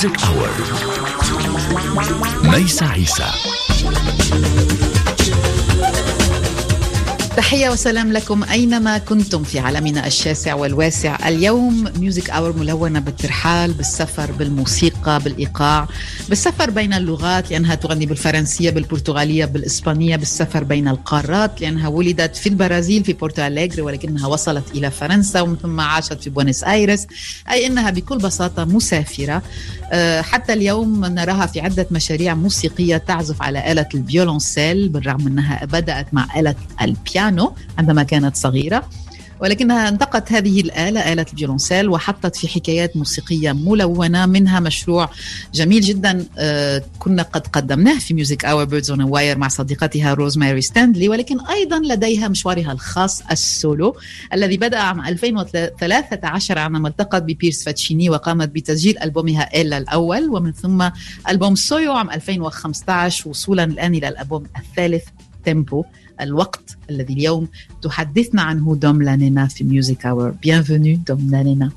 ميوزك 0.00 0.24
اور 0.24 0.50
ميسا 2.42 2.84
عيسى 2.84 3.26
تحية 7.36 7.70
وسلام 7.70 8.12
لكم 8.12 8.44
أينما 8.44 8.98
كنتم 8.98 9.42
في 9.42 9.58
عالمنا 9.58 10.06
الشاسع 10.06 10.54
والواسع. 10.54 11.28
اليوم 11.28 11.92
ميوزك 11.96 12.30
أور 12.30 12.56
ملونة 12.56 13.00
بالترحال 13.00 13.72
بالسفر 13.72 14.32
بالموسيقى. 14.32 14.99
بالإيقاع 15.08 15.88
بالسفر 16.28 16.70
بين 16.70 16.92
اللغات 16.92 17.50
لأنها 17.50 17.74
تغني 17.74 18.06
بالفرنسية 18.06 18.70
بالبرتغالية 18.70 19.44
بالإسبانية 19.44 20.16
بالسفر 20.16 20.64
بين 20.64 20.88
القارات 20.88 21.60
لأنها 21.60 21.88
ولدت 21.88 22.36
في 22.36 22.48
البرازيل 22.48 23.04
في 23.04 23.12
بورتو 23.12 23.46
أليغري 23.46 23.82
ولكنها 23.82 24.26
وصلت 24.26 24.64
إلى 24.74 24.90
فرنسا 24.90 25.40
ومن 25.40 25.56
ثم 25.56 25.80
عاشت 25.80 26.22
في 26.22 26.30
بوينس 26.30 26.64
آيرس. 26.64 27.06
أي 27.50 27.66
أنها 27.66 27.90
بكل 27.90 28.18
بساطة 28.18 28.64
مسافرة. 28.64 29.42
حتى 30.20 30.52
اليوم 30.52 31.04
نراها 31.04 31.46
في 31.46 31.60
عدة 31.60 31.86
مشاريع 31.90 32.34
موسيقية 32.34 32.96
تعزف 32.96 33.42
على 33.42 33.72
آلة 33.72 33.86
الفيولونسيل 33.94 34.88
بالرغم 34.88 35.26
أنها 35.26 35.64
بدأت 35.64 36.14
مع 36.14 36.40
آلة 36.40 36.54
البيانو 36.82 37.54
عندما 37.78 38.02
كانت 38.02 38.36
صغيرة. 38.36 38.88
ولكنها 39.40 39.88
انتقت 39.88 40.32
هذه 40.32 40.60
الآلة 40.60 41.12
آلة 41.12 41.26
الفيولونسيل 41.32 41.88
وحطت 41.88 42.36
في 42.36 42.48
حكايات 42.48 42.96
موسيقية 42.96 43.52
ملونة 43.52 44.26
منها 44.26 44.60
مشروع 44.60 45.10
جميل 45.54 45.80
جدا 45.80 46.26
كنا 46.98 47.22
قد 47.22 47.46
قدمناه 47.46 47.98
في 47.98 48.14
ميوزك 48.14 48.44
اور 48.44 48.64
بيردز 48.64 48.90
اون 48.90 49.02
واير 49.02 49.38
مع 49.38 49.48
صديقتها 49.48 50.14
روزماري 50.14 50.60
ستاندلي 50.60 51.08
ولكن 51.08 51.40
أيضا 51.40 51.78
لديها 51.78 52.28
مشوارها 52.28 52.72
الخاص 52.72 53.22
السولو 53.30 53.96
الذي 54.32 54.56
بدأ 54.56 54.78
عام 54.78 55.00
2013 55.00 56.58
عندما 56.58 56.88
التقت 56.88 57.22
ببيرس 57.22 57.64
فاتشيني 57.64 58.10
وقامت 58.10 58.48
بتسجيل 58.48 58.98
ألبومها 58.98 59.60
إلا 59.60 59.78
الأول 59.78 60.28
ومن 60.30 60.52
ثم 60.52 60.88
ألبوم 61.28 61.54
سويو 61.54 61.92
عام 61.92 62.10
2015 62.10 63.28
وصولا 63.28 63.64
الآن 63.64 63.94
إلى 63.94 64.08
الألبوم 64.08 64.44
الثالث 64.58 65.04
تيمبو 65.44 65.84
الوقت 66.21 66.77
الذي 66.89 67.13
اليوم 67.13 67.47
تحدثنا 67.81 68.41
عنه 68.41 68.75
دوم 68.75 69.01
لانينا 69.01 69.47
في 69.47 69.63
ميوزك 69.63 70.05
اور 70.05 70.33
Bienvenue 70.47 70.97
دوم 71.07 71.29
لانينا 71.31 71.71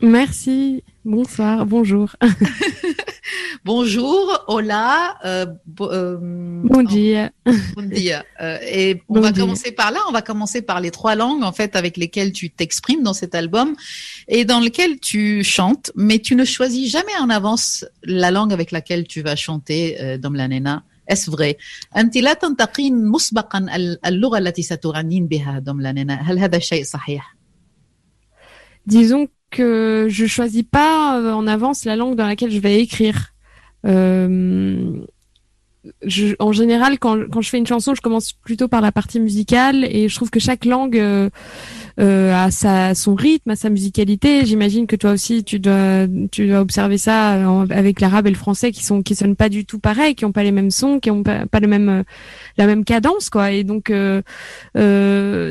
Merci, 0.00 0.84
bonsoir, 1.04 1.66
bonjour. 1.66 2.08
Bonjour, 3.64 4.44
hola, 4.46 5.18
euh, 5.24 5.44
bo, 5.66 5.90
euh, 5.92 6.16
bon 6.20 6.82
dia. 6.82 7.30
Bon 7.76 7.82
dia. 7.82 8.24
Euh, 8.40 8.58
et 8.62 9.02
on 9.08 9.14
bon 9.14 9.20
va 9.20 9.32
dia. 9.32 9.42
commencer 9.42 9.72
par 9.72 9.90
là, 9.90 9.98
on 10.08 10.12
va 10.12 10.22
commencer 10.22 10.62
par 10.62 10.80
les 10.80 10.90
trois 10.90 11.14
langues 11.16 11.42
en 11.42 11.52
fait 11.52 11.76
avec 11.76 11.96
lesquelles 11.96 12.32
tu 12.32 12.48
t'exprimes 12.50 13.02
dans 13.02 13.12
cet 13.12 13.34
album 13.34 13.74
et 14.28 14.44
dans 14.44 14.60
lequel 14.60 15.00
tu 15.00 15.42
chantes, 15.44 15.90
mais 15.96 16.18
tu 16.20 16.34
ne 16.36 16.44
choisis 16.44 16.90
jamais 16.90 17.16
en 17.20 17.28
avance 17.28 17.84
la 18.04 18.30
langue 18.30 18.52
avec 18.52 18.70
laquelle 18.70 19.06
tu 19.06 19.20
vas 19.20 19.36
chanter 19.36 20.00
euh, 20.00 20.16
Dom 20.16 20.34
la 20.36 20.48
Nena. 20.48 20.84
Est-ce 21.08 21.30
vrai؟ 21.30 21.56
أنت 21.96 22.16
لا 22.16 22.32
تنتقين 22.32 23.06
مسبقا 23.06 23.66
اللغة 24.06 24.38
التي 24.38 24.62
ستغنين 24.62 25.26
بها 25.26 25.58
دوم 25.58 25.80
لانينا، 25.80 26.14
هل 26.14 26.38
هذا 26.38 26.56
الشيء 26.56 26.84
صحيح؟ 26.84 27.36
Disons 28.86 29.26
que 29.50 30.06
je 30.08 30.26
choisis 30.26 30.62
pas 30.62 31.20
en 31.34 31.46
avance 31.46 31.84
la 31.84 31.96
langue 31.96 32.16
dans 32.16 32.26
laquelle 32.26 32.50
je 32.50 32.58
vais 32.58 32.80
écrire. 32.80 33.34
Euh, 33.86 34.92
je, 36.02 36.34
en 36.38 36.52
général, 36.52 36.98
quand, 36.98 37.30
quand, 37.30 37.40
je 37.40 37.48
fais 37.48 37.58
une 37.58 37.66
chanson, 37.66 37.94
je 37.94 38.00
commence 38.00 38.32
plutôt 38.32 38.68
par 38.68 38.80
la 38.80 38.92
partie 38.92 39.20
musicale 39.20 39.84
et 39.84 40.08
je 40.08 40.14
trouve 40.14 40.30
que 40.30 40.40
chaque 40.40 40.64
langue 40.64 40.98
euh, 40.98 41.30
euh, 41.99 42.33
a 42.33 42.51
sa, 42.51 42.95
son 42.95 43.15
rythme, 43.15 43.51
a 43.51 43.55
sa 43.55 43.69
musicalité. 43.69 44.45
J'imagine 44.45 44.87
que 44.87 44.95
toi 44.95 45.11
aussi, 45.11 45.43
tu 45.43 45.59
dois, 45.59 46.07
tu 46.31 46.47
dois 46.47 46.59
observer 46.59 46.97
ça 46.97 47.31
avec 47.69 48.01
l'arabe 48.01 48.27
et 48.27 48.31
le 48.31 48.35
français 48.35 48.71
qui 48.71 48.83
sont, 48.83 49.01
qui 49.01 49.15
sonnent 49.15 49.35
pas 49.35 49.49
du 49.49 49.65
tout 49.65 49.79
pareil, 49.79 50.15
qui 50.15 50.25
ont 50.25 50.31
pas 50.31 50.43
les 50.43 50.51
mêmes 50.51 50.71
sons, 50.71 50.99
qui 50.99 51.11
ont 51.11 51.23
pas, 51.23 51.59
le 51.59 51.67
même, 51.67 52.03
la 52.57 52.67
même 52.67 52.85
cadence, 52.85 53.29
quoi. 53.29 53.51
Et 53.51 53.63
donc, 53.63 53.89
euh, 53.89 54.21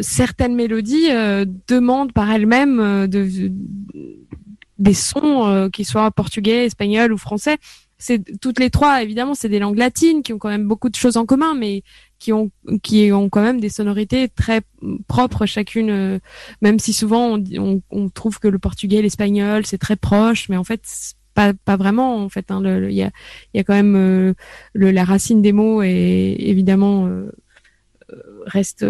certaines 0.03 0.55
mélodies 0.55 1.09
demandent 1.69 2.13
par 2.13 2.31
elles-mêmes 2.31 3.07
de, 3.07 3.53
des 4.79 4.95
sons 4.95 5.71
qui 5.73 5.85
soient 5.85 6.11
portugais, 6.11 6.67
espagnol 6.67 7.13
ou 7.13 7.19
français 7.19 7.59
c'est 8.03 8.41
toutes 8.41 8.59
les 8.59 8.69
trois 8.69 9.03
évidemment 9.03 9.35
c'est 9.35 9.49
des 9.49 9.61
langues 9.61 9.79
latines 9.79 10.25
qui 10.25 10.33
ont 10.33 10.39
quand 10.39 10.49
même 10.49 10.67
beaucoup 10.67 10.89
de 10.89 10.97
choses 10.97 11.17
en 11.17 11.25
commun 11.25 11.55
mais 11.55 11.85
qui 12.23 12.33
ont 12.33 12.53
qui 12.85 13.11
ont 13.11 13.29
quand 13.29 13.43
même 13.43 13.61
des 13.61 13.69
sonorités 13.69 14.29
très 14.29 14.61
propres 15.09 15.45
chacune 15.45 15.91
euh, 15.91 16.19
même 16.61 16.79
si 16.79 16.93
souvent 16.93 17.37
on, 17.91 18.09
trouve 18.11 18.39
que 18.39 18.47
le 18.47 18.61
portugais 18.61 19.03
l'espagnol 19.03 19.67
c'est 19.67 19.79
très 19.79 19.97
proche 19.97 20.49
mais 20.49 20.57
en 20.57 20.63
fait 20.63 20.83
pas 21.35 21.53
pas 21.53 21.77
vraiment 21.77 22.19
en 22.19 22.29
fait 22.29 22.47
il 22.51 22.53
hein, 22.53 22.91
y 22.91 23.03
a 23.03 23.11
il 23.53 23.57
y 23.57 23.61
a 23.61 23.65
quand 23.65 23.75
même 23.75 23.97
euh, 23.97 24.35
la 24.75 25.05
racine 25.05 25.43
des 25.43 25.51
mots 25.51 25.83
et 25.83 26.37
évidemment 26.39 27.09
euh, 27.09 27.33
reste 28.47 28.87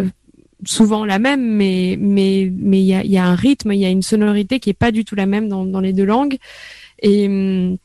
souvent 0.66 1.06
la 1.06 1.18
même 1.18 1.56
mais 1.56 1.96
mais 1.98 2.52
mais 2.54 2.82
il 2.82 2.86
y 2.86 2.94
a 2.94 3.02
il 3.02 3.10
y 3.10 3.16
a 3.16 3.24
un 3.24 3.34
rythme 3.34 3.72
il 3.72 3.80
y 3.80 3.86
a 3.86 3.90
une 3.90 4.02
sonorité 4.02 4.60
qui 4.60 4.68
est 4.68 4.74
pas 4.74 4.92
du 4.92 5.06
tout 5.06 5.14
la 5.14 5.26
même 5.26 5.48
dans 5.48 5.64
dans 5.64 5.80
les 5.80 5.94
deux 5.94 6.04
langues. 6.04 6.36
Et 7.02 7.26
hum, 7.26 7.78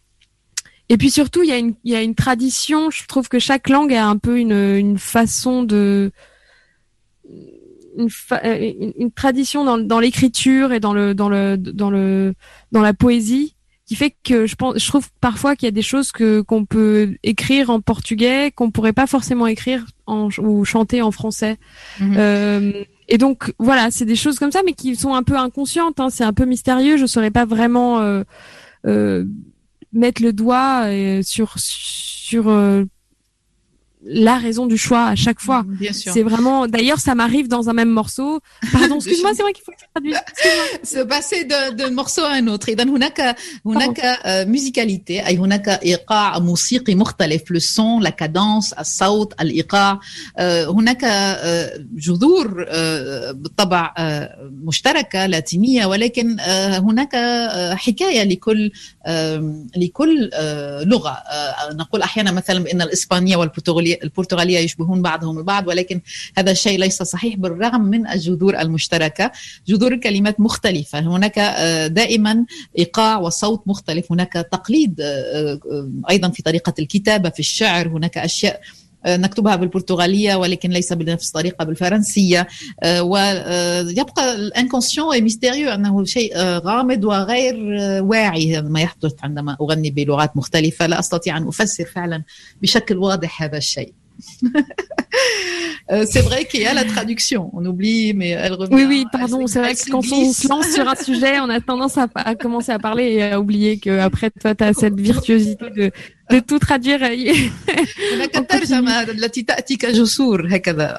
et 0.90 0.98
puis 0.98 1.10
surtout, 1.10 1.44
il 1.44 1.50
y, 1.50 1.54
a 1.54 1.58
une, 1.58 1.76
il 1.84 1.92
y 1.92 1.96
a 1.96 2.02
une 2.02 2.16
tradition. 2.16 2.90
Je 2.90 3.06
trouve 3.08 3.28
que 3.28 3.40
chaque 3.40 3.70
langue 3.70 3.94
a 3.94 4.08
un 4.08 4.18
peu 4.18 4.40
une, 4.40 4.54
une 4.54 4.98
façon 4.98 5.64
de 5.64 6.12
une, 7.98 8.10
fa... 8.10 8.42
une, 8.58 8.94
une 8.98 9.12
tradition 9.12 9.66
dans, 9.66 9.78
dans 9.78 10.00
l'écriture 10.00 10.72
et 10.72 10.80
dans 10.80 10.94
le 10.94 11.14
dans 11.14 11.30
le 11.30 11.58
dans 11.58 11.90
le 11.90 12.34
dans 12.72 12.82
la 12.82 12.94
poésie 12.94 13.56
qui 13.86 13.96
fait 13.96 14.16
que 14.24 14.46
je 14.46 14.56
pense 14.56 14.78
je 14.78 14.88
trouve 14.88 15.10
parfois 15.20 15.56
qu'il 15.56 15.66
y 15.66 15.70
a 15.70 15.72
des 15.72 15.82
choses 15.82 16.12
que 16.12 16.42
qu'on 16.42 16.66
peut 16.66 17.16
écrire 17.24 17.70
en 17.70 17.82
portugais 17.82 18.52
qu'on 18.56 18.72
pourrait 18.72 18.94
pas 18.94 19.08
forcément 19.08 19.48
écrire 19.48 19.86
en, 20.06 20.30
ou 20.40 20.64
chanter 20.64 21.02
en 21.02 21.12
français. 21.12 21.58
Mhm. 22.00 22.16
Euh, 22.18 22.84
et 23.10 23.18
donc 23.18 23.54
voilà, 23.58 23.90
c'est 23.92 24.06
des 24.06 24.16
choses 24.16 24.38
comme 24.40 24.52
ça, 24.52 24.62
mais 24.66 24.74
qui 24.74 24.96
sont 24.96 25.14
un 25.14 25.24
peu 25.24 25.38
inconscientes. 25.38 26.00
Hein, 26.00 26.10
c'est 26.10 26.24
un 26.24 26.34
peu 26.34 26.46
mystérieux. 26.46 26.98
Je 26.98 27.06
saurais 27.06 27.32
pas 27.32 27.46
vraiment. 27.46 28.00
Euh, 28.00 28.24
euh, 28.86 29.26
mettre 29.94 30.22
le 30.22 30.34
doigt 30.34 30.86
euh, 30.86 31.22
sur 31.24 31.54
sur 31.58 32.50
euh, 32.50 32.86
la 34.07 34.37
raison 34.37 34.67
du 34.67 34.77
choix 34.77 35.05
à 35.05 35.15
chaque 35.15 35.41
fois. 35.41 35.65
C'est 35.93 36.25
vraiment. 36.25 36.67
D'ailleurs, 36.67 36.99
ça 36.99 37.15
m'arrive 37.15 37.47
dans 37.47 37.69
un 37.71 37.73
même 37.73 37.89
morceau. 38.01 38.41
Pardon, 38.73 38.97
excuse-moi, 38.97 39.31
c'est 39.37 39.43
vrai 39.43 39.53
qu'il 39.53 39.65
faut 39.65 39.71
que 39.71 39.79
je 39.81 39.87
traduise. 39.95 40.19
Se 40.83 41.01
passer 41.05 41.45
d'un 41.45 41.91
morceau 41.91 42.25
à 42.25 42.33
un 42.33 42.47
autre. 42.49 42.69
إذا 42.69 42.85
هناك 42.85 43.37
هناك 43.67 44.01
musicalité 44.47 45.27
أي 45.27 45.37
هناك 45.37 45.69
إيقاع 45.69 46.39
موسيقي 46.39 46.95
مختلف 46.95 47.43
le 47.53 47.61
son, 47.61 48.01
la 48.01 48.11
cadence, 48.11 48.81
الصوت, 48.81 49.41
الإيقاع. 49.41 50.01
هناك 50.39 51.05
جذور 51.95 52.67
بالطبع 53.33 53.95
مشتركة 54.43 55.27
لاتينية 55.27 55.87
ولكن 55.87 56.41
هناك 56.41 57.17
حكاية 57.77 58.25
لكل 58.25 58.73
لكل 59.77 60.31
لغة. 60.85 61.19
نقول 61.73 62.03
أحيانا 62.03 62.33
مثلا 62.33 62.65
بأن 62.65 62.83
الإسبانية 62.83 63.37
والبرتغالية 63.37 63.93
البرتغالية 64.04 64.60
يشبهون 64.60 65.02
بعضهم 65.02 65.38
البعض 65.38 65.68
ولكن 65.68 66.02
هذا 66.38 66.52
الشيء 66.52 66.80
ليس 66.80 67.04
صحيح 67.04 67.36
بالرغم 67.36 67.82
من 67.82 68.08
الجذور 68.08 68.60
المشتركة. 68.60 69.32
جذور 69.68 69.94
الكلمات 69.94 70.40
مختلفة. 70.40 71.00
هناك 71.00 71.40
دائما 71.92 72.46
إيقاع 72.78 73.18
وصوت 73.18 73.64
مختلف. 73.66 74.12
هناك 74.12 74.34
تقليد 74.34 75.02
أيضا 76.10 76.30
في 76.30 76.44
طريقة 76.44 76.74
الكتابة 76.80 77.30
في 77.30 77.40
الشعر. 77.40 77.88
هناك 77.88 78.18
أشياء 78.18 78.62
نكتبها 79.07 79.57
بالبرتغالية 79.57 80.35
ولكن 80.35 80.71
ليس 80.71 80.93
بنفس 80.93 81.29
الطريقة 81.29 81.65
بالفرنسية 81.65 82.49
ويبقى 83.01 84.35
الانكونسيون 84.35 85.21
ميستيريو 85.21 85.71
أنه 85.71 86.05
شيء 86.05 86.39
غامض 86.39 87.05
وغير 87.05 87.57
واعي 88.03 88.63
ما 88.63 88.81
يحدث 88.81 89.13
عندما 89.23 89.57
أغني 89.61 89.91
بلغات 89.91 90.37
مختلفة 90.37 90.87
لا 90.87 90.99
أستطيع 90.99 91.37
أن 91.37 91.49
أفسر 91.49 91.85
فعلا 91.85 92.23
بشكل 92.63 92.97
واضح 92.97 93.43
هذا 93.43 93.57
الشيء 93.57 93.93
c'est 96.13 96.23
vrai 96.23 96.45
qu'il 96.47 96.63
y 96.63 96.67
a 96.67 96.75
la 96.75 96.85
traduction. 96.85 97.51
On 97.53 97.65
oublie, 97.67 98.15
mais 98.15 98.31
elle 98.31 98.55
revient. 98.55 98.75
Oui, 98.75 98.85
oui, 98.89 99.07
pardon. 99.13 99.47
C'est 99.47 99.59
vrai 99.59 99.75
que 99.75 99.91
quand 99.91 100.05
on 100.13 100.33
se 100.33 100.49
lance 100.49 100.69
sur 100.73 100.89
un 100.89 100.95
sujet, 100.95 101.41
on 101.41 101.51
a 101.51 101.61
tendance 101.61 101.99
à, 101.99 102.07
à 102.15 102.35
commencer 102.35 102.73
à 102.73 102.79
parler 102.79 103.07
et 103.13 103.23
à 103.25 103.41
oublier 103.41 103.79
que 103.79 103.99
après 103.99 104.31
toi, 104.31 104.55
tu 104.55 104.65
as 104.65 104.73
cette 104.73 104.99
virtuosité 104.99 105.67
de, 105.71 105.91
de 106.30 106.40
tout 106.40 106.60
traduire. 106.60 107.00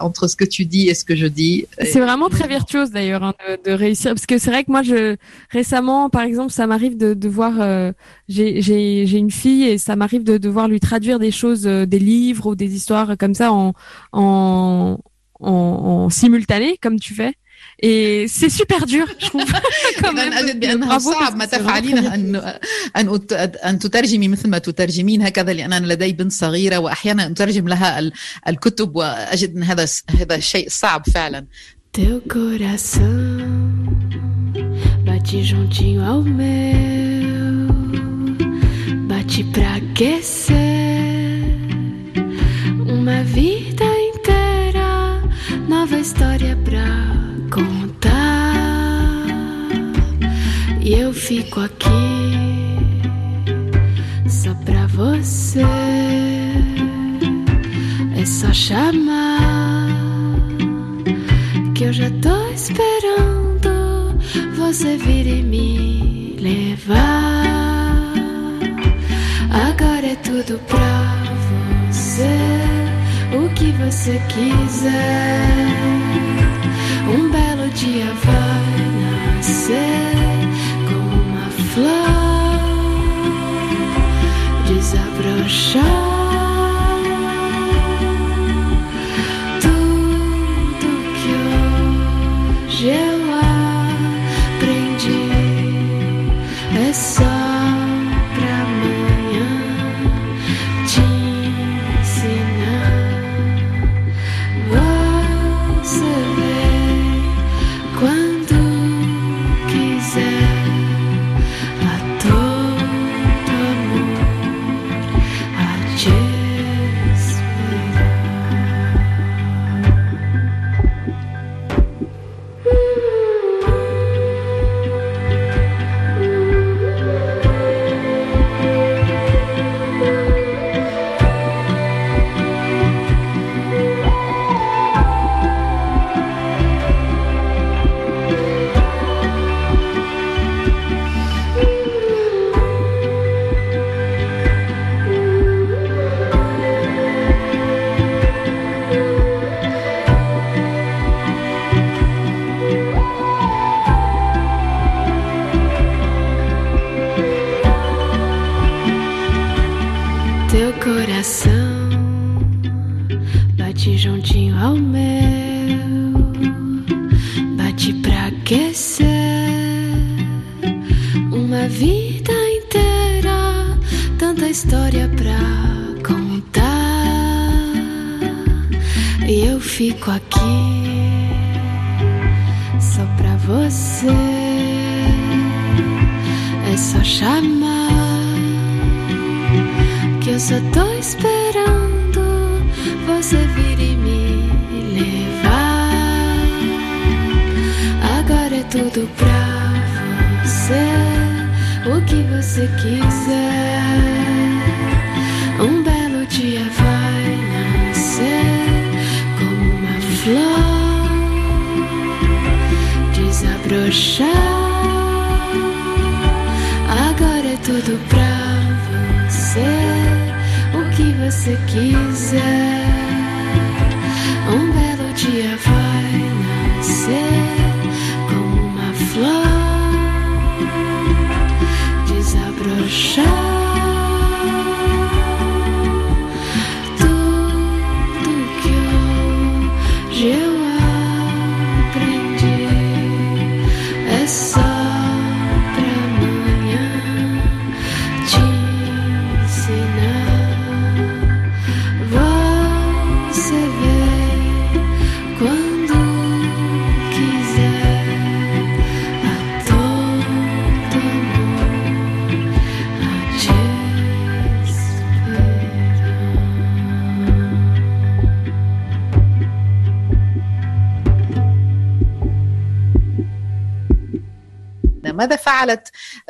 entre 0.01 0.29
ce 0.29 0.37
que 0.37 0.45
tu 0.45 0.65
dis 0.65 0.89
et 0.89 0.95
ce 0.95 1.05
que 1.05 1.17
je 1.17 1.27
dis. 1.27 1.67
C'est 1.83 2.01
vraiment 2.01 2.29
très 2.29 2.49
virtuose 2.49 2.91
d'ailleurs 2.91 3.23
hein, 3.23 3.35
de, 3.49 3.71
de, 3.71 3.77
réussir 3.77 4.13
parce 4.15 4.27
que 4.27 4.39
c'est 4.39 4.51
vrai 4.51 4.65
que 4.65 4.71
moi 4.71 4.83
je 4.83 5.17
récemment 5.51 6.11
par 6.11 6.23
exemple 6.23 6.53
ça 6.53 6.67
m'arrive 6.67 6.97
de, 6.97 7.15
de 7.15 7.29
voir 7.29 7.61
euh, 7.61 7.93
j'ai 8.29 8.63
j'ai 8.63 9.19
une 9.19 9.31
fille 9.31 9.65
et 9.65 9.79
ça 9.79 9.97
m'arrive 9.97 10.25
de 10.25 10.39
devoir 10.39 10.69
lui 10.69 10.81
traduire 10.81 11.19
des 11.19 11.31
choses 11.31 11.67
euh, 11.67 11.87
des 11.87 11.99
livres 11.99 12.47
ou 12.47 12.55
des 12.55 12.75
histoires 12.75 13.17
comme 13.19 13.35
ça 13.35 13.53
en 13.53 13.75
en, 14.13 14.99
en, 15.41 15.51
en 15.51 16.11
simultané 16.11 16.79
comme 16.81 16.99
tu 16.99 17.15
fais 17.15 17.35
Et 17.81 18.27
c'est 18.29 18.49
super 18.49 18.87
dur, 18.87 19.07
je 19.19 19.27
trouve. 19.27 19.45
quand 20.03 20.13
même. 20.13 20.33
أجد 20.33 20.61
بأنه 20.61 20.99
صعب 20.99 21.37
ما 21.37 21.45
تفعلينه 21.45 22.15
أن 22.15 22.37
أن 22.97 23.21
أن 23.65 23.79
تترجمي 23.79 24.29
مثل 24.29 24.49
ما 24.49 24.59
تترجمين 24.59 25.23
هكذا 25.23 25.53
لأن 25.53 25.73
أنا 25.73 25.93
لدي 25.93 26.13
بنت 26.13 26.33
صغيرة 26.33 26.79
وأحيانا 26.79 27.27
أترجم 27.27 27.69
لها 27.69 28.11
الكتب 28.49 28.97
وأجد 28.97 29.57
أن 29.57 29.63
هذا 29.63 29.87
هذا 30.21 30.39
شيء 30.39 30.69
صعب 30.69 31.03
فعلا. 31.15 31.47
Teu 31.93 32.21
coração 32.29 33.41
bate 35.05 35.43
juntinho 35.43 36.05
ao 36.05 36.23
meu, 36.23 37.67
bate 39.09 39.43
pra 39.45 39.77
aquecer 39.77 40.59
uma 42.87 43.25
vida 43.25 43.85
inteira, 44.11 45.23
nova 45.67 45.99
história 45.99 46.57
pra 46.65 47.08
E 50.89 50.95
eu 50.95 51.13
fico 51.13 51.61
aqui 51.61 51.87
só 54.27 54.55
pra 54.65 54.87
você. 54.87 55.61
É 58.17 58.25
só 58.25 58.51
chamar 58.55 59.91
que 61.75 61.85
eu 61.85 61.93
já 61.93 62.09
tô 62.23 62.49
esperando 62.55 64.19
você 64.57 64.97
vir 64.97 65.27
e 65.27 65.43
me 65.43 66.39
levar. 66.41 66.97
Agora 69.69 70.07
é 70.07 70.17
tudo 70.17 70.59
pra 70.69 71.23
você, 71.91 72.35
o 73.37 73.51
que 73.53 73.73
você 73.73 74.19
quiser. 74.29 75.67
Um 77.15 77.31
belo 77.31 77.69
dia 77.75 78.07
vai 78.25 79.37
nascer 79.37 80.28
fleurs, 81.79 82.59
des. 84.67 86.28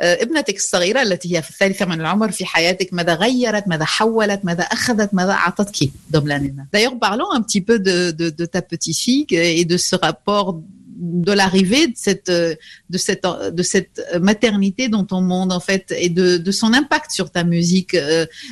ابنتك 0.08 0.56
الصغيرة 0.56 1.02
التي 1.02 1.36
هي 1.36 1.42
في 1.42 1.50
الثالثة 1.50 1.86
من 1.86 2.00
العمر 2.00 2.30
في 2.30 2.44
حياتك 2.44 2.92
ماذا 2.92 3.14
غيرت 3.14 3.68
ماذا 3.68 3.84
حولت 3.84 4.44
ماذا 4.44 4.62
أخذت 4.62 5.14
ماذا 5.14 5.32
أعطتك 5.32 5.90
Domlanina 6.10 6.62
D'ailleurs 6.72 6.98
parlons 6.98 7.30
un 7.32 7.42
petit 7.42 7.60
peu 7.60 7.78
de, 7.78 8.10
de, 8.10 8.30
de 8.30 8.44
ta 8.46 8.62
petite 8.62 8.96
fille 8.96 9.26
et 9.30 9.64
de 9.64 9.76
ce 9.76 9.96
rapport 9.96 10.60
de 10.96 11.32
l'arrivée 11.32 11.88
de 11.88 11.94
cette 11.96 12.30
de 12.30 12.98
cette 13.06 13.26
de 13.60 13.62
cette 13.62 14.00
maternité 14.20 14.88
dans 14.88 15.04
ton 15.04 15.20
monde 15.20 15.52
en 15.52 15.60
fait 15.60 15.92
et 15.98 16.08
de, 16.08 16.36
de 16.36 16.52
son 16.52 16.72
impact 16.72 17.10
sur 17.10 17.30
ta 17.30 17.42
musique. 17.44 17.96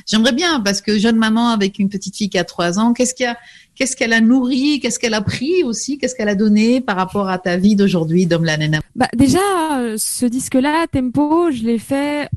J'aimerais 0.09 0.33
bien 0.33 0.61
parce 0.61 0.81
que 0.81 0.99
jeune 0.99 1.17
maman 1.17 1.51
avec 1.51 1.79
une 1.79 1.89
petite 1.89 2.17
fille 2.17 2.31
qui 2.31 2.39
a 2.39 2.45
trois 2.45 2.79
ans, 2.81 2.93
qu'est-ce 2.95 3.15
qu'il 3.15 3.27
y 3.27 3.29
a 3.29 3.39
qu'est-ce 3.78 3.96
qu'elle 3.96 4.14
a 4.14 4.22
nourri, 4.22 4.80
qu'est-ce 4.80 5.00
qu'elle 5.00 5.14
a 5.14 5.22
pris 5.22 5.64
aussi, 5.64 5.98
qu'est-ce 5.98 6.16
qu'elle 6.16 6.30
a 6.30 6.36
donné 6.36 6.82
par 6.82 6.96
rapport 6.96 7.30
à 7.30 7.38
ta 7.38 7.58
vie 7.58 7.76
d'aujourd'hui, 7.76 8.26
Dom 8.26 8.44
Nena 8.44 8.80
Bah 8.96 9.08
déjà, 9.16 9.40
ce 9.98 10.26
disque-là, 10.26 10.88
Tempo, 10.92 11.52
je 11.52 11.64
l'ai 11.64 11.78
fait 11.78 12.30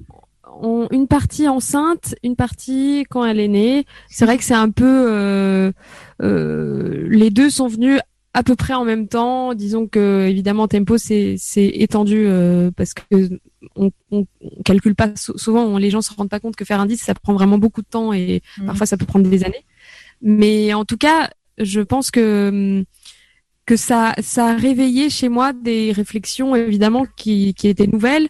en 0.44 0.86
une 0.90 1.06
partie 1.06 1.48
enceinte, 1.48 2.14
une 2.22 2.36
partie 2.36 3.04
quand 3.08 3.24
elle 3.24 3.40
est 3.40 3.48
née. 3.48 3.84
C'est 4.08 4.26
vrai 4.26 4.36
que 4.36 4.44
c'est 4.44 4.54
un 4.54 4.70
peu, 4.70 5.06
euh, 5.08 5.72
euh, 6.22 7.08
les 7.08 7.30
deux 7.30 7.50
sont 7.50 7.68
venus 7.68 7.98
à 8.34 8.42
peu 8.42 8.54
près 8.54 8.74
en 8.74 8.84
même 8.84 9.08
temps. 9.08 9.54
Disons 9.54 9.86
que 9.86 10.26
évidemment 10.28 10.68
tempo 10.68 10.98
c'est 10.98 11.38
étendu 11.56 12.24
euh, 12.26 12.70
parce 12.76 12.94
que 12.94 13.30
on, 13.76 13.90
on, 14.10 14.26
calcule 14.64 14.94
pas 14.94 15.10
souvent 15.14 15.76
les 15.78 15.90
gens 15.90 16.00
se 16.00 16.12
rendent 16.14 16.30
pas 16.30 16.40
compte 16.40 16.56
que 16.56 16.64
faire 16.64 16.80
un 16.80 16.86
disque 16.86 17.04
ça 17.04 17.14
prend 17.14 17.34
vraiment 17.34 17.58
beaucoup 17.58 17.82
de 17.82 17.86
temps 17.86 18.12
et 18.12 18.42
mmh. 18.58 18.66
parfois 18.66 18.86
ça 18.86 18.96
peut 18.96 19.06
prendre 19.06 19.28
des 19.28 19.44
années. 19.44 19.64
Mais 20.22 20.74
en 20.74 20.84
tout 20.84 20.96
cas, 20.96 21.30
je 21.58 21.80
pense 21.80 22.10
que 22.10 22.84
que 23.66 23.76
ça 23.76 24.14
ça 24.20 24.48
a 24.48 24.56
réveillé 24.56 25.10
chez 25.10 25.28
moi 25.28 25.52
des 25.52 25.92
réflexions 25.92 26.56
évidemment 26.56 27.06
qui 27.16 27.54
qui 27.54 27.68
étaient 27.68 27.86
nouvelles. 27.86 28.28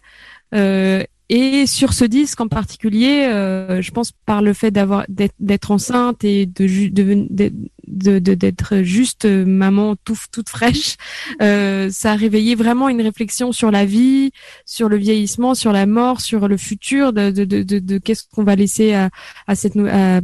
Euh, 0.53 1.03
et 1.33 1.65
sur 1.65 1.93
ce 1.93 2.03
disque 2.03 2.41
en 2.41 2.49
particulier, 2.49 3.25
euh, 3.29 3.81
je 3.81 3.91
pense 3.91 4.11
par 4.11 4.41
le 4.41 4.51
fait 4.51 4.69
d'avoir 4.69 5.05
d'être 5.07 5.71
enceinte 5.71 6.25
et 6.25 6.45
de, 6.45 6.89
de, 6.91 8.19
d'être 8.19 8.81
juste 8.81 9.23
euh, 9.23 9.45
maman 9.45 9.95
tout, 10.03 10.17
toute 10.33 10.49
fraîche, 10.49 10.97
euh, 11.41 11.89
ça 11.89 12.11
a 12.11 12.15
réveillé 12.15 12.55
vraiment 12.55 12.89
une 12.89 13.01
réflexion 13.01 13.53
sur 13.53 13.71
la 13.71 13.85
vie, 13.85 14.31
sur 14.65 14.89
le 14.89 14.97
vieillissement, 14.97 15.55
sur 15.55 15.71
la 15.71 15.85
mort, 15.85 16.19
sur 16.19 16.49
le 16.49 16.57
futur, 16.57 17.13
de, 17.13 17.31
de, 17.31 17.45
de, 17.45 17.79
de 17.79 17.97
qu'est-ce 17.97 18.23
qu'on 18.29 18.43
va 18.43 18.57
laisser 18.57 18.91
à, 18.93 19.09
à 19.47 19.55
cette 19.55 19.77
à, 19.77 20.19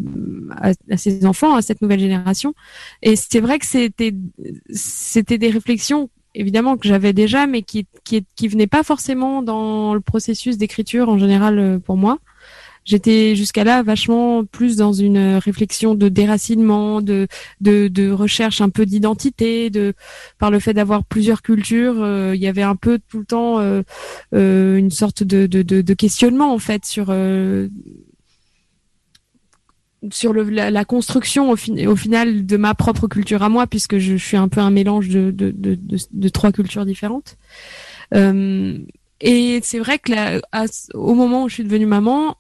à, 0.60 0.98
ces 0.98 1.26
enfants, 1.26 1.56
à 1.56 1.62
cette 1.62 1.82
nouvelle 1.82 2.02
génération. 2.02 2.54
Et 3.02 3.16
c'est 3.16 3.40
vrai 3.40 3.60
que 3.60 3.66
c'était 3.66 4.14
c'était 4.72 5.38
des 5.38 5.52
réflexions 5.52 6.10
évidemment 6.38 6.78
que 6.78 6.88
j'avais 6.88 7.14
déjà, 7.14 7.48
mais 7.48 7.64
qui 7.64 7.86
qui 8.04 8.26
qui 8.36 8.48
venaient 8.48 8.68
pas 8.68 8.84
forcément 8.84 9.42
dans 9.42 9.94
le 9.94 10.00
processus 10.00 10.58
d'écriture 10.58 11.10
en 11.10 11.18
général 11.18 11.60
euh, 11.60 11.80
pour 11.80 11.98
moi. 11.98 12.20
J'étais 12.88 13.36
jusqu'à 13.36 13.66
là 13.66 13.84
vachement 13.84 14.46
plus 14.46 14.78
dans 14.78 14.94
une 14.94 15.36
réflexion 15.36 15.94
de 15.94 16.08
déracinement, 16.08 17.02
de 17.02 17.28
de, 17.60 17.90
de 17.90 18.10
recherche 18.10 18.62
un 18.62 18.70
peu 18.70 18.86
d'identité, 18.86 19.70
de 19.70 19.94
par 20.40 20.52
le 20.52 20.60
fait 20.60 20.74
d'avoir 20.74 21.04
plusieurs 21.04 21.42
cultures, 21.42 22.02
euh, 22.02 22.32
il 22.34 22.42
y 22.42 22.48
avait 22.48 22.62
un 22.62 22.78
peu 22.78 22.98
tout 23.10 23.20
le 23.20 23.26
temps 23.26 23.60
euh, 23.60 23.82
euh, 24.34 24.78
une 24.78 24.90
sorte 24.90 25.24
de, 25.24 25.48
de, 25.48 25.64
de, 25.64 25.94
questionnement 25.94 26.54
en 26.54 26.60
fait 26.60 26.86
sur 26.86 27.08
euh, 27.10 27.68
sur 30.12 30.34
le, 30.34 30.44
la, 30.44 30.72
la, 30.72 30.86
construction 30.86 31.50
au, 31.50 31.56
fin, 31.56 31.88
au, 31.88 31.96
final 31.96 32.46
de 32.46 32.58
ma 32.58 32.76
propre 32.76 33.08
culture 33.08 33.44
à 33.44 33.50
moi, 33.50 33.68
puisque 33.68 33.98
je, 33.98 34.16
suis 34.16 34.38
un 34.38 34.48
peu 34.48 34.62
un 34.62 34.70
mélange 34.70 35.10
de, 35.10 35.32
de, 35.32 35.52
de, 35.52 35.78
de 36.12 36.30
trois 36.30 36.52
cultures 36.52 36.86
différentes. 36.86 37.38
Euh, 38.14 38.78
et 39.20 39.60
c'est 39.64 39.80
vrai 39.80 39.98
que 40.00 40.12
là, 40.12 40.40
au 40.94 41.16
moment 41.16 41.44
où 41.44 41.50
je 41.50 41.56
suis 41.56 41.64
devenue 41.64 41.88
maman, 41.88 42.38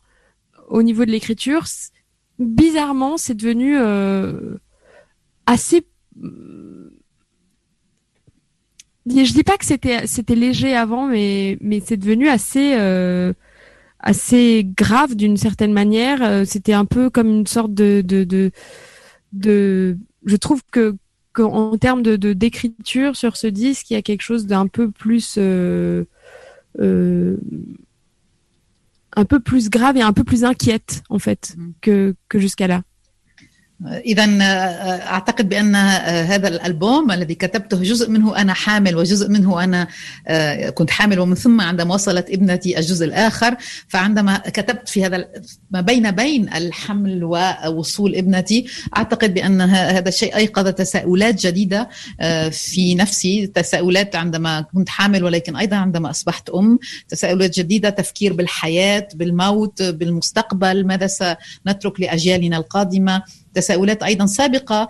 au 0.68 0.84
niveau 0.84 1.06
de 1.06 1.12
l'écriture, 1.12 1.66
bizarrement, 2.40 3.18
c'est 3.18 3.34
devenu 3.34 3.78
euh, 3.78 4.56
assez. 5.46 5.86
Je 9.08 9.34
dis 9.34 9.44
pas 9.44 9.58
que 9.58 9.66
c'était 9.66 10.06
c'était 10.06 10.36
léger 10.36 10.76
avant, 10.76 11.08
mais 11.08 11.58
mais 11.62 11.82
c'est 11.84 11.98
devenu 11.98 12.28
assez 12.28 12.74
euh, 12.76 13.34
assez 14.00 14.68
grave 14.77 15.16
d'une 15.16 15.38
certaine 15.38 15.74
manière. 15.74 16.22
Euh, 16.22 16.46
c'était 16.46 16.74
un 16.74 16.86
peu 16.86 17.10
comme 17.10 17.30
une 17.30 17.48
sorte 17.48 17.74
de 17.74 18.01
de 18.01 18.24
de, 18.24 18.51
de 19.34 19.98
je 20.25 20.36
trouve 20.36 20.62
que 20.72 20.96
qu'en 21.34 21.77
termes 21.77 22.01
de 22.01 22.34
d'écriture 22.34 23.16
sur 23.16 23.38
ce 23.38 23.48
disque, 23.48 23.92
il 23.92 23.94
y 23.94 23.98
a 23.98 24.01
quelque 24.01 24.24
chose 24.24 24.48
d'un 24.48 24.68
peu 24.68 24.89
plus 24.89 25.36
euh, 25.38 26.06
euh, 26.80 27.38
un 29.16 29.25
peu 29.25 29.39
plus 29.39 29.70
grave 29.70 29.98
et 29.98 30.01
un 30.01 30.13
peu 30.13 30.24
plus 30.24 30.44
inquiète 30.44 31.04
en 31.10 31.20
fait 31.20 31.56
mm. 31.58 31.70
que, 31.82 32.16
que 32.30 32.39
jusqu'à 32.39 32.68
là. 32.68 32.84
اذا 33.86 34.27
أعتقد 35.01 35.50
بأن 35.50 35.75
هذا 35.75 36.48
الألبوم 36.48 37.12
الذي 37.12 37.36
كتبته 37.36 37.84
جزء 37.84 38.10
منه 38.10 38.38
أنا 38.41 38.53
حامل 38.53 38.96
وجزء 38.96 39.29
منه 39.29 39.63
أنا 39.63 39.88
كنت 40.69 40.89
حامل 40.89 41.19
ومن 41.19 41.36
ثم 41.36 41.62
عندما 41.62 41.93
وصلت 41.93 42.29
ابنتي 42.29 42.79
الجزء 42.79 43.05
الآخر 43.05 43.55
فعندما 43.88 44.38
كتبت 44.38 44.89
في 44.89 45.05
هذا 45.05 45.27
ما 45.72 45.81
بين 45.81 46.12
بين 46.12 46.53
الحمل 46.53 47.24
ووصول 47.24 48.15
ابنتي 48.15 48.65
أعتقد 48.98 49.34
بأن 49.34 49.62
هذا 49.62 50.10
الشيء 50.10 50.36
أيقظ 50.36 50.67
تساؤلات 50.67 51.46
جديدة 51.48 51.89
في 52.51 52.96
نفسي 52.96 53.48
تساؤلات 53.48 54.15
عندما 54.15 54.62
كنت 54.62 54.89
حامل 54.89 55.24
ولكن 55.24 55.55
أيضا 55.55 55.75
عندما 55.75 56.10
أصبحت 56.10 56.50
أم 56.50 56.79
تساؤلات 57.10 57.60
جديدة 57.60 57.89
تفكير 57.89 58.34
بالحياة 58.34 59.07
بالموت 59.15 59.84
بالمستقبل 59.84 60.88
ماذا 60.88 61.07
سنترك 61.07 62.01
لأجيالنا 62.01 62.57
القادمة. 62.57 63.24
تساؤلات 63.58 64.04
أيضا 64.04 64.26
سابقة 64.26 64.88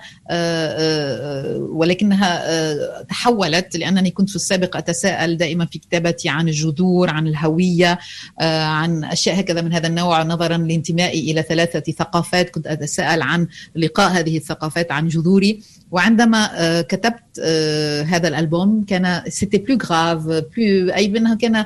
ولكنها 1.59 3.03
تحولت 3.03 3.77
لأنني 3.77 4.11
كنت 4.11 4.29
في 4.29 4.35
السابق 4.35 4.77
أتساءل 4.77 5.37
دائما 5.37 5.65
في 5.65 5.79
كتابتي 5.79 6.29
عن 6.29 6.47
الجذور 6.47 7.09
عن 7.09 7.27
الهوية 7.27 7.99
عن 8.41 9.03
أشياء 9.03 9.39
هكذا 9.39 9.61
من 9.61 9.73
هذا 9.73 9.87
النوع 9.87 10.23
نظرا 10.23 10.57
لانتمائي 10.57 11.31
إلى 11.31 11.41
ثلاثة 11.41 11.91
ثقافات. 11.91 12.49
كنت 12.49 12.67
أتساءل 12.67 13.21
عن 13.21 13.47
لقاء 13.75 14.11
هذه 14.11 14.37
الثقافات 14.37 14.91
عن 14.91 15.07
جذوري. 15.07 15.61
وعندما 15.91 16.81
كتبت 16.81 17.39
هذا 18.07 18.27
الألبوم 18.27 18.85
كان 18.85 19.21
سيتي 19.27 19.57
بلو 19.57 19.77
غراف 19.85 20.23
بلو 20.25 20.93
أي 20.93 21.07
منها 21.07 21.35
كان 21.35 21.65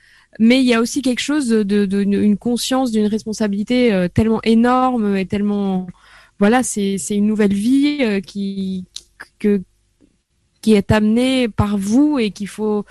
mais 0.39 0.59
il 0.59 0.65
y 0.65 0.73
a 0.73 0.81
aussi 0.81 1.01
quelque 1.01 1.19
chose 1.19 1.49
de, 1.49 1.63
de, 1.63 2.01
une 2.03 2.37
conscience 2.37 2.91
d'une 2.91 3.07
responsabilité 3.07 3.93
euh, 3.93 4.07
tellement 4.07 4.41
énorme 4.43 5.15
et 5.17 5.25
tellement 5.25 5.87
voilà 6.39 6.63
c'est 6.63 6.97
c'est 6.97 7.15
une 7.15 7.27
nouvelle 7.27 7.53
vie 7.53 7.97
euh, 8.01 8.21
qui 8.21 8.85
que 9.39 9.61
qui 10.61 10.73
est 10.73 10.91
amenée 10.91 11.49
par 11.49 11.77
vous 11.77 12.17
et 12.19 12.31
qu'il 12.31 12.47
faut 12.47 12.85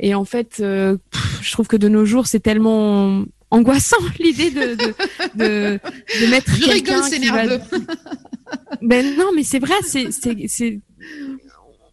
et 0.00 0.14
en 0.14 0.24
fait 0.24 0.58
euh, 0.60 0.96
je 1.40 1.52
trouve 1.52 1.68
que 1.68 1.76
de 1.76 1.88
nos 1.88 2.04
jours 2.04 2.26
c'est 2.26 2.40
tellement 2.40 3.24
angoissant 3.50 3.96
l'idée 4.18 4.50
de 4.50 4.74
de, 4.74 4.94
de, 5.34 5.80
de 6.20 6.30
mettre 6.30 6.58
quelqu'un 6.58 7.08
qui 7.08 7.28
va... 7.28 7.44
ben 8.82 9.16
non 9.16 9.30
mais 9.36 9.44
c'est 9.44 9.60
vrai 9.60 9.74
c'est 9.82 10.10
c'est 10.10 10.46
c'est 10.48 10.80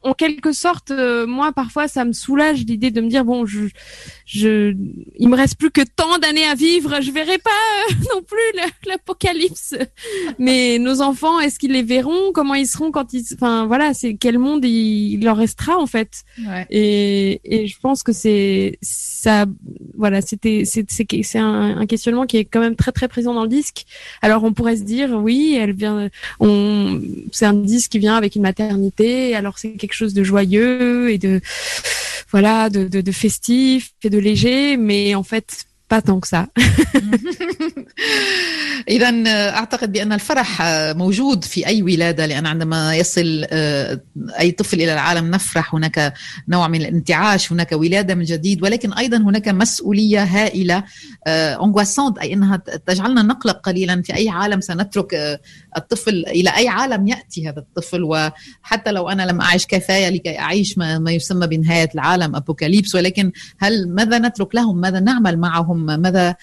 en 0.01 0.13
quelque 0.13 0.53
sorte, 0.53 0.91
euh, 0.91 1.27
moi 1.27 1.51
parfois 1.51 1.88
ça 1.88 2.06
me 2.06 2.13
soulage 2.13 2.60
l'idée 2.65 2.91
de 2.91 3.01
me 3.01 3.10
dire 3.10 3.25
bon, 3.25 3.46
je, 3.46 3.68
je, 4.25 4.74
il 5.18 5.29
me 5.29 5.36
reste 5.36 5.58
plus 5.58 5.72
que 5.72 5.82
tant 5.82 6.18
d'années 6.20 6.46
à 6.46 6.56
vivre, 6.56 7.01
je 7.01 7.12
verrai 7.12 7.38
pas 7.38 7.50
euh, 7.89 7.94
non 8.13 8.22
plus 8.22 8.62
l'apocalypse. 8.88 9.75
Mais 10.38 10.79
nos 10.79 11.01
enfants, 11.01 11.39
est-ce 11.39 11.60
qu'ils 11.60 11.74
les 11.74 11.84
verront? 11.84 12.32
Comment 12.34 12.53
ils 12.53 12.68
seront 12.68 12.91
quand 12.91 13.13
ils, 13.13 13.25
enfin 13.34 13.65
voilà, 13.65 13.94
c'est 13.94 14.15
quel 14.15 14.38
monde 14.38 14.63
il, 14.63 15.22
leur 15.24 15.38
restera 15.38 15.77
en 15.77 15.88
fait? 15.88 16.24
Ouais. 16.48 16.65
Et, 16.70 17.41
et 17.44 17.68
je 17.68 17.79
pense 17.79 18.03
que 18.03 18.13
c'est 18.13 18.77
ça, 18.82 19.46
voilà, 19.98 20.22
c'était 20.22 20.63
c'est 20.65 20.86
c'est 20.89 21.39
un, 21.39 21.77
un 21.77 21.86
questionnement 21.86 22.25
qui 22.25 22.38
est 22.38 22.46
quand 22.46 22.62
même 22.62 22.75
très 22.75 22.91
très 22.91 23.08
présent 23.08 23.34
dans 23.34 23.44
le 23.44 23.50
disque. 23.50 23.86
Alors 24.22 24.44
on 24.44 24.53
pourrait 24.53 24.77
se 24.77 24.84
dire 24.84 25.10
oui, 25.12 25.58
elle 25.60 25.74
vient, 25.74 26.10
on, 26.39 27.01
c'est 27.32 27.46
un 27.46 27.53
disque 27.53 27.91
qui 27.91 28.00
vient 28.00 28.15
avec 28.15 28.36
une 28.36 28.44
maternité, 28.44 29.36
alors 29.36 29.58
c'est 29.58 29.74
quelque 29.74 29.88
chose 29.96 30.13
de 30.13 30.24
joyeux 30.24 31.12
et 31.12 31.17
de 31.17 31.41
voilà 32.31 32.69
de, 32.69 32.88
de, 32.88 33.01
de 33.01 33.12
festif 33.12 33.91
et 34.03 34.10
de 34.10 34.17
léger, 34.17 34.77
mais 34.77 35.15
en 35.15 35.24
fait 35.24 35.65
pas 35.88 36.01
tant 36.01 36.19
que 36.19 36.27
ça. 36.27 36.48
اذا 38.89 39.24
أعتقد 39.50 39.91
بأن 39.91 40.13
الفرح 40.13 40.62
موجود 40.96 41.43
في 41.43 41.67
أي 41.67 41.81
ولادة 41.81 42.25
لأن 42.25 42.46
عندما 42.46 42.96
يصل 42.96 43.46
أي 44.39 44.51
طفل 44.51 44.81
إلى 44.81 44.93
العالم 44.93 45.31
نفرح 45.31 45.75
هناك 45.75 46.13
نوع 46.48 46.67
من 46.67 46.81
الانتعاش 46.81 47.51
هناك 47.51 47.72
ولادة 47.72 48.15
من 48.15 48.24
جديد 48.24 48.63
ولكن 48.63 48.93
أيضا 48.93 49.17
هناك 49.17 49.48
مسؤولية 49.48 50.24
هائلة 50.24 50.84
انغواسونت 51.27 52.17
أي 52.17 52.34
إنها 52.34 52.58
تجعلنا 52.88 53.22
نقلق 53.22 53.60
قليلا 53.60 54.01
في 54.01 54.15
أي 54.15 54.29
عالم 54.29 54.62
سنترك 54.62 55.39
الطفل 55.77 56.25
إلى 56.27 56.49
أي 56.49 56.67
عالم 56.67 57.07
يأتي 57.07 57.49
هذا 57.49 57.59
الطفل 57.59 58.03
وحتى 58.03 58.91
لو 58.91 59.09
أنا 59.09 59.23
لم 59.23 59.41
اعش 59.41 59.65
كفاية 59.65 60.09
لكي 60.09 60.39
أعيش 60.39 60.77
ما, 60.77 60.99
ما 60.99 61.11
يسمى 61.11 61.47
بنهاية 61.47 61.89
العالم 61.95 62.35
ابوكاليبس 62.35 62.95
ولكن 62.95 63.31
هل 63.59 63.89
ماذا 63.89 64.19
نترك 64.19 64.55
لهم؟ 64.55 64.77
ماذا 64.77 64.99
نعمل 64.99 65.38
معهم؟ 65.38 65.85
ماذا 65.85 66.35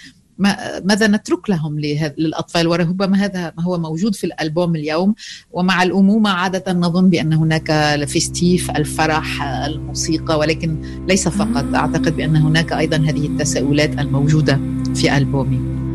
ماذا 0.84 1.06
نترك 1.06 1.50
لهم 1.50 1.80
للأطفال؟ 1.80 2.68
وربما 2.68 3.24
هذا 3.24 3.52
ما 3.56 3.64
هو 3.64 3.78
موجود 3.78 4.14
في 4.14 4.24
الألبوم 4.24 4.76
اليوم. 4.76 5.14
ومع 5.52 5.82
الأمومة 5.82 6.30
عادة 6.30 6.72
نظن 6.72 7.10
بأن 7.10 7.32
هناك 7.32 7.70
الفيستيف 7.70 8.70
الفرح 8.70 9.42
الموسيقى 9.42 10.38
ولكن 10.38 10.80
ليس 11.08 11.28
فقط. 11.28 11.74
أعتقد 11.74 12.16
بأن 12.16 12.36
هناك 12.36 12.72
أيضا 12.72 12.96
هذه 12.96 13.26
التساؤلات 13.26 13.98
الموجودة 13.98 14.60
في 14.94 15.16
ألبومي. 15.16 15.85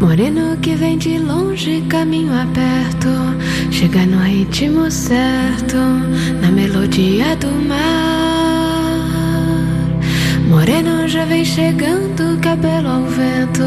Moreno 0.00 0.56
que 0.58 0.74
vem 0.74 0.98
de 0.98 1.18
longe, 1.18 1.82
caminho 1.88 2.32
aberto, 2.32 3.08
chega 3.70 4.04
no 4.06 4.22
ritmo 4.22 4.90
certo, 4.90 5.76
na 6.40 6.50
melodia 6.50 7.36
do 7.36 7.48
mar. 7.68 7.94
Moreno 10.48 11.08
já 11.08 11.24
vem 11.24 11.44
chegando, 11.44 12.38
cabelo 12.40 12.88
ao 12.88 13.02
vento, 13.02 13.64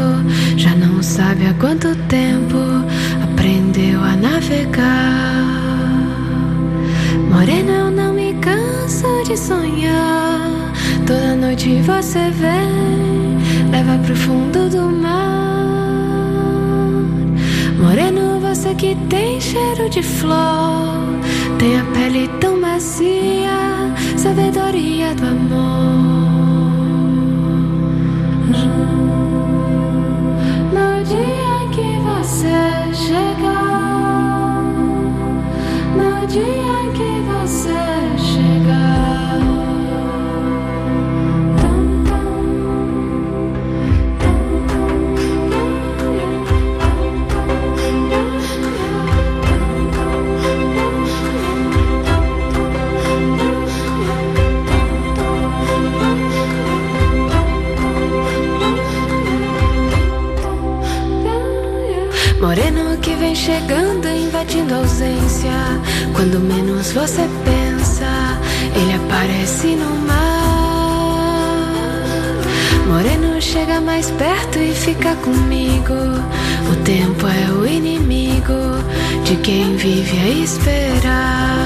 já 0.56 0.74
não 0.74 1.02
sabe 1.02 1.46
há 1.46 1.54
quanto 1.54 1.94
tempo 2.08 2.56
aprendeu 3.22 4.02
a 4.02 4.16
navegar. 4.16 5.28
Morena, 7.30 7.72
eu 7.72 7.90
não 7.90 8.14
me 8.14 8.34
canso 8.34 9.06
de 9.26 9.36
sonhar. 9.36 10.40
Toda 11.06 11.36
noite 11.36 11.80
você 11.82 12.30
vem, 12.30 13.38
leva 13.70 13.98
pro 14.04 14.16
fundo 14.16 14.68
do 14.70 14.90
mar. 14.90 15.57
Moreno, 17.88 18.38
você 18.38 18.74
que 18.74 18.94
tem 19.08 19.40
cheiro 19.40 19.88
de 19.88 20.02
flor, 20.02 21.08
tem 21.58 21.80
a 21.80 21.84
pele 21.84 22.28
tão 22.38 22.60
macia, 22.60 23.48
sabedoria 24.14 25.14
do 25.14 25.26
amor. 25.26 26.68
No 30.76 31.02
dia 31.02 31.68
que 31.72 31.88
você 32.04 32.58
chegar, 32.92 34.62
no 35.96 36.26
dia 36.26 36.92
que 36.92 36.97
Moreno 62.40 62.96
que 62.98 63.14
vem 63.16 63.34
chegando, 63.34 64.06
invadindo 64.06 64.72
a 64.72 64.76
ausência. 64.78 65.50
Quando 66.14 66.38
menos 66.38 66.92
você 66.92 67.28
pensa, 67.44 68.06
ele 68.76 68.94
aparece 68.94 69.74
no 69.74 70.06
mar. 70.06 70.38
Moreno 72.86 73.42
chega 73.42 73.80
mais 73.80 74.12
perto 74.12 74.56
e 74.58 74.72
fica 74.72 75.16
comigo. 75.16 75.94
O 76.72 76.76
tempo 76.84 77.26
é 77.26 77.52
o 77.52 77.66
inimigo 77.66 78.54
de 79.24 79.34
quem 79.38 79.76
vive 79.76 80.16
a 80.16 80.28
esperar. 80.44 81.58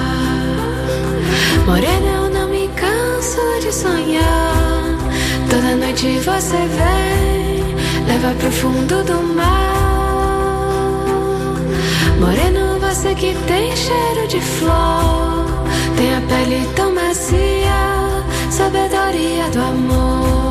Morena, 1.66 2.08
eu 2.16 2.30
não 2.30 2.48
me 2.48 2.68
canso 2.68 3.40
de 3.60 3.74
sonhar. 3.74 4.96
Toda 5.50 5.76
noite 5.76 6.18
você 6.20 6.56
vem, 6.56 7.62
leva 8.06 8.34
pro 8.38 8.50
fundo 8.50 9.04
do 9.04 9.22
mar. 9.34 9.91
Moreno, 12.22 12.78
você 12.78 13.16
que 13.16 13.34
tem 13.48 13.74
cheiro 13.74 14.28
de 14.28 14.40
flor, 14.40 15.44
tem 15.96 16.14
a 16.14 16.20
pele 16.20 16.64
tão 16.76 16.94
macia, 16.94 18.22
sabedoria 18.48 19.50
do 19.50 19.60
amor. 19.60 20.41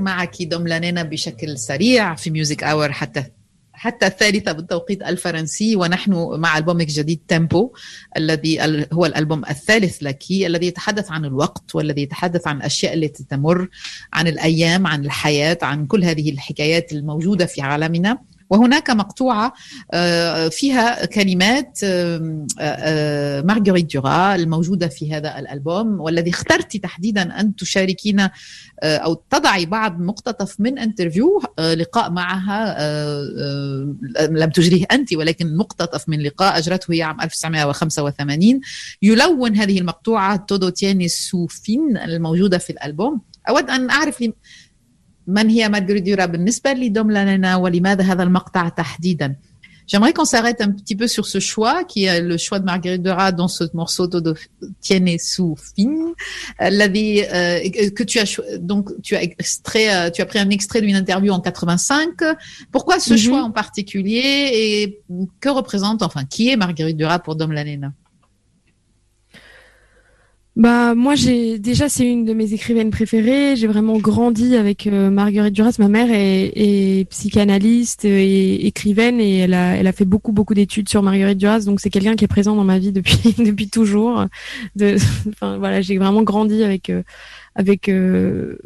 معك 0.00 0.42
دم 0.42 0.68
لنا 0.68 1.02
بشكل 1.02 1.58
سريع 1.58 2.14
في 2.14 2.30
ميوزك 2.30 2.62
اور 2.64 2.92
حتى 2.92 3.24
حتى 3.72 4.06
الثالثة 4.06 4.52
بالتوقيت 4.52 5.02
الفرنسي 5.02 5.76
ونحن 5.76 6.12
مع 6.38 6.58
ألبومك 6.58 6.88
الجديد 6.88 7.20
تيمبو 7.28 7.72
الذي 8.16 8.64
ال- 8.64 8.86
هو 8.92 9.06
الألبوم 9.06 9.44
الثالث 9.44 10.02
لك 10.02 10.24
الذي 10.30 10.66
يتحدث 10.66 11.10
عن 11.10 11.24
الوقت 11.24 11.74
والذي 11.74 12.02
يتحدث 12.02 12.46
عن 12.46 12.56
الأشياء 12.56 12.94
التي 12.94 13.24
تمر 13.24 13.68
عن 14.12 14.26
الأيام 14.28 14.86
عن 14.86 15.04
الحياة 15.04 15.58
عن 15.62 15.86
كل 15.86 16.04
هذه 16.04 16.30
الحكايات 16.30 16.92
الموجودة 16.92 17.46
في 17.46 17.60
عالمنا. 17.62 18.18
وهناك 18.50 18.90
مقطوعة 18.90 19.52
آه، 19.92 20.48
فيها 20.48 21.04
كلمات 21.04 21.78
آه، 21.84 22.46
آه، 22.60 23.40
مارغريت 23.40 23.94
دورا 23.94 24.34
الموجودة 24.34 24.88
في 24.88 25.14
هذا 25.14 25.38
الألبوم 25.38 26.00
والذي 26.00 26.30
اخترت 26.30 26.76
تحديدا 26.76 27.40
أن 27.40 27.56
تشاركين 27.56 28.20
آه، 28.20 28.30
أو 28.82 29.22
تضعي 29.30 29.66
بعض 29.66 30.00
مقتطف 30.00 30.60
من 30.60 30.78
انترفيو 30.78 31.42
لقاء 31.58 32.10
معها 32.10 32.76
لم 34.30 34.50
تجريه 34.50 34.84
أنت 34.92 35.14
ولكن 35.14 35.56
مقتطف 35.56 36.08
من 36.08 36.20
لقاء 36.20 36.58
أجرته 36.58 36.94
هي 36.94 37.02
عام 37.02 37.20
1985 37.20 38.60
يلون 39.02 39.56
هذه 39.56 39.78
المقطوعة 39.78 40.36
تودو 40.36 40.68
تياني 40.68 41.08
سوفين 41.08 41.96
الموجودة 41.96 42.58
في 42.58 42.70
الألبوم. 42.70 43.20
أود 43.48 43.70
أن 43.70 43.90
أعرف 43.90 44.24
من 45.29 45.49
هي 45.49 45.69
مارغريت 45.69 46.03
دورا 46.03 46.25
بالنسبة 46.25 46.73
لدوم 46.73 47.11
لانينا 47.11 47.55
ولماذا 47.55 48.03
هذا 48.03 48.23
المقطع 48.23 48.69
تحديدا 48.69 49.35
J'aimerais 49.87 50.13
qu'on 50.13 50.25
s'arrête 50.25 50.61
un 50.61 50.71
petit 50.71 50.95
peu 50.95 51.07
sur 51.07 51.27
ce 51.27 51.39
choix, 51.39 51.83
qui 51.83 52.05
est 52.05 52.19
le 52.19 52.37
choix 52.37 52.57
de 52.57 52.65
Marguerite 52.65 53.03
Duras 53.03 53.31
dans 53.31 53.47
ce 53.47 53.63
morceau 53.75 54.07
de 54.07 54.33
Tiene 54.81 55.15
sous 55.19 55.55
fin, 55.55 56.13
الذي 56.61 57.21
euh, 57.23 57.89
que 57.97 58.01
tu 58.03 58.17
as 58.17 58.25
cho- 58.25 58.41
donc 58.57 58.89
tu 59.03 59.15
as 59.15 59.21
extrait, 59.21 59.87
euh, 59.95 60.09
tu 60.09 60.23
as 60.23 60.25
pris 60.25 60.39
un 60.39 60.49
extrait 60.49 60.81
d'une 60.81 60.95
interview 60.95 61.31
en 61.31 61.39
85. 61.39 62.09
Pourquoi 62.71 62.99
ce 62.99 63.13
Mhm. 63.13 63.17
choix 63.19 63.41
en 63.43 63.51
particulier 63.51 64.49
et 64.53 64.99
que 65.39 65.49
représente, 65.49 66.01
enfin, 66.01 66.23
qui 66.25 66.49
est 66.49 66.55
Marguerite 66.57 66.97
Duras 66.97 67.19
pour 67.19 67.35
Dom 67.35 67.51
Lanena 67.51 67.91
Bah 70.56 70.96
moi 70.96 71.14
j'ai 71.14 71.58
déjà 71.60 71.88
c'est 71.88 72.04
une 72.04 72.24
de 72.24 72.34
mes 72.34 72.52
écrivaines 72.52 72.90
préférées. 72.90 73.54
J'ai 73.54 73.68
vraiment 73.68 73.98
grandi 73.98 74.56
avec 74.56 74.86
euh, 74.88 75.08
Marguerite 75.08 75.54
Duras. 75.54 75.76
Ma 75.78 75.88
mère 75.88 76.08
est, 76.10 77.08
psychanalyste 77.08 78.04
et 78.04 78.66
écrivaine 78.66 79.20
et 79.20 79.38
elle 79.38 79.54
a 79.54 79.76
elle 79.76 79.86
a 79.86 79.92
fait 79.92 80.04
beaucoup 80.04 80.32
beaucoup 80.32 80.54
d'études 80.54 80.88
sur 80.88 81.02
Marguerite 81.02 81.38
Duras. 81.38 81.60
Donc 81.60 81.80
c'est 81.80 81.90
quelqu'un 81.90 82.16
qui 82.16 82.24
est 82.24 82.28
présent 82.28 82.56
dans 82.56 82.64
ma 82.64 82.80
vie 82.80 82.90
depuis 82.90 83.34
depuis 83.38 83.68
toujours. 83.68 84.26
De, 84.74 84.96
voilà 85.40 85.80
j'ai 85.82 85.98
vraiment 85.98 86.22
grandi 86.22 86.64
avec 86.64 86.90
euh, 86.90 87.02
avec 87.54 87.88
euh, 87.88 88.58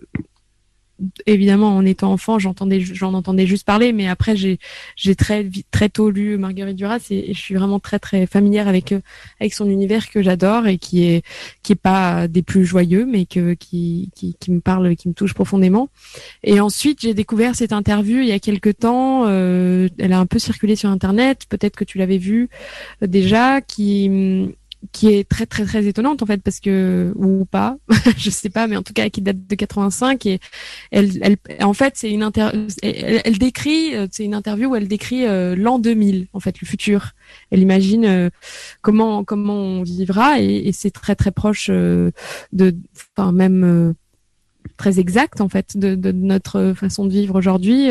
évidemment, 1.26 1.76
en 1.76 1.84
étant 1.84 2.12
enfant, 2.12 2.38
j'entendais, 2.38 2.80
j'en 2.80 3.14
entendais 3.14 3.46
juste 3.46 3.66
parler, 3.66 3.92
mais 3.92 4.08
après, 4.08 4.36
j'ai, 4.36 4.58
j'ai 4.96 5.14
très, 5.14 5.48
très 5.70 5.88
tôt 5.88 6.10
lu 6.10 6.36
Marguerite 6.38 6.76
Duras 6.76 7.06
et, 7.10 7.34
je 7.34 7.38
suis 7.38 7.54
vraiment 7.54 7.80
très, 7.80 7.98
très 7.98 8.26
familière 8.26 8.68
avec, 8.68 8.92
euh, 8.92 9.00
avec 9.40 9.54
son 9.54 9.68
univers 9.68 10.10
que 10.10 10.22
j'adore 10.22 10.66
et 10.66 10.78
qui 10.78 11.04
est, 11.04 11.24
qui 11.62 11.72
est 11.72 11.76
pas 11.76 12.28
des 12.28 12.42
plus 12.42 12.64
joyeux, 12.64 13.06
mais 13.06 13.26
que, 13.26 13.54
qui, 13.54 14.10
qui, 14.14 14.36
qui 14.38 14.50
me 14.50 14.60
parle, 14.60 14.94
qui 14.96 15.08
me 15.08 15.14
touche 15.14 15.34
profondément. 15.34 15.88
Et 16.42 16.60
ensuite, 16.60 17.00
j'ai 17.02 17.14
découvert 17.14 17.54
cette 17.54 17.72
interview 17.72 18.20
il 18.20 18.28
y 18.28 18.32
a 18.32 18.38
quelque 18.38 18.70
temps. 18.70 19.24
Euh, 19.26 19.88
elle 19.98 20.12
a 20.12 20.18
un 20.18 20.26
peu 20.26 20.38
circulé 20.38 20.76
sur 20.76 20.90
Internet. 20.90 21.46
Peut-être 21.48 21.76
que 21.76 21.84
tu 21.84 21.98
l'avais 21.98 22.18
vue 22.18 22.48
euh, 23.02 23.06
déjà, 23.06 23.60
qui 23.60 24.08
qui 24.92 25.12
est 25.12 25.28
très 25.28 25.46
très 25.46 25.64
très 25.64 25.86
étonnante 25.86 26.22
en 26.22 26.26
fait 26.26 26.42
parce 26.42 26.60
que 26.60 27.12
ou 27.16 27.44
pas 27.44 27.76
je 28.16 28.30
sais 28.30 28.50
pas 28.50 28.66
mais 28.66 28.76
en 28.76 28.82
tout 28.82 28.92
cas 28.92 29.08
qui 29.08 29.22
date 29.22 29.46
de 29.46 29.54
85 29.54 30.26
et 30.26 30.40
elle 30.90 31.10
elle 31.22 31.64
en 31.64 31.72
fait 31.72 31.94
c'est 31.96 32.10
une 32.10 32.22
inter 32.22 32.50
elle, 32.82 33.38
décrit 33.38 33.94
euh, 33.94 34.06
c'est 34.10 34.24
une 34.24 34.34
interview 34.34 34.70
où 34.70 34.76
elle 34.76 34.88
décrit 34.88 35.26
euh, 35.26 35.54
l'an 35.56 35.78
2000 35.78 36.28
en 36.32 36.40
fait 36.40 36.60
le 36.60 36.66
futur. 36.66 37.12
Elle 37.50 37.60
imagine 37.60 38.04
euh, 38.04 38.30
comment 38.82 39.24
comment 39.24 39.54
on 39.54 39.82
vivra 39.82 40.40
et, 40.40 40.70
c'est 40.72 40.90
très 40.90 41.14
très 41.14 41.30
proche 41.30 41.68
de 41.68 42.12
enfin 43.16 43.32
même 43.32 43.94
très 44.76 44.98
exact 44.98 45.40
en 45.40 45.48
fait 45.48 45.76
de, 45.76 45.94
de, 45.94 46.10
notre 46.10 46.72
façon 46.74 47.04
de 47.04 47.10
vivre 47.10 47.36
aujourd'hui 47.36 47.90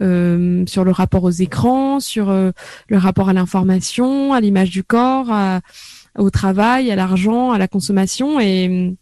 euh, 0.00 0.64
sur 0.66 0.84
le 0.84 0.90
rapport 0.90 1.24
aux 1.24 1.30
écrans, 1.30 2.00
sur 2.00 2.30
le 2.30 2.98
rapport 2.98 3.28
à 3.28 3.32
l'information, 3.32 4.32
à 4.32 4.40
l'image 4.40 4.70
du 4.70 4.84
corps, 4.84 5.30
à, 5.30 5.60
au 6.18 6.30
travail, 6.30 6.90
à 6.90 6.96
l'argent, 6.96 7.52
à 7.52 7.58
la 7.58 7.68
consommation 7.68 8.40
et 8.40 8.94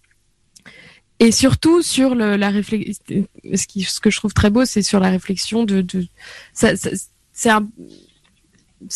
et 1.23 1.33
surtout 1.33 1.83
sur 1.83 2.15
le, 2.15 2.37
la 2.37 2.49
réflexion. 2.49 3.27
Ce, 3.55 3.67
qui, 3.67 3.83
ce 3.83 4.01
que 4.01 4.11
je 4.11 4.17
trouve 4.17 4.33
très 4.33 4.49
beau, 4.49 4.65
c'est 4.65 4.83
sur 4.83 5.01
la 5.01 5.11
réflexion 5.11 5.65
de, 5.65 5.83
de 5.83 6.07
ça, 6.55 6.77
ça 6.77 6.91
c'est 7.33 7.51
un, 7.51 7.69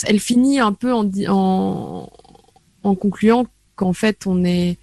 elle 0.04 0.20
finit 0.20 0.58
un 0.58 0.72
peu 0.72 0.92
en, 0.92 1.10
en, 1.28 2.10
en 2.82 2.94
concluant 2.94 3.46
qu'en 3.76 3.92
fait 3.92 4.26
on 4.26 4.42
est 4.44 4.78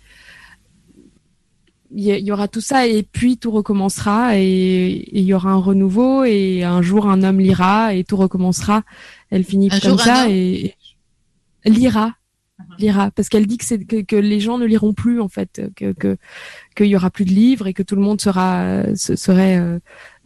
il 1.93 2.05
y, 2.05 2.31
aura 2.31 2.47
tout 2.47 2.61
ça 2.61 2.87
et 2.87 3.03
puis 3.03 3.37
tout 3.37 3.51
recommencera 3.51 4.37
et 4.37 5.09
il 5.11 5.23
y 5.23 5.33
aura 5.33 5.51
un 5.51 5.57
renouveau 5.57 6.23
et 6.23 6.63
un 6.63 6.81
jour 6.81 7.09
un 7.09 7.21
homme 7.21 7.39
lira 7.39 7.93
et 7.93 8.05
tout 8.05 8.15
recommencera. 8.15 8.83
Elle 9.29 9.43
finit 9.43 9.67
comme 9.67 9.97
ça 9.97 10.29
et, 10.29 10.75
et 11.65 11.69
lira 11.69 12.13
lira. 12.77 13.11
Parce 13.11 13.29
qu'elle 13.29 13.47
dit 13.47 13.57
que 13.57 13.65
c'est 13.65 13.79
que, 13.79 14.15
les 14.15 14.39
gens 14.39 14.57
ne 14.57 14.65
liront 14.65 14.93
plus 14.93 15.19
en 15.19 15.27
fait 15.27 15.61
que 15.75 16.17
qu'il 16.75 16.87
y 16.87 16.95
aura 16.95 17.09
plus 17.09 17.25
de 17.25 17.31
livres 17.31 17.67
et 17.67 17.73
que 17.73 17.83
tout 17.83 17.95
le 17.95 18.01
monde 18.01 18.21
sera 18.21 18.83
serait 18.95 19.57
euh, 19.57 19.79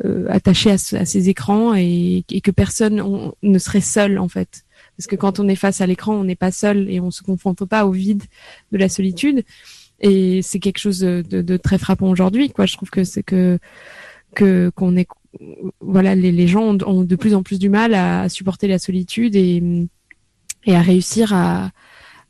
euh, 0.05 0.27
attaché 0.29 0.71
à, 0.71 0.77
ces 0.77 1.29
écrans 1.29 1.73
et, 1.75 2.23
que 2.43 2.51
personne 2.51 3.01
ne 3.41 3.59
serait 3.59 3.81
seul 3.81 4.19
en 4.19 4.27
fait. 4.27 4.65
Parce 4.97 5.07
que 5.07 5.15
quand 5.15 5.39
on 5.39 5.47
est 5.47 5.55
face 5.55 5.81
à 5.81 5.87
l'écran 5.87 6.13
on 6.13 6.23
n'est 6.23 6.35
pas 6.35 6.51
seul 6.51 6.89
et 6.89 6.99
on 6.99 7.11
se 7.11 7.23
confronte 7.23 7.65
pas 7.65 7.85
au 7.85 7.91
vide 7.91 8.23
de 8.71 8.77
la 8.77 8.89
solitude. 8.89 9.43
Et 10.01 10.41
c'est 10.41 10.59
quelque 10.59 10.79
chose 10.79 10.99
de, 10.99 11.57
très 11.57 11.77
frappant 11.77 12.09
aujourd'hui 12.09 12.49
quoi. 12.49 12.65
Je 12.65 12.75
trouve 12.75 12.89
que 12.89 13.03
c'est 13.03 13.23
que 13.23 13.59
que 14.35 14.69
qu'on 14.75 14.97
est 14.97 15.07
voilà 15.79 16.15
les, 16.15 16.31
les 16.31 16.47
gens 16.47 16.77
ont, 16.85 17.03
de 17.03 17.15
plus 17.15 17.35
en 17.35 17.43
plus 17.43 17.59
du 17.59 17.69
mal 17.69 17.93
à, 17.93 18.29
supporter 18.29 18.67
la 18.67 18.79
solitude 18.79 19.35
et 19.35 19.87
et 20.65 20.75
à 20.75 20.81
réussir 20.81 21.33
à 21.33 21.71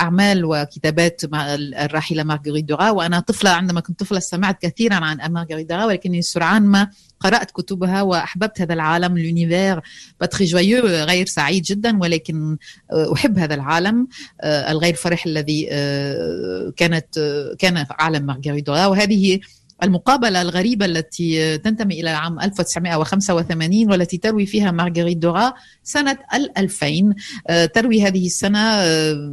أعمال 0.00 0.44
وكتابات 0.44 1.22
مع 1.32 1.54
الراحلة 1.54 2.22
مارغريت 2.22 2.64
دوغا 2.64 2.90
وأنا 2.90 3.20
طفلة 3.20 3.50
عندما 3.50 3.80
كنت 3.80 4.00
طفلة 4.00 4.18
سمعت 4.18 4.62
كثيرا 4.62 4.94
عن 4.94 5.32
مارغريت 5.32 5.68
دوغا 5.68 5.84
ولكني 5.84 6.22
سرعان 6.22 6.62
ما 6.62 6.90
قرأت 7.20 7.50
كتبها 7.50 8.02
وأحببت 8.02 8.60
هذا 8.60 8.74
العالم 8.74 9.18
لونيفير 9.18 9.80
باتري 10.20 10.44
جويو 10.44 10.86
غير 10.86 11.26
سعيد 11.26 11.62
جدا 11.62 11.98
ولكن 12.00 12.56
أحب 13.14 13.38
هذا 13.38 13.54
العالم 13.54 14.08
الغير 14.44 14.94
فرح 14.94 15.26
الذي 15.26 15.64
كانت 16.76 17.06
كان 17.58 17.86
عالم 17.90 18.26
مارغريت 18.26 18.66
دوغا 18.66 18.86
وهذه 18.86 19.40
المقابلة 19.82 20.42
الغريبة 20.42 20.86
التي 20.86 21.58
تنتمي 21.58 22.00
إلى 22.00 22.10
عام 22.10 22.40
1985 22.40 23.90
والتي 23.90 24.16
تروي 24.16 24.46
فيها 24.46 24.70
مارغريت 24.70 25.16
دورا 25.16 25.54
سنة 25.82 26.18
2000 26.58 27.14
تروي 27.74 28.02
هذه 28.02 28.26
السنة 28.26 28.80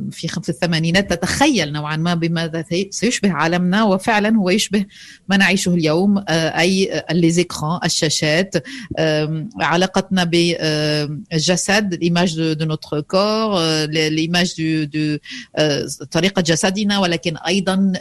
في 0.09 0.27
في 0.27 0.49
الثمانينات 0.49 1.13
تتخيل 1.13 1.71
نوعا 1.73 1.95
ما 1.95 2.13
بماذا 2.13 2.65
سيشبه 2.89 3.31
عالمنا 3.31 3.83
وفعلا 3.83 4.37
هو 4.37 4.49
يشبه 4.49 4.85
ما 5.27 5.37
نعيشه 5.37 5.73
اليوم 5.73 6.23
أي 6.29 7.03
ليزيكران 7.11 7.79
الشاشات. 7.85 8.55
علاقتنا 9.61 10.23
بالجسد 10.23 11.93
الإيماج 11.93 12.53
دو 12.53 12.65
نوتر 12.65 13.01
كور 13.01 13.61
الإيماج 13.85 14.53
دو 14.83 15.17
طريقة 16.11 16.41
جسدنا 16.41 16.99
ولكن 16.99 17.37
أيضا 17.37 17.93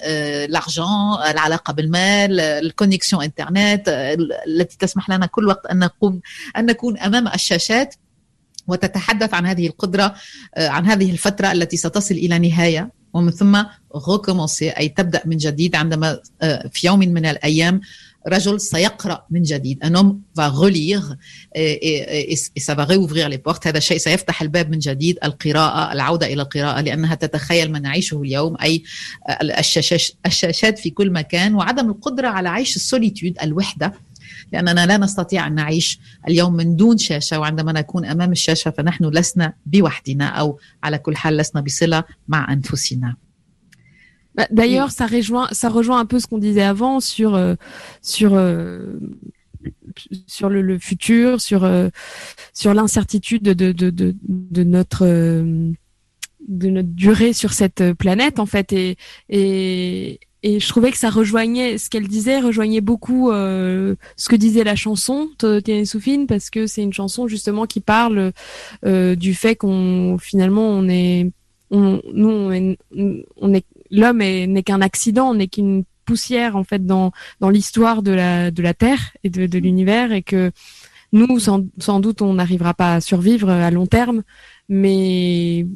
العلاقة 1.30 1.72
بالمال 1.72 2.33
الكونيكسيون 2.40 3.22
انترنت 3.22 3.88
التي 4.46 4.76
تسمح 4.78 5.10
لنا 5.10 5.26
كل 5.26 5.46
وقت 5.46 5.66
أن 5.66 5.78
نقوم 5.78 6.20
أن 6.56 6.66
نكون 6.66 6.98
أمام 6.98 7.28
الشاشات 7.28 7.94
وتتحدث 8.66 9.34
عن 9.34 9.46
هذه 9.46 9.66
القدرة 9.66 10.14
عن 10.58 10.86
هذه 10.86 11.10
الفترة 11.10 11.52
التي 11.52 11.76
ستصل 11.76 12.14
إلى 12.14 12.38
نهاية. 12.38 12.90
ومن 13.14 13.30
ثم 13.30 13.62
recommencer 13.96 14.78
أي 14.78 14.88
تبدأ 14.88 15.22
من 15.24 15.36
جديد 15.36 15.76
عندما 15.76 16.18
في 16.70 16.86
يوم 16.86 16.98
من 16.98 17.26
الأيام 17.26 17.80
رجل 18.28 18.60
سيقرأ 18.60 19.26
من 19.30 19.42
جديد. 19.42 19.84
Un 19.84 19.94
homme 19.94 20.20
va 20.34 20.48
relire 20.48 21.16
et, 21.54 21.72
et, 21.72 22.32
et, 22.32 23.28
les 23.28 23.38
portes. 23.38 23.66
هذا 23.66 23.78
الشيء 23.78 23.98
سيفتح 23.98 24.42
الباب 24.42 24.70
من 24.70 24.78
جديد 24.78 25.18
القراءة 25.24 25.92
العودة 25.92 26.26
إلى 26.26 26.42
القراءة 26.42 26.80
لأنها 26.80 27.14
تتخيل 27.14 27.72
ما 27.72 27.78
نعيشه 27.78 28.22
اليوم 28.22 28.56
أي 28.62 28.82
الشاشات, 30.26 30.78
في 30.78 30.90
كل 30.90 31.10
مكان 31.10 31.54
وعدم 31.54 31.90
القدرة 31.90 32.28
على 32.28 32.48
عيش 32.48 32.76
السوليتود 32.76 33.34
الوحدة. 33.42 33.94
لأننا 34.52 34.86
لا 34.86 34.96
نستطيع 34.96 35.46
أن 35.46 35.54
نعيش 35.54 36.00
اليوم 36.28 36.52
من 36.52 36.76
دون 36.76 36.98
شاشة 36.98 37.38
وعندما 37.38 37.72
نكون 37.72 38.04
أمام 38.04 38.32
الشاشة 38.32 38.70
فنحن 38.70 39.04
لسنا 39.04 39.52
بوحدنا 39.66 40.26
أو 40.26 40.58
على 40.82 40.98
كل 40.98 41.16
حال 41.16 41.36
لسنا 41.36 41.60
بصلة 41.60 42.04
مع 42.28 42.52
أنفسنا. 42.52 43.23
Bah, 44.34 44.46
d'ailleurs, 44.50 44.90
ça 44.90 45.06
rejoint, 45.06 45.48
ça 45.52 45.68
rejoint 45.68 45.98
un 45.98 46.06
peu 46.06 46.18
ce 46.18 46.26
qu'on 46.26 46.38
disait 46.38 46.62
avant 46.62 47.00
sur 47.00 47.34
euh, 47.34 47.54
sur 48.02 48.34
euh, 48.34 48.98
sur 50.26 50.48
le, 50.48 50.60
le, 50.60 50.78
futur, 50.78 51.40
sur 51.40 51.64
euh, 51.64 51.88
sur 52.52 52.74
l'incertitude 52.74 53.42
de, 53.42 53.52
de, 53.52 53.72
de, 53.72 54.14
de, 54.28 54.64
notre 54.64 55.06
de 55.06 56.68
notre 56.68 56.88
durée 56.88 57.32
sur 57.32 57.52
cette 57.52 57.92
planète 57.92 58.40
en 58.40 58.46
fait. 58.46 58.72
Et 58.72 58.96
et 59.28 60.18
et 60.42 60.60
je 60.60 60.68
trouvais 60.68 60.90
que 60.90 60.98
ça 60.98 61.08
rejoignait 61.08 61.78
ce 61.78 61.88
qu'elle 61.88 62.06
disait 62.06 62.40
rejoignait 62.40 62.82
beaucoup 62.82 63.30
ce 63.30 64.28
que 64.28 64.36
disait 64.36 64.64
la 64.64 64.76
chanson 64.76 65.30
Tiane 65.38 65.86
Soufine 65.86 66.26
parce 66.26 66.50
que 66.50 66.66
c'est 66.66 66.82
une 66.82 66.92
chanson 66.92 67.28
justement 67.28 67.64
qui 67.64 67.80
parle 67.80 68.32
du 68.84 69.34
fait 69.34 69.56
qu'on 69.56 70.18
finalement 70.20 70.68
on 70.68 70.86
est 70.86 71.30
on, 71.70 72.02
nous 72.12 72.28
on 72.28 72.52
est, 72.52 72.78
on 73.40 73.54
est 73.54 73.64
l'homme 73.94 74.18
n'est 74.18 74.62
qu'un 74.62 74.80
accident, 74.80 75.34
n'est 75.34 75.48
qu'une 75.48 75.84
poussière 76.04 76.56
en 76.56 76.64
fait 76.64 76.84
dans 76.84 77.12
dans 77.40 77.50
l'histoire 77.50 78.02
de 78.02 78.12
la 78.12 78.50
de 78.50 78.62
la 78.62 78.74
Terre 78.74 79.16
et 79.24 79.30
de, 79.30 79.46
de 79.46 79.58
l'univers 79.58 80.12
et 80.12 80.22
que 80.22 80.52
nous 81.12 81.38
sans, 81.38 81.64
sans 81.78 82.00
doute 82.00 82.20
on 82.22 82.34
n'arrivera 82.34 82.74
pas 82.74 82.96
à 82.96 83.00
survivre 83.00 83.48
à 83.48 83.70
long 83.70 83.86
terme, 83.86 84.22
mais 84.68 85.66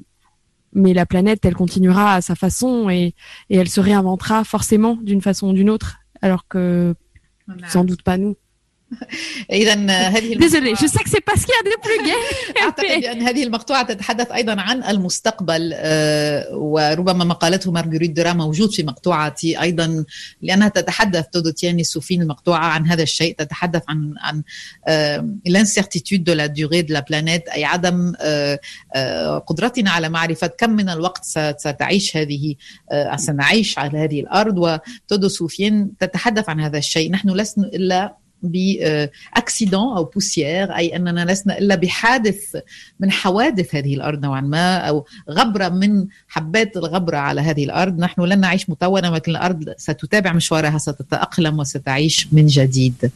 mais 0.74 0.92
la 0.92 1.06
planète 1.06 1.44
elle 1.44 1.54
continuera 1.54 2.14
à 2.14 2.20
sa 2.20 2.34
façon 2.34 2.90
et, 2.90 3.14
et 3.48 3.56
elle 3.56 3.68
se 3.68 3.80
réinventera 3.80 4.44
forcément 4.44 4.98
d'une 5.02 5.22
façon 5.22 5.50
ou 5.50 5.52
d'une 5.52 5.70
autre, 5.70 5.98
alors 6.20 6.46
que 6.48 6.94
sans 7.68 7.84
doute 7.84 8.02
pas 8.02 8.18
nous. 8.18 8.36
اذا 9.52 9.74
هذه 9.90 10.34
plus 11.82 12.06
gay. 12.06 12.58
أعتقد 12.62 13.00
بأن 13.00 13.22
هذه 13.22 13.42
المقطوعة 13.42 13.82
تتحدث 13.82 14.32
أيضا 14.32 14.60
عن 14.60 14.84
المستقبل 14.84 15.72
آه، 15.74 16.56
وربما 16.56 17.24
ما 17.24 17.34
قالته 17.34 17.72
مارغريت 17.72 18.10
درا 18.10 18.32
موجود 18.32 18.70
في 18.70 18.82
مقطوعتي 18.82 19.60
أيضا 19.60 20.04
لأنها 20.42 20.68
تتحدث 20.68 21.26
تودو 21.26 21.50
تياني 21.50 21.84
سوفين 21.84 22.22
المقطوعة 22.22 22.66
عن 22.66 22.86
هذا 22.86 23.02
الشيء 23.02 23.34
تتحدث 23.34 23.82
عن 23.88 24.14
عن 24.20 24.42
لانسيرتيتود 25.46 26.24
دو 26.24 26.32
لا 26.32 26.46
دوري 26.46 26.82
دو 26.82 26.94
لا 26.94 27.00
بلانيت 27.00 27.48
أي 27.48 27.64
عدم 27.64 28.12
آه، 28.20 28.60
آه، 28.94 29.38
قدرتنا 29.38 29.90
على 29.90 30.08
معرفة 30.08 30.46
كم 30.46 30.70
من 30.70 30.88
الوقت 30.88 31.24
ستعيش 31.58 32.16
هذه 32.16 32.54
سنعيش 33.16 33.78
على 33.78 33.98
هذه 33.98 34.20
الأرض 34.20 34.58
وتودو 34.58 35.28
سوفين 35.28 35.96
تتحدث 35.96 36.48
عن 36.48 36.60
هذا 36.60 36.78
الشيء 36.78 37.10
نحن 37.10 37.30
لسنا 37.30 37.66
الا 37.66 38.27
باكسيدون 38.42 39.96
أو 39.96 40.04
بوسيير 40.04 40.76
أي 40.76 40.96
أننا 40.96 41.32
لسنا 41.32 41.58
إلا 41.58 41.74
بحادث 41.74 42.56
من 43.00 43.10
حوادث 43.10 43.74
هذه 43.74 43.94
الأرض 43.94 44.20
نوعا 44.22 44.40
ما 44.40 44.76
أو 44.76 45.06
غبرة 45.30 45.68
من 45.68 46.06
حبات 46.28 46.76
الغبرة 46.76 47.16
على 47.16 47.40
هذه 47.40 47.64
الأرض. 47.64 47.98
نحن 47.98 48.22
لن 48.22 48.40
نعيش 48.40 48.70
متونا 48.70 49.10
ولكن 49.10 49.32
الأرض 49.32 49.74
ستتابع 49.76 50.32
مشوارها 50.32 50.78
ستتأقلم 50.78 51.58
وستعيش 51.58 52.28
من 52.32 52.46
جديد. 52.46 53.10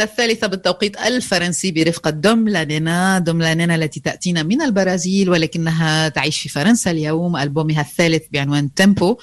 الثالثة 0.00 0.46
بالتوقيت 0.46 0.96
الفرنسي 1.00 1.70
برفقة 1.70 2.10
دوم 2.10 2.48
لانينا 2.48 3.18
دوم 3.18 3.42
لانينا 3.42 3.74
التي 3.74 4.00
تأتينا 4.00 4.42
من 4.42 4.62
البرازيل 4.62 5.30
ولكنها 5.30 6.08
تعيش 6.08 6.40
في 6.40 6.48
فرنسا 6.48 6.90
اليوم 6.90 7.36
ألبومها 7.36 7.80
الثالث 7.80 8.22
بعنوان 8.32 8.74
تيمبو. 8.74 9.18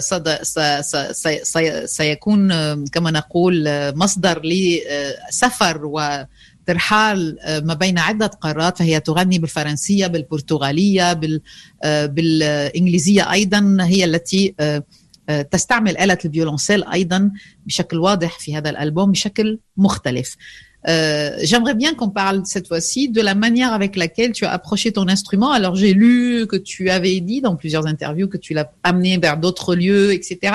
س... 0.00 0.14
سيكون 1.84 2.48
كما 2.84 3.10
نقول 3.10 3.64
مصدر 3.96 4.42
لسفر 4.44 5.80
و 5.84 6.24
ترحال 6.66 7.38
ما 7.64 7.74
بين 7.74 7.98
عدة 7.98 8.26
قارات 8.26 8.78
فهي 8.78 9.00
تغني 9.00 9.38
بالفرنسية 9.38 10.06
بالبرتغالية 10.06 11.12
بال... 11.12 11.40
بالإنجليزية 11.84 13.32
أيضا 13.32 13.76
هي 13.80 14.04
التي 14.04 14.54
تستعمل 15.51 15.97
آلة 15.97 16.17
الفيولونسيل 16.25 16.83
أيضا 16.83 17.31
بشكل 17.65 17.97
واضح 17.97 18.39
في 18.39 18.57
هذا 18.57 18.69
الألبوم 18.69 19.11
بشكل 19.11 19.59
مختلف. 19.77 20.37
Euh, 20.87 21.37
J'aimerais 21.41 21.73
bien 21.73 21.95
qu'on 21.95 22.09
parle 22.09 22.45
cette 22.45 22.67
fois-ci 22.67 23.09
de 23.09 23.21
la 23.21 23.33
manière 23.33 23.73
avec 23.73 23.95
laquelle 23.95 24.33
tu 24.33 24.45
as 24.45 24.51
approché 24.51 24.91
ton 24.91 25.07
instrument. 25.07 25.51
Alors 25.51 25.75
j'ai 25.75 25.93
lu 25.93 26.45
que 26.47 26.55
tu 26.55 26.89
avais 26.89 27.19
dit 27.21 27.41
dans 27.41 27.55
plusieurs 27.55 27.87
interviews 27.87 28.27
que 28.27 28.37
tu 28.37 28.53
l'as 28.53 28.71
amené 28.83 29.17
vers 29.17 29.37
d'autres 29.37 29.75
lieux, 29.75 30.13
etc. 30.13 30.53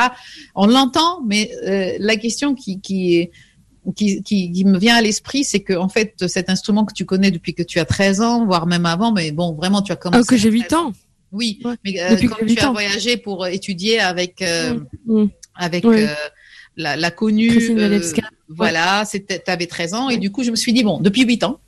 On 0.54 0.66
l'entend, 0.66 1.22
mais 1.26 1.50
euh, 1.66 1.96
la 1.98 2.16
question 2.16 2.54
qui, 2.54 2.80
qui, 2.80 3.30
qui, 3.96 4.22
qui, 4.22 4.52
qui 4.52 4.64
me 4.64 4.78
vient 4.78 4.96
à 4.96 5.02
l'esprit, 5.02 5.42
c'est 5.42 5.60
que 5.60 5.72
en 5.72 5.88
fait 5.88 6.14
cet 6.28 6.48
instrument 6.48 6.84
que 6.84 6.94
tu 6.94 7.04
connais 7.04 7.32
depuis 7.32 7.54
que 7.54 7.64
tu 7.64 7.80
as 7.80 7.84
13 7.84 8.20
ans, 8.20 8.46
voire 8.46 8.66
même 8.66 8.86
avant, 8.86 9.10
mais 9.10 9.32
bon 9.32 9.54
vraiment 9.54 9.82
tu 9.82 9.90
as 9.90 9.96
commencé. 9.96 10.22
Oh, 10.22 10.30
que 10.30 10.36
j'ai 10.36 10.50
8 10.50 10.72
ans. 10.74 10.92
Oui, 11.35 11.59
mais 11.83 11.99
euh, 11.99 12.15
quand 12.29 12.45
tu 12.45 12.57
as 12.57 12.71
voyagé 12.71 13.17
pour 13.17 13.45
étudier 13.45 13.99
avec 13.99 14.41
euh, 14.41 14.79
mm. 15.05 15.25
avec 15.55 15.83
euh, 15.83 16.07
la, 16.77 16.95
la, 16.95 17.11
connue, 17.11 17.51
voilà, 18.47 19.03
c'était, 19.03 19.43
avais 19.49 19.67
13 19.67 19.93
ans 19.95 20.09
et 20.09 20.17
du 20.17 20.31
coup 20.31 20.43
je 20.43 20.51
me 20.51 20.55
suis 20.55 20.71
dit 20.71 20.83
bon, 20.83 21.01
depuis 21.01 21.23
8 21.23 21.43
ans, 21.43 21.59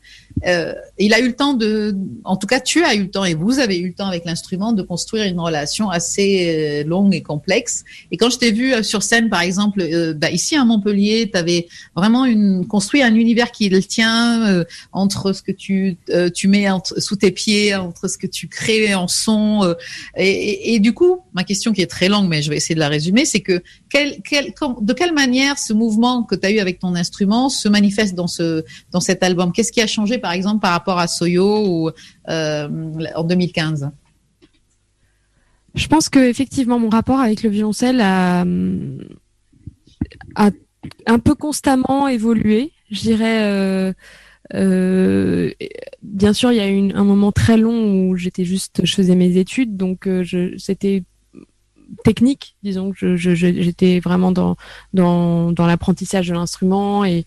euh, 0.46 0.74
il 0.98 1.14
a 1.14 1.20
eu 1.20 1.28
le 1.28 1.36
temps 1.36 1.54
de, 1.54 1.96
en 2.24 2.38
tout 2.38 2.48
cas, 2.48 2.60
tu 2.60 2.84
as 2.84 2.96
eu 2.96 3.04
le 3.04 3.10
temps 3.10 3.26
et 3.26 3.34
vous 3.34 3.60
avez 3.60 3.78
eu 3.78 3.88
le 3.88 3.94
temps 3.94 4.08
avec 4.08 4.26
l'instrument 4.26 4.74
de 4.74 4.82
construire 4.82 5.26
une 5.26 5.40
relation 5.40 5.90
assez 5.90 6.84
euh, 6.84 6.88
longue 6.88 7.16
et 7.16 7.22
complexe. 7.22 7.84
Et 8.12 8.18
quand 8.18 8.30
je 8.30 8.38
t'ai 8.38 8.52
vu 8.52 8.74
euh, 8.74 8.84
sur 8.84 9.04
scène, 9.04 9.30
par 9.30 9.42
exemple, 9.42 9.84
bah, 10.16 10.32
ici 10.32 10.56
à 10.56 10.66
Montpellier, 10.66 11.30
tu 11.32 11.38
avais 11.38 11.68
vraiment 11.96 12.26
construit 12.68 13.02
un 13.02 13.16
univers 13.16 13.52
qui 13.52 13.70
le 13.70 13.82
tien 13.82 14.48
euh, 14.48 14.64
entre 14.92 15.34
ce 15.34 15.42
que 15.42 15.52
tu, 15.52 15.98
mets 16.46 16.68
sous 16.98 17.16
tes 17.16 17.32
pieds, 17.32 17.76
entre 17.76 18.08
ce 18.08 18.18
que 18.18 18.28
tu 18.28 18.48
crées 18.48 18.96
en 18.96 19.08
son. 19.08 19.76
Et, 20.16 20.76
et, 20.76 20.80
du 20.80 20.94
coup, 20.94 21.22
ma 21.34 21.44
question 21.44 21.74
qui 21.74 21.82
est 21.82 21.88
très 21.88 22.10
longue, 22.10 22.28
mais 22.28 22.42
je 22.42 22.50
vais 22.50 22.58
essayer 22.58 22.76
de 22.76 22.80
la 22.80 22.90
résumer, 22.90 23.26
c'est 23.26 23.42
que 23.42 23.62
de 23.94 24.94
quelle 24.94 25.14
manière 25.14 25.58
ce 25.58 25.74
mouvement 25.74 26.24
que 26.24 26.36
tu 26.36 26.46
as 26.46 26.52
eu 26.52 26.60
avec 26.60 26.80
ton 26.80 26.96
instrument 26.96 27.50
se 27.50 27.70
manifeste 27.70 28.16
dans 28.16 28.28
ce 28.28 28.64
dans 28.92 29.00
cet 29.00 29.24
album? 29.24 29.52
Qu'est-ce 29.52 29.72
qui 29.72 29.82
a 29.82 29.88
changé 29.88 30.18
par 30.18 30.32
exemple 30.32 30.62
par 30.62 30.72
rapport 30.72 31.00
à 31.00 31.08
Soyo 31.08 31.66
ou 31.68 31.92
euh, 32.30 32.70
en 33.16 33.24
2015 33.24 33.90
Je 35.76 35.88
pense 35.88 36.10
que 36.10 36.20
effectivement 36.20 36.80
mon 36.80 36.90
rapport 36.90 37.20
avec 37.20 37.44
le 37.44 37.50
violoncelle 37.50 38.02
a, 38.02 38.42
un 41.06 41.20
peu 41.20 41.36
constamment 41.36 42.08
évolué. 42.08 42.72
Je 42.92 43.02
dirais. 43.02 43.44
Euh, 43.44 43.94
Euh, 44.54 45.52
bien 46.02 46.32
sûr, 46.32 46.54
il 46.54 46.56
y 46.56 46.62
a 46.62 46.70
eu 46.70 46.94
un 46.94 47.04
moment 47.04 47.34
très 47.34 47.58
long 47.58 48.08
où 48.08 48.16
j'étais 48.16 48.46
juste, 48.46 48.80
je 48.86 48.96
faisais 48.96 49.14
mes 49.14 49.36
études, 49.36 49.76
donc 49.76 50.08
c'était 50.58 51.04
technique, 52.04 52.56
disons 52.64 52.92
que 52.92 53.16
j'étais 53.16 54.00
vraiment 54.00 54.32
dans 54.32 54.56
l'apprentissage 55.58 56.28
de 56.28 56.34
l'instrument 56.34 57.06
et 57.06 57.26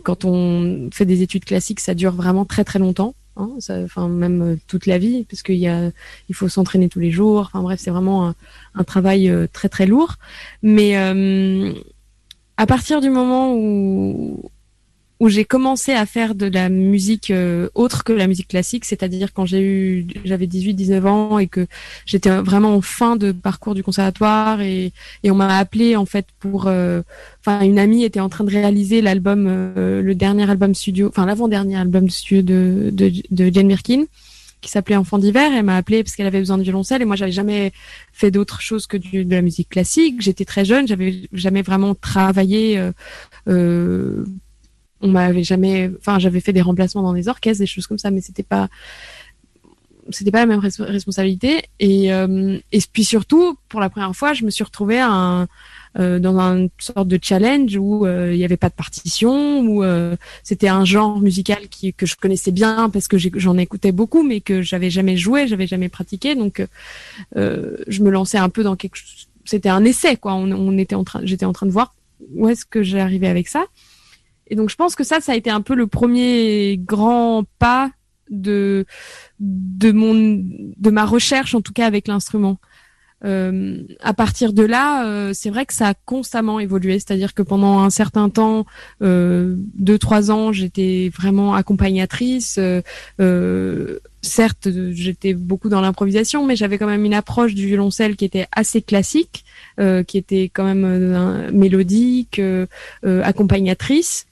quand 0.00 0.24
on 0.24 0.88
fait 0.92 1.06
des 1.06 1.22
études 1.22 1.44
classiques, 1.44 1.80
ça 1.80 1.94
dure 1.94 2.12
vraiment 2.12 2.44
très 2.44 2.64
très 2.64 2.78
longtemps. 2.78 3.14
Hein, 3.38 3.50
enfin 3.84 4.08
même 4.08 4.42
euh, 4.42 4.56
toute 4.66 4.86
la 4.86 4.96
vie, 4.96 5.24
parce 5.28 5.42
qu'il 5.42 5.56
y 5.56 5.68
a, 5.68 5.90
il 6.30 6.34
faut 6.34 6.48
s'entraîner 6.48 6.88
tous 6.88 7.00
les 7.00 7.10
jours. 7.10 7.40
Enfin 7.40 7.62
bref, 7.62 7.78
c'est 7.82 7.90
vraiment 7.90 8.32
un, 8.74 8.84
travail 8.84 9.28
euh, 9.28 9.46
très 9.52 9.68
très 9.68 9.86
lourd. 9.86 10.16
Mais 10.62 10.96
euh, 10.96 11.72
à 12.56 12.66
partir 12.66 13.02
du 13.02 13.10
moment 13.10 13.54
où 13.54 14.50
où 15.20 15.28
j'ai 15.28 15.44
commencé 15.44 15.92
à 15.92 16.04
faire 16.06 16.34
de 16.34 16.46
la 16.46 16.68
musique 16.68 17.30
euh, 17.30 17.68
autre 17.74 18.04
que 18.04 18.12
la 18.12 18.26
musique 18.26 18.48
classique, 18.48 18.84
c'est-à-dire 18.84 19.32
quand 19.32 19.46
j'ai 19.46 19.62
eu 19.62 20.06
j'avais 20.24 20.46
18 20.46 20.74
19 20.74 21.06
ans 21.06 21.38
et 21.38 21.46
que 21.46 21.66
j'étais 22.04 22.30
vraiment 22.30 22.74
en 22.74 22.80
fin 22.80 23.16
de 23.16 23.32
parcours 23.32 23.74
du 23.74 23.82
conservatoire 23.82 24.60
et, 24.60 24.92
et 25.22 25.30
on 25.30 25.34
m'a 25.34 25.56
appelé 25.56 25.96
en 25.96 26.06
fait 26.06 26.26
pour 26.38 26.66
euh, 26.66 27.02
enfin 27.40 27.62
une 27.62 27.78
amie 27.78 28.04
était 28.04 28.20
en 28.20 28.28
train 28.28 28.44
de 28.44 28.50
réaliser 28.50 29.00
l'album 29.00 29.46
euh, 29.48 30.02
le 30.02 30.14
dernier 30.14 30.48
album 30.50 30.74
studio 30.74 31.08
enfin 31.08 31.24
l'avant-dernier 31.26 31.76
album 31.76 32.10
studio 32.10 32.42
de 32.42 32.90
de, 32.92 33.12
de 33.30 33.54
Jane 33.54 33.68
Birkin 33.68 34.04
qui 34.60 34.70
s'appelait 34.70 34.96
Enfant 34.96 35.18
d'hiver. 35.18 35.52
Elle 35.54 35.64
m'a 35.64 35.76
appelé 35.76 36.02
parce 36.02 36.16
qu'elle 36.16 36.26
avait 36.26 36.40
besoin 36.40 36.58
de 36.58 36.62
violoncelle 36.62 37.02
et 37.02 37.04
moi 37.04 37.16
j'avais 37.16 37.32
jamais 37.32 37.72
fait 38.12 38.30
d'autre 38.30 38.60
chose 38.60 38.86
que 38.86 38.96
du, 38.96 39.24
de 39.24 39.34
la 39.34 39.42
musique 39.42 39.68
classique. 39.68 40.20
J'étais 40.20 40.44
très 40.44 40.64
jeune, 40.64 40.88
j'avais 40.88 41.28
jamais 41.32 41.62
vraiment 41.62 41.94
travaillé 41.94 42.78
euh, 42.78 42.92
euh, 43.48 44.24
on 45.00 45.08
m'avait 45.08 45.44
jamais, 45.44 45.90
enfin, 45.98 46.18
j'avais 46.18 46.40
fait 46.40 46.52
des 46.52 46.62
remplacements 46.62 47.02
dans 47.02 47.12
des 47.12 47.28
orchestres, 47.28 47.60
des 47.60 47.66
choses 47.66 47.86
comme 47.86 47.98
ça, 47.98 48.10
mais 48.10 48.20
c'était 48.20 48.42
pas, 48.42 48.68
c'était 50.10 50.30
pas 50.30 50.40
la 50.40 50.46
même 50.46 50.60
responsabilité. 50.60 51.64
Et, 51.80 52.12
euh, 52.12 52.58
et 52.72 52.80
puis 52.92 53.04
surtout, 53.04 53.58
pour 53.68 53.80
la 53.80 53.90
première 53.90 54.14
fois, 54.14 54.32
je 54.32 54.44
me 54.44 54.50
suis 54.50 54.64
retrouvée 54.64 55.00
euh, 55.00 56.18
dans 56.18 56.38
une 56.38 56.68
sorte 56.78 57.08
de 57.08 57.18
challenge 57.20 57.76
où 57.76 58.06
euh, 58.06 58.32
il 58.32 58.38
n'y 58.38 58.44
avait 58.44 58.56
pas 58.56 58.68
de 58.68 58.74
partition, 58.74 59.60
où 59.60 59.84
c'était 60.42 60.68
un 60.68 60.84
genre 60.84 61.20
musical 61.20 61.58
que 61.96 62.06
je 62.06 62.16
connaissais 62.16 62.52
bien 62.52 62.90
parce 62.90 63.08
que 63.08 63.16
j'en 63.18 63.58
écoutais 63.58 63.92
beaucoup, 63.92 64.22
mais 64.22 64.40
que 64.40 64.62
j'avais 64.62 64.90
jamais 64.90 65.16
joué, 65.16 65.46
j'avais 65.46 65.66
jamais 65.66 65.88
pratiqué. 65.88 66.34
Donc, 66.34 66.64
je 67.34 68.02
me 68.02 68.10
lançais 68.10 68.38
un 68.38 68.48
peu 68.48 68.62
dans 68.62 68.76
quelque 68.76 68.96
chose. 68.96 69.28
C'était 69.44 69.68
un 69.68 69.84
essai, 69.84 70.16
quoi. 70.16 70.34
On 70.34 70.76
était 70.78 70.96
en 70.96 71.04
train, 71.04 71.20
j'étais 71.22 71.44
en 71.44 71.52
train 71.52 71.66
de 71.66 71.70
voir 71.70 71.94
où 72.34 72.48
est-ce 72.48 72.64
que 72.64 72.82
j'arrivais 72.82 73.28
avec 73.28 73.46
ça. 73.46 73.66
Et 74.48 74.54
donc 74.54 74.70
je 74.70 74.76
pense 74.76 74.94
que 74.94 75.04
ça, 75.04 75.20
ça 75.20 75.32
a 75.32 75.36
été 75.36 75.50
un 75.50 75.60
peu 75.60 75.74
le 75.74 75.86
premier 75.86 76.78
grand 76.78 77.44
pas 77.58 77.90
de 78.30 78.86
de 79.38 79.92
mon 79.92 80.14
de 80.14 80.90
ma 80.90 81.04
recherche 81.04 81.54
en 81.54 81.60
tout 81.60 81.72
cas 81.72 81.86
avec 81.86 82.08
l'instrument. 82.08 82.58
Euh, 83.24 83.82
à 84.00 84.12
partir 84.12 84.52
de 84.52 84.62
là, 84.62 85.06
euh, 85.06 85.30
c'est 85.32 85.48
vrai 85.48 85.64
que 85.64 85.72
ça 85.72 85.88
a 85.88 85.94
constamment 85.94 86.60
évolué. 86.60 86.94
C'est-à-dire 86.98 87.32
que 87.34 87.42
pendant 87.42 87.78
un 87.78 87.90
certain 87.90 88.28
temps, 88.28 88.66
euh, 89.02 89.56
deux 89.74 89.98
trois 89.98 90.30
ans, 90.30 90.52
j'étais 90.52 91.10
vraiment 91.16 91.54
accompagnatrice. 91.54 92.56
Euh, 92.58 92.82
euh, 93.20 93.98
certes, 94.20 94.68
j'étais 94.92 95.32
beaucoup 95.32 95.68
dans 95.68 95.80
l'improvisation, 95.80 96.46
mais 96.46 96.56
j'avais 96.56 96.78
quand 96.78 96.86
même 96.86 97.04
une 97.04 97.14
approche 97.14 97.54
du 97.54 97.66
violoncelle 97.66 98.16
qui 98.16 98.24
était 98.24 98.46
assez 98.52 98.82
classique, 98.82 99.44
qui 99.78 100.18
était 100.18 100.50
quand 100.52 100.64
même 100.64 101.50
mélodique, 101.52 102.40
accompagnatrice. 103.04 104.25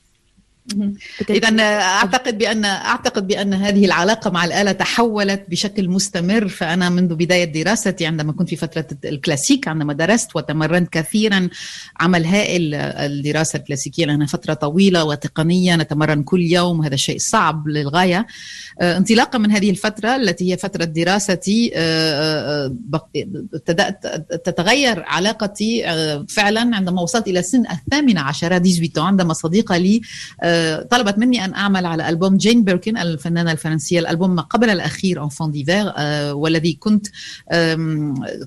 اذا 1.30 1.62
أعتقد 1.62 2.38
بأن 2.38 2.64
أعتقد 2.64 3.26
بأن 3.26 3.54
هذه 3.54 3.84
العلاقة 3.84 4.30
مع 4.30 4.44
الآلة 4.44 4.72
تحولت 4.72 5.44
بشكل 5.48 5.88
مستمر 5.88 6.48
فأنا 6.48 6.88
منذ 6.88 7.14
بداية 7.14 7.44
دراستي 7.44 8.06
عندما 8.06 8.32
كنت 8.32 8.48
في 8.48 8.56
فترة 8.56 8.86
الكلاسيك 9.04 9.68
عندما 9.68 9.92
درست 9.92 10.36
وتمرنت 10.36 10.92
كثيرا 10.92 11.48
عمل 12.00 12.24
هائل 12.24 12.74
الدراسة 12.74 13.56
الكلاسيكية 13.56 14.06
لأنها 14.06 14.26
فترة 14.26 14.54
طويلة 14.54 15.04
وتقنية 15.04 15.76
نتمرن 15.76 16.22
كل 16.22 16.42
يوم 16.42 16.84
هذا 16.84 16.96
شيء 16.96 17.18
صعب 17.18 17.68
للغاية. 17.68 18.26
انطلاقا 18.82 19.38
من 19.38 19.50
هذه 19.50 19.70
الفترة 19.70 20.16
التي 20.16 20.52
هي 20.52 20.56
فترة 20.56 20.84
دراستي 20.84 21.72
ابتدأت 23.54 24.06
تتغير 24.44 25.02
علاقتي 25.06 25.82
فعلا 26.28 26.76
عندما 26.76 27.02
وصلت 27.02 27.28
إلى 27.28 27.42
سن 27.42 27.64
الثامنه 27.70 28.20
عشره 28.20 28.58
18 28.58 29.00
عندما 29.00 29.32
صديقة 29.32 29.76
لي 29.76 30.00
طلبت 30.90 31.18
مني 31.18 31.44
أن 31.44 31.54
أعمل 31.54 31.86
على 31.86 32.08
ألبوم 32.08 32.36
جين 32.36 32.64
بيركن 32.64 32.96
الفنانة 32.96 33.52
الفرنسية 33.52 33.98
الألبوم 34.00 34.34
ما 34.34 34.42
قبل 34.42 34.70
الأخير 34.70 35.24
أنفون 35.24 35.48
آه، 35.48 35.52
ديفير 35.52 35.92
والذي 36.36 36.72
كنت 36.72 37.06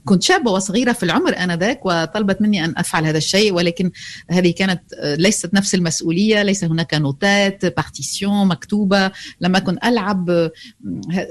كنت 0.05 0.23
شابة 0.23 0.51
وصغيرة 0.51 0.91
في 0.91 1.03
العمر 1.03 1.37
آنذاك 1.37 1.85
وطلبت 1.85 2.41
مني 2.41 2.65
أن 2.65 2.73
أفعل 2.77 3.05
هذا 3.05 3.17
الشيء 3.17 3.53
ولكن 3.53 3.91
هذه 4.29 4.51
كانت 4.51 4.81
آه، 4.93 5.15
ليست 5.15 5.53
نفس 5.53 5.75
المسؤولية 5.75 6.43
ليس 6.43 6.63
هناك 6.63 6.93
نوتات 6.93 7.65
بارتيسيون 7.65 8.47
مكتوبة 8.47 9.11
لم 9.41 9.55
أكن 9.55 9.77
ألعب 9.83 10.29
آه، 10.29 10.51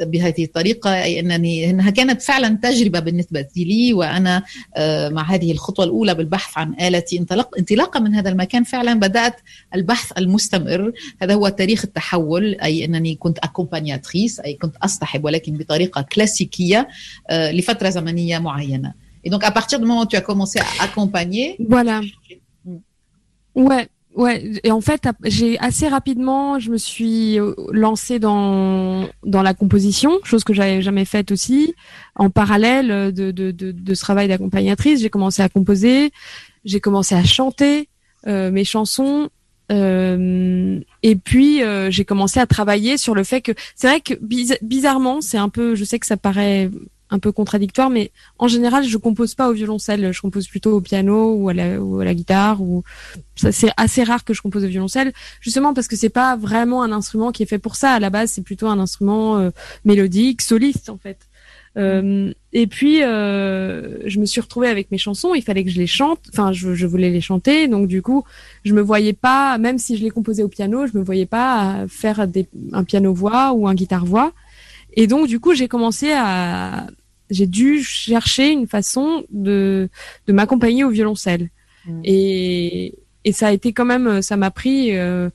بهذه 0.03 0.45
الطريقة 0.45 1.03
أي 1.03 1.21
أنني 1.21 1.71
أنها 1.71 1.91
كانت 1.91 2.23
فعلا 2.23 2.59
تجربة 2.63 3.01
بالنسبة 3.01 3.47
لي 3.57 3.93
وأنا 3.93 4.43
مع 5.09 5.23
هذه 5.23 5.53
الخطوة 5.53 5.85
الأولى 5.85 6.15
بالبحث 6.15 6.59
عن 6.59 6.75
آلتي 6.81 7.25
انطلاقا 7.59 8.01
من 8.01 8.15
هذا 8.15 8.29
المكان 8.29 8.65
فعلا 8.65 8.95
بدأت 8.95 9.37
البحث 9.75 10.13
المستمر. 10.19 10.66
مستمر 10.66 10.92
هذا 11.22 11.34
هو 11.34 11.48
تاريخ 11.50 11.86
التحول 11.86 12.56
أي 12.64 12.86
أنني 12.86 13.16
كنت 13.16 13.40
أكومبانياتريس 13.40 14.40
أي 14.40 14.54
كنت 14.54 14.76
أصطحب 14.84 15.26
ولكن 15.26 15.58
بطريقة 15.58 16.02
كلاسيكية 16.02 16.88
لفترة 17.32 17.90
زمنية 17.90 18.40
معينة 18.40 18.94
Et 19.24 19.30
donc, 19.30 19.44
à 19.44 19.52
partir 19.52 19.80
du 19.80 19.86
moment 19.86 20.02
où 20.02 20.08
tu 20.08 20.16
as 20.16 20.22
commencé 20.22 20.60
à 20.60 20.84
accompagner. 20.84 21.56
Voilà. 21.60 22.02
Ouais, 23.54 23.88
ouais. 24.16 24.60
Et 24.64 24.72
en 24.72 24.82
fait, 24.82 25.08
j'ai 25.24 25.60
assez 25.60 25.88
rapidement, 25.88 26.58
je 26.58 26.72
me 26.72 26.78
suis 26.78 27.38
lancée 27.72 28.18
dans 28.18 29.08
dans 29.26 29.44
la 29.44 29.54
composition, 29.54 30.12
chose 30.24 30.44
que 30.44 30.54
j'avais 30.54 30.82
jamais 30.82 31.06
faite 31.06 31.32
aussi. 31.32 31.76
En 32.16 32.30
parallèle 32.30 33.14
de 33.14 33.32
de 33.32 33.52
de, 33.52 33.72
de 33.72 33.94
ce 33.94 34.02
travail 34.02 34.28
d'accompagnatrice, 34.28 35.02
j'ai 35.02 35.10
commencé 35.10 35.42
à 35.42 35.50
composer, 35.50 36.12
j'ai 36.66 36.80
commencé 36.80 37.14
à 37.14 37.24
chanter 37.24 37.90
euh, 38.28 38.52
mes 38.52 38.64
chansons 38.64 39.30
euh, 39.73 40.81
et 41.03 41.17
puis 41.17 41.63
euh, 41.63 41.91
j'ai 41.91 42.05
commencé 42.05 42.39
à 42.39 42.47
travailler 42.47 42.97
sur 42.97 43.15
le 43.15 43.25
fait 43.25 43.41
que 43.41 43.53
c'est 43.75 43.89
vrai 43.89 44.01
que 44.01 44.15
bizarrement 44.63 45.21
c'est 45.21 45.39
un 45.39 45.49
peu 45.49 45.75
je 45.75 45.85
sais 45.85 45.99
que 45.99 46.07
ça 46.07 46.17
paraît 46.17 46.71
un 47.11 47.19
peu 47.19 47.33
contradictoire 47.33 47.91
mais 47.91 48.13
en 48.39 48.47
général 48.47 48.85
je 48.85 48.97
compose 48.97 49.35
pas 49.35 49.49
au 49.49 49.53
violoncelle. 49.53 50.13
Je 50.13 50.21
compose 50.21 50.47
plutôt 50.47 50.77
au 50.77 50.81
piano 50.81 51.35
ou 51.35 51.49
à 51.49 51.55
la, 51.55 51.81
ou 51.81 51.99
à 52.01 52.05
la 52.05 52.15
guitare 52.15 52.63
ou 52.63 52.85
c'est 53.35 53.71
assez 53.77 54.05
rare 54.05 54.25
que 54.25 54.35
je 54.35 54.43
compose 54.43 54.65
au 54.65 54.69
violoncelle 54.69 55.13
justement 55.41 55.75
parce 55.75 55.89
que 55.89 55.97
c'est 55.97 56.11
pas 56.11 56.37
vraiment 56.37 56.83
un 56.83 56.93
instrument 56.93 57.33
qui 57.33 57.43
est 57.43 57.47
fait 57.47 57.59
pour 57.59 57.75
ça. 57.75 57.93
À 57.93 58.01
la 58.01 58.11
base 58.11 58.31
c'est 58.31 58.43
plutôt 58.43 58.69
un 58.69 58.79
instrument 58.79 59.39
euh, 59.39 59.51
mélodique 59.85 60.43
soliste 60.43 60.91
en 60.91 60.99
fait 60.99 61.19
euh, 61.77 62.33
et 62.53 62.67
puis, 62.67 63.03
euh, 63.03 63.99
je 64.07 64.19
me 64.19 64.25
suis 64.25 64.41
retrouvée 64.41 64.69
avec 64.69 64.91
mes 64.91 64.99
chansons. 64.99 65.35
Il 65.35 65.43
fallait 65.43 65.65
que 65.65 65.71
je 65.71 65.79
les 65.79 65.87
chante. 65.87 66.21
Enfin, 66.33 66.53
je, 66.53 66.75
je, 66.75 66.87
voulais 66.87 67.11
les 67.11 67.21
chanter. 67.21 67.69
Donc, 67.69 67.87
du 67.87 68.03
coup, 68.03 68.25
je 68.65 68.73
me 68.73 68.81
voyais 68.81 69.13
pas, 69.13 69.59
même 69.59 69.79
si 69.79 69.97
je 69.97 70.03
les 70.03 70.11
composais 70.11 70.43
au 70.43 70.49
piano, 70.49 70.87
je 70.87 70.97
me 70.97 71.05
voyais 71.05 71.27
pas 71.27 71.85
faire 71.89 72.27
des, 72.27 72.47
un 72.73 72.85
piano-voix 72.85 73.53
ou 73.53 73.69
un 73.69 73.75
guitare-voix. 73.75 74.33
Et 74.95 75.07
donc, 75.07 75.29
du 75.29 75.39
coup, 75.39 75.55
j'ai 75.55 75.69
commencé 75.69 76.13
à, 76.13 76.87
j'ai 77.31 77.47
dû 77.47 77.83
chercher 77.83 78.51
une 78.51 78.67
façon 78.67 79.25
de, 79.31 79.89
de 80.27 80.33
m'accompagner 80.33 80.85
au 80.85 80.91
violoncelle. 80.91 81.51
Mmh. 81.87 82.01
Et, 82.05 82.95
et 83.25 83.33
ça 83.33 83.49
a 83.49 83.53
été 83.53 83.73
quand 83.73 83.85
même, 83.85 84.23
ça 84.23 84.37
m'a 84.37 84.51
pris 84.51 84.97
euh, 84.97 85.29
euh, 85.29 85.31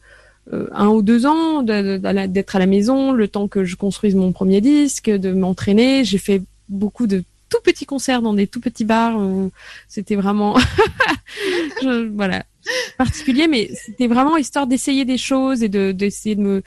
un 0.72 0.88
ou 0.88 1.02
deux 1.02 1.26
ans 1.26 1.64
d'être 1.64 2.56
à 2.56 2.60
la 2.60 2.66
maison, 2.66 3.12
le 3.12 3.28
temps 3.28 3.48
que 3.48 3.64
je 3.64 3.76
construise 3.76 4.16
mon 4.16 4.32
premier 4.32 4.62
disque, 4.62 5.10
de 5.10 5.32
m'entraîner. 5.32 6.04
J'ai 6.04 6.18
fait 6.18 6.42
beaucoup 6.68 7.08
de 7.08 7.24
tout 7.50 7.60
petits 7.64 7.86
concerts 7.86 8.22
dans 8.22 8.34
des 8.34 8.48
tout 8.48 8.60
petits 8.60 8.86
bars. 8.86 9.20
C'était 9.88 10.16
vraiment, 10.16 10.58
voilà, 12.14 12.44
particulier, 12.98 13.48
mais 13.48 13.70
c'était 13.74 14.08
vraiment 14.08 14.38
histoire 14.38 14.68
d'essayer 14.68 15.06
des 15.06 15.18
choses 15.18 15.64
et 15.64 15.70
de 15.70 15.92
d'essayer 15.92 16.36
de 16.36 16.42
me 16.42 16.64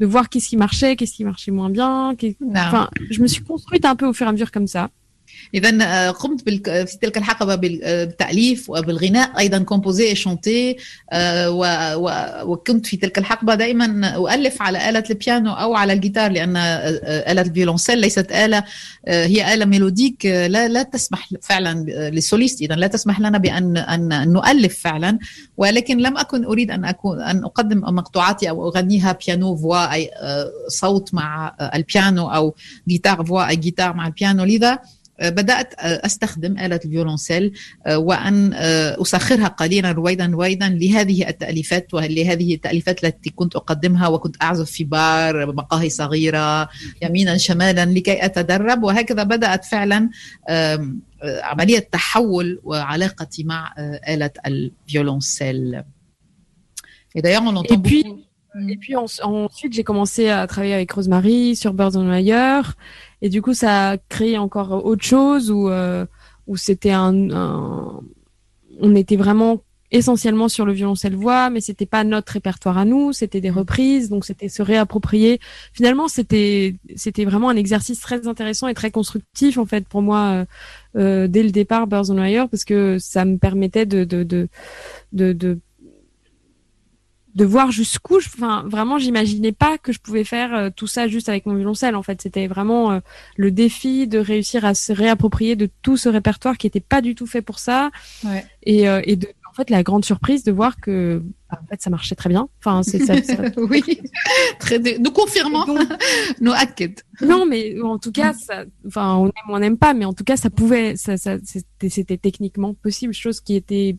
de 0.00 0.06
voir 0.06 0.28
qu'est-ce 0.28 0.48
qui 0.48 0.56
marchait, 0.56 0.96
qu'est-ce 0.96 1.14
qui 1.14 1.24
marchait 1.24 1.52
moins 1.52 1.70
bien. 1.70 2.16
Enfin, 2.54 2.90
je 3.10 3.22
me 3.22 3.26
suis 3.26 3.42
construite 3.42 3.84
un 3.84 3.96
peu 3.96 4.06
au 4.06 4.12
fur 4.12 4.26
et 4.26 4.28
à 4.28 4.32
mesure 4.32 4.50
comme 4.50 4.66
ça. 4.66 4.90
إذا 5.54 5.78
آه، 5.82 6.10
قمت 6.10 6.48
في 6.64 6.98
تلك 7.02 7.18
الحقبة 7.18 7.52
آه، 7.52 7.56
بالتأليف 7.56 8.70
وبالغناء 8.70 9.38
أيضا 9.38 9.58
كومبوزي 9.58 10.14
شونتي 10.14 10.76
وكنت 12.44 12.86
في 12.86 12.96
تلك 12.96 13.18
الحقبة 13.18 13.54
دائما 13.54 14.08
أؤلف 14.08 14.62
على 14.62 14.88
آلة 14.88 15.04
البيانو 15.10 15.52
أو 15.52 15.74
على 15.74 15.92
الجيتار 15.92 16.30
لأن 16.30 16.56
آلة 16.56 17.40
الفيولونسيل 17.40 17.98
ليست 17.98 18.32
آلة 18.32 18.64
هي 19.08 19.54
آلة 19.54 19.64
ميلوديك 19.64 20.26
لا 20.26 20.68
لا 20.68 20.82
تسمح 20.82 21.28
فعلا 21.42 21.84
للسوليست 22.10 22.62
اذا 22.62 22.74
لا 22.74 22.86
تسمح 22.86 23.20
لنا 23.20 23.38
بان 23.38 23.76
أن 23.76 24.32
نؤلف 24.32 24.78
فعلا. 24.78 25.18
ولكن 25.56 25.98
لم 25.98 26.18
أكن 26.18 26.44
أريد 26.44 26.70
أن 26.70 26.84
اكون 26.84 27.20
أن 27.20 27.44
أقدم 27.44 27.78
مقطوعاتي 27.78 28.50
أو 28.50 28.68
أغنيها 28.68 29.18
بيانو 29.26 29.56
فوا 29.56 29.92
اي 29.92 30.10
صوت 30.68 31.14
مع 31.14 31.56
البيانو 31.74 32.28
أو 32.30 32.54
جيتار 32.88 33.24
فوا 33.24 33.48
اي 33.48 33.56
جيتار 33.56 33.92
مع 33.92 34.06
البيانو. 34.06 34.44
لذا 34.44 34.78
بدأت 35.22 35.74
أستخدم 35.78 36.58
آلة 36.58 36.80
الفيولونسيل 36.84 37.52
وأن 37.88 38.54
أسخرها 38.54 39.48
قليلا 39.48 39.92
رويدا 39.92 40.26
رويدا 40.26 40.68
لهذه 40.68 41.28
التأليفات 41.28 41.94
ولهذه 41.94 42.54
التأليفات 42.54 43.04
التي 43.04 43.30
كنت 43.30 43.56
أقدمها 43.56 44.08
وكنت 44.08 44.42
أعزف 44.42 44.70
في 44.70 44.84
بار 44.84 45.52
مقاهي 45.52 45.90
صغيرة 45.90 46.68
يمينا 47.02 47.36
شمالا 47.36 47.84
لكي 47.84 48.24
أتدرب 48.24 48.82
وهكذا 48.82 49.22
بدأت 49.22 49.64
فعلا 49.64 50.10
عملية 51.22 51.78
تحول 51.78 52.60
وعلاقتي 52.64 53.44
مع 53.44 53.74
آلة 54.08 54.30
الفيولونسيل. 54.46 55.82
Et 57.16 57.22
d'ailleurs, 57.22 57.44
on 57.46 57.54
entend 57.54 57.74
et 57.74 57.78
puis, 57.78 58.04
Et 58.68 58.76
puis 58.76 58.94
ensuite, 58.96 59.72
j'ai 59.72 59.82
commencé 59.82 60.28
à 60.28 60.46
travailler 60.46 60.74
avec 60.74 60.92
Rosemary 60.92 61.56
sur 61.56 61.72
Birds 61.74 61.96
on 61.96 62.08
Wire. 62.08 62.74
Et 63.24 63.30
du 63.30 63.40
coup, 63.40 63.54
ça 63.54 63.92
a 63.92 63.96
créé 63.96 64.36
encore 64.36 64.84
autre 64.84 65.02
chose 65.02 65.50
où, 65.50 65.70
euh, 65.70 66.04
où 66.46 66.58
c'était 66.58 66.92
un, 66.92 67.10
On 68.78 68.94
était 68.94 69.16
vraiment 69.16 69.62
essentiellement 69.90 70.50
sur 70.50 70.66
le 70.66 70.74
violoncelle 70.74 71.14
voix, 71.14 71.48
mais 71.48 71.62
c'était 71.62 71.86
pas 71.86 72.04
notre 72.04 72.34
répertoire 72.34 72.76
à 72.76 72.84
nous, 72.84 73.14
c'était 73.14 73.40
des 73.40 73.48
reprises, 73.48 74.10
donc 74.10 74.26
c'était 74.26 74.50
se 74.50 74.60
réapproprier. 74.60 75.40
Finalement, 75.72 76.06
c'était 76.06 76.76
c'était 76.96 77.24
vraiment 77.24 77.48
un 77.48 77.56
exercice 77.56 78.00
très 78.00 78.28
intéressant 78.28 78.68
et 78.68 78.74
très 78.74 78.90
constructif 78.90 79.56
en 79.56 79.64
fait 79.64 79.88
pour 79.88 80.02
moi 80.02 80.20
euh, 80.20 80.44
euh 81.00 81.28
dès 81.28 81.42
le 81.42 81.50
départ 81.50 81.86
Birds 81.86 82.10
on 82.10 82.18
Wire 82.18 82.50
parce 82.50 82.64
que 82.64 82.98
ça 82.98 83.24
me 83.24 83.38
permettait 83.38 83.86
de 83.86 84.04
de 84.04 84.22
de, 84.22 84.48
de, 85.12 85.32
de 85.32 85.60
de 87.34 87.44
voir 87.44 87.70
jusqu'où, 87.70 88.18
enfin 88.18 88.64
vraiment, 88.68 88.98
j'imaginais 88.98 89.52
pas 89.52 89.76
que 89.78 89.92
je 89.92 89.98
pouvais 89.98 90.24
faire 90.24 90.54
euh, 90.54 90.70
tout 90.74 90.86
ça 90.86 91.08
juste 91.08 91.28
avec 91.28 91.46
mon 91.46 91.54
violoncelle. 91.54 91.96
En 91.96 92.02
fait, 92.02 92.22
c'était 92.22 92.46
vraiment 92.46 92.92
euh, 92.92 93.00
le 93.36 93.50
défi 93.50 94.06
de 94.06 94.18
réussir 94.18 94.64
à 94.64 94.74
se 94.74 94.92
réapproprier 94.92 95.56
de 95.56 95.68
tout 95.82 95.96
ce 95.96 96.08
répertoire 96.08 96.56
qui 96.56 96.66
était 96.66 96.80
pas 96.80 97.00
du 97.00 97.14
tout 97.14 97.26
fait 97.26 97.42
pour 97.42 97.58
ça. 97.58 97.90
Ouais. 98.24 98.44
Et, 98.62 98.88
euh, 98.88 99.00
et 99.04 99.16
de, 99.16 99.28
en 99.54 99.56
fait, 99.56 99.70
la 99.70 99.82
grande 99.82 100.04
surprise 100.04 100.42
de 100.42 100.50
voir 100.50 100.80
que, 100.80 101.22
bah, 101.48 101.60
en 101.62 101.66
fait, 101.66 101.80
ça 101.80 101.88
marchait 101.88 102.16
très 102.16 102.28
bien. 102.28 102.48
Enfin, 102.58 102.82
c'est 102.82 102.98
ça. 102.98 103.14
oui, 103.56 103.82
très. 104.58 104.80
Nous 104.98 105.12
confirmons. 105.12 105.64
Nous 106.40 106.52
hacked. 106.52 107.02
Non, 107.20 107.46
mais 107.46 107.80
en 107.80 107.98
tout 107.98 108.10
cas, 108.10 108.32
ça, 108.32 108.64
enfin, 108.84 109.14
on 109.14 109.26
aime, 109.26 109.32
on 109.48 109.58
n'aime 109.60 109.78
pas, 109.78 109.94
mais 109.94 110.04
en 110.06 110.12
tout 110.12 110.24
cas, 110.24 110.36
ça 110.36 110.50
pouvait, 110.50 110.96
ça, 110.96 111.16
ça 111.16 111.36
c'était 111.88 112.16
techniquement 112.16 112.74
possible, 112.74 113.12
chose 113.12 113.40
qui 113.40 113.54
était 113.54 113.96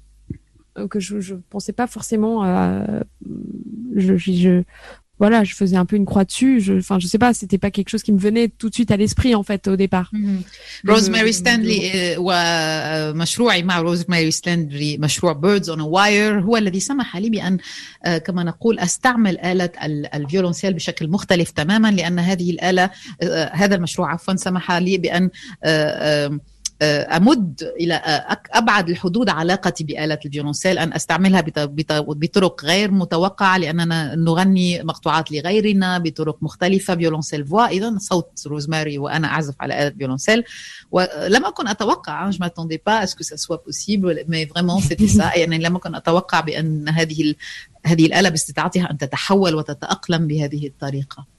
que 0.89 1.01
je 1.01 1.35
ne 1.35 1.41
pensais 1.51 1.73
pas 1.73 1.87
forcément 1.87 2.45
euh, 2.45 3.01
je, 3.97 4.17
je, 4.17 4.63
voilà, 5.21 5.45
je 5.45 5.55
faisais 5.55 5.77
un 5.77 5.85
peu 5.85 5.97
une 5.97 6.07
croix 6.07 6.25
dessus. 6.25 6.61
Je, 6.61 6.73
enfin, 6.79 6.99
je 6.99 7.07
sais 7.07 7.19
pas, 7.19 7.35
c'était 7.35 7.59
pas 7.59 7.71
quelque 7.71 7.91
chose 7.91 8.03
qui 8.03 8.13
me 8.13 8.19
venait 8.19 8.49
tout 8.49 8.69
de 8.71 8.75
suite 8.75 8.91
à 8.91 8.97
l'esprit 8.97 9.35
en 9.35 9.43
fait 9.43 9.69
au 9.69 9.77
départ. 9.77 10.11
روزماري 10.89 11.33
ستانلي 11.33 12.17
ومشروعي 12.19 13.63
مع 13.63 13.81
روزماري 13.81 14.31
ستانلي 14.31 14.99
مشروع 14.99 15.33
بيردز 15.33 15.71
اون 15.71 15.81
واير 15.81 16.41
هو 16.41 16.57
الذي 16.57 16.81
سمح 16.81 17.17
لي 17.17 17.31
بان 17.31 17.59
كما 18.19 18.45
نقول 18.45 18.79
استعمل 18.79 19.39
آلة 19.39 19.71
الفيولونسيل 20.15 20.73
بشكل 20.73 21.09
مختلف 21.09 21.51
تماما 21.51 21.91
لان 21.91 22.19
هذه 22.19 22.51
الآلة 22.51 22.91
هذا 23.53 23.75
المشروع 23.75 24.13
عفوا 24.13 24.37
سمح 24.37 24.73
لي 24.73 24.99
بان 24.99 25.31
أمد 26.82 27.74
إلى 27.80 27.94
أبعد 28.52 28.90
الحدود 28.90 29.30
علاقتي 29.30 29.84
بآلة 29.84 30.20
الفيولونسيل 30.26 30.78
أن 30.78 30.94
أستعملها 30.94 31.44
بطرق 31.98 32.66
غير 32.66 32.92
متوقعة 32.92 33.58
لأننا 33.58 34.16
نغني 34.16 34.84
مقطوعات 34.84 35.32
لغيرنا 35.32 35.98
بطرق 35.98 36.38
مختلفة 36.42 36.96
فيولونسيل 36.96 37.46
فوا. 37.48 37.68
اذا 37.68 37.96
صوت 37.98 38.44
روزماري 38.48 38.98
وأنا 38.98 39.28
أعزف 39.28 39.56
على 39.60 39.82
آلة 39.82 39.90
فيولونسيل 39.98 40.44
ولم 40.92 41.46
أكن 41.46 41.68
أتوقع 41.68 42.32
je 42.32 42.38
m'attendais 42.38 42.78
pas 42.78 42.98
à 43.00 43.08
ce 43.08 43.16
que 43.16 43.24
ça 43.24 43.38
soit 43.38 43.64
possible 43.64 44.24
mais 44.28 44.46
vraiment 44.46 44.80
c'était 44.80 45.08
ça. 45.08 45.36
يعني 45.40 45.58
لم 45.58 45.76
أكن 45.76 45.96
أتوقع 45.96 46.40
بأن 46.40 46.90
هذه 46.90 47.36
هذه 47.86 48.06
الآلة 48.06 48.30
باستطاعتها 48.30 48.92
أن 48.92 48.98
تتحول 48.98 49.56
وتتأقلم 49.56 50.28
بهذه 50.28 50.68
الطريقة. 50.68 51.35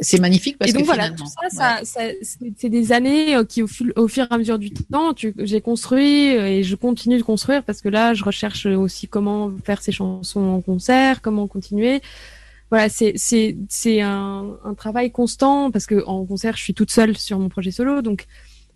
C'est 0.00 0.20
magnifique 0.20 0.58
parce 0.58 0.70
et 0.70 0.74
donc 0.74 0.82
que 0.82 0.86
voilà, 0.86 1.10
tout 1.10 1.26
ça, 1.26 1.48
ça, 1.50 1.84
ça 1.84 2.00
c'est 2.56 2.68
des 2.68 2.92
années 2.92 3.36
euh, 3.36 3.44
qui 3.44 3.62
au, 3.62 3.68
au, 3.96 4.08
fur 4.08 4.24
et 4.24 4.34
à 4.34 4.38
mesure 4.38 4.58
du 4.58 4.70
temps, 4.72 5.14
j'ai 5.38 5.60
construit 5.60 6.36
euh, 6.36 6.46
et 6.46 6.62
je 6.64 6.74
continue 6.74 7.18
de 7.18 7.22
construire 7.22 7.62
parce 7.62 7.80
que 7.80 7.88
là, 7.88 8.12
je 8.12 8.24
recherche 8.24 8.66
aussi 8.66 9.06
comment 9.06 9.52
faire 9.64 9.80
ces 9.82 9.92
chansons 9.92 10.40
en 10.40 10.60
concert, 10.60 11.22
comment 11.22 11.46
continuer. 11.46 12.00
Voilà, 12.70 12.88
c'est 12.88 13.12
c'est 13.16 13.56
c'est 13.68 14.00
un, 14.00 14.56
un 14.64 14.74
travail 14.74 15.12
constant 15.12 15.70
parce 15.70 15.86
que 15.86 16.04
en 16.06 16.24
concert, 16.24 16.56
je 16.56 16.62
suis 16.62 16.74
toute 16.74 16.90
seule 16.90 17.16
sur 17.16 17.38
mon 17.38 17.48
projet 17.48 17.70
solo, 17.70 18.02
donc 18.02 18.26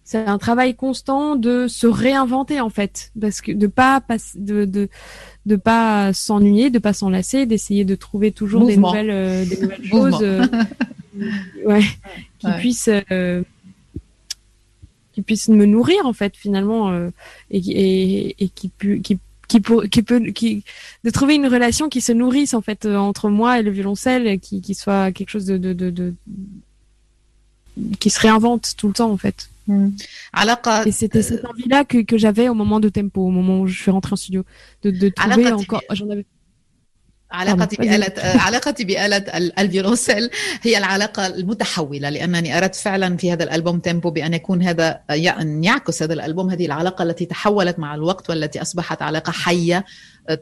c'est 0.09 0.25
un 0.25 0.39
travail 0.39 0.75
constant 0.75 1.37
de 1.37 1.69
se 1.69 1.87
réinventer 1.87 2.63
en 2.63 2.71
fait, 2.71 3.13
parce 3.21 3.43
que 3.43 3.53
de 3.53 3.67
pas 3.67 4.03
de 4.37 4.65
de 4.65 4.89
de 5.45 5.57
pas 5.57 6.15
s'ennuyer, 6.15 6.71
de 6.71 6.79
pas 6.79 6.95
s'enlacer, 6.95 7.45
d'essayer 7.45 7.85
de 7.85 7.95
trouver 7.95 8.33
toujours 8.33 8.65
des 8.65 8.79
nouvelles 8.79 9.11
euh, 9.11 9.45
des 9.45 9.61
nouvelles 9.61 9.85
choses. 9.85 10.23
ouais, 11.67 11.83
qui 12.39 12.47
puisse 12.59 12.89
euh, 13.11 13.43
qui 15.13 15.21
puisse 15.21 15.49
me 15.49 15.67
nourrir 15.67 16.07
en 16.07 16.15
fait 16.15 16.35
finalement 16.39 16.91
euh, 16.91 17.11
et, 17.51 17.59
et, 17.59 18.37
et 18.39 18.49
qui, 18.49 18.71
pu, 18.71 19.03
qui 19.03 19.19
qui, 19.47 19.61
pour, 19.61 19.83
qui 19.91 20.03
peut 20.03 20.21
qui 20.31 20.65
de 21.05 21.11
trouver 21.11 21.35
une 21.35 21.49
relation 21.49 21.91
qui 21.91 22.01
se 22.01 22.13
nourrisse 22.13 22.55
en 22.55 22.63
fait 22.63 22.87
euh, 22.87 22.97
entre 22.97 23.29
moi 23.29 23.59
et 23.59 23.63
le 23.63 23.71
violoncelle 23.71 24.41
qui, 24.41 24.63
qui 24.63 24.75
soit 24.75 25.13
quelque 25.13 25.29
chose 25.29 25.45
de, 25.45 25.59
de, 25.59 25.75
de, 25.75 25.91
de 25.91 26.15
qui 28.01 28.09
se 28.09 28.21
réinvente 28.21 28.73
tout 28.79 28.89
le 28.89 28.95
temps 28.95 29.11
en 29.11 29.19
fait. 29.19 29.51
Mm. 29.69 29.91
Et 30.87 30.93
c'était 30.93 31.23
cette 31.23 31.45
envie-là 31.45 31.85
que, 31.85 32.03
que 32.03 32.19
j'avais 32.19 32.49
au 32.49 32.55
moment 32.55 32.81
de 32.81 32.89
Tempo, 32.89 33.21
au 33.21 33.31
moment 33.31 33.61
où 33.61 33.66
je 33.66 33.79
suis 33.79 33.91
rentrée 33.91 34.14
en 34.14 34.16
studio, 34.16 34.45
de, 34.83 34.91
de 34.91 35.09
trouver 35.11 35.53
encore. 35.53 35.83
J'en 35.93 36.09
avais 36.11 36.27
علاقتي 37.33 37.76
بآلة 37.76 38.12
علاقتي 38.18 38.85
بآلة 38.85 39.16
الفيولونسيل 39.59 40.31
هي 40.62 40.79
العلاقة 40.79 41.26
المتحولة 41.26 42.09
لأنني 42.11 42.59
أردت 42.59 42.74
فعلا 42.74 43.16
في 43.16 43.33
هذا 43.33 43.45
الألبوم 43.45 43.79
تيمبو 43.79 44.11
بأن 44.11 44.35
يكون 44.35 44.62
هذا 44.62 45.01
أن 45.11 45.64
يعكس 45.64 46.03
هذا 46.03 46.14
الألبوم 46.14 46.51
هذه 46.51 46.66
العلاقة 46.66 47.03
التي 47.03 47.24
تحولت 47.24 47.79
مع 47.79 47.95
الوقت 47.95 48.31
والتي 48.31 48.62
أصبحت 48.62 49.03
علاقة 49.03 49.33
حية 49.33 49.85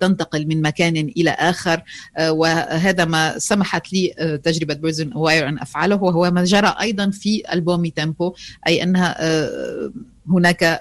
تنتقل 0.00 0.46
من 0.46 0.62
مكان 0.62 0.96
إلى 0.96 1.30
آخر 1.30 1.82
وهذا 2.20 3.04
ما 3.04 3.38
سمحت 3.38 3.92
لي 3.92 4.40
تجربة 4.44 4.74
بيرزن 4.74 5.10
واير 5.14 5.48
أن 5.48 5.58
أفعله 5.58 6.02
وهو 6.02 6.30
ما 6.30 6.44
جرى 6.44 6.74
أيضا 6.80 7.10
في 7.10 7.42
البومي 7.52 7.90
تيمبو 7.90 8.34
أي 8.66 8.82
أنها 8.82 9.16
هناك 10.28 10.80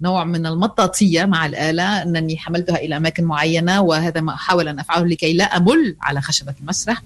نوع 0.00 0.24
من 0.24 0.46
المطاطية 0.46 1.24
مع 1.24 1.46
الآلة 1.46 2.02
أنني 2.02 2.36
حملتها 2.36 2.76
إلى 2.76 2.96
أماكن 2.96 3.24
معينة 3.24 3.80
وهذا 3.80 4.20
ما 4.20 4.34
أحاول 4.34 4.68
أن 4.68 4.78
أفعله 4.78 5.06
لكي 5.06 5.32
لا 5.32 5.44
امل 5.44 5.96
على 6.00 6.20
خشبة 6.20 6.54
المسرح 6.60 7.02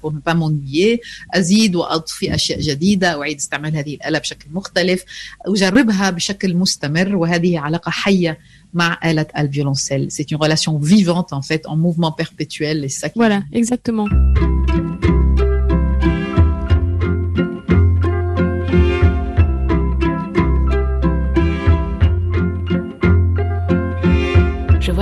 أزيد 1.34 1.76
وأضفي 1.76 2.34
أشياء 2.34 2.61
جديدة 2.61 3.20
أعيد 3.20 3.36
استعمال 3.36 3.76
هذه 3.76 3.94
الآلة 3.94 4.18
بشكل 4.18 4.46
مختلف 4.52 5.04
أجربها 5.46 6.11
بشكل 6.11 6.57
مستمر 6.57 7.16
وهذه 7.16 7.59
علاقة 7.59 7.90
حية 7.90 8.38
مع 8.74 8.98
آلة 9.04 9.26
الvioloncelle. 9.36 10.07
C'est 10.11 10.30
une 10.30 10.36
relation 10.36 10.78
vivante 10.78 11.32
en 11.32 11.42
fait, 11.42 11.66
en 11.66 11.76
mouvement 11.76 12.12
perpétuel 12.12 12.84
et 12.84 12.88
ça. 12.88 13.09
Voilà, 13.16 13.42
exactement. 13.52 14.09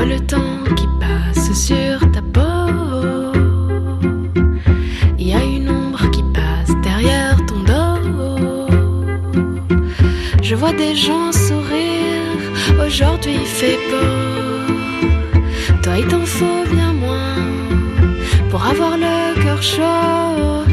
Le 0.05 0.21
temps 0.21 0.63
qui 0.77 0.87
passe 1.01 1.53
sur 1.67 1.99
ta 2.13 2.23
peau. 2.35 3.33
Il 5.19 5.29
y 5.29 5.35
a 5.35 5.43
une 5.43 5.69
ombre 5.69 6.11
qui 6.11 6.23
passe 6.33 6.75
derrière 6.83 7.37
ton 7.47 7.61
dos. 7.71 8.67
Je 10.43 10.55
vois 10.55 10.73
des 10.73 10.95
gens 10.95 11.25
Aujourd'hui 12.87 13.35
il 13.35 13.47
fait 13.47 13.79
beau, 13.91 14.07
toi 15.83 15.99
il 15.99 16.07
t'en 16.07 16.25
faut 16.27 16.65
bien 16.71 16.93
moins 16.93 17.37
pour 18.51 18.65
avoir 18.65 18.97
le 18.97 19.43
cœur 19.43 19.63
chaud. 19.63 20.64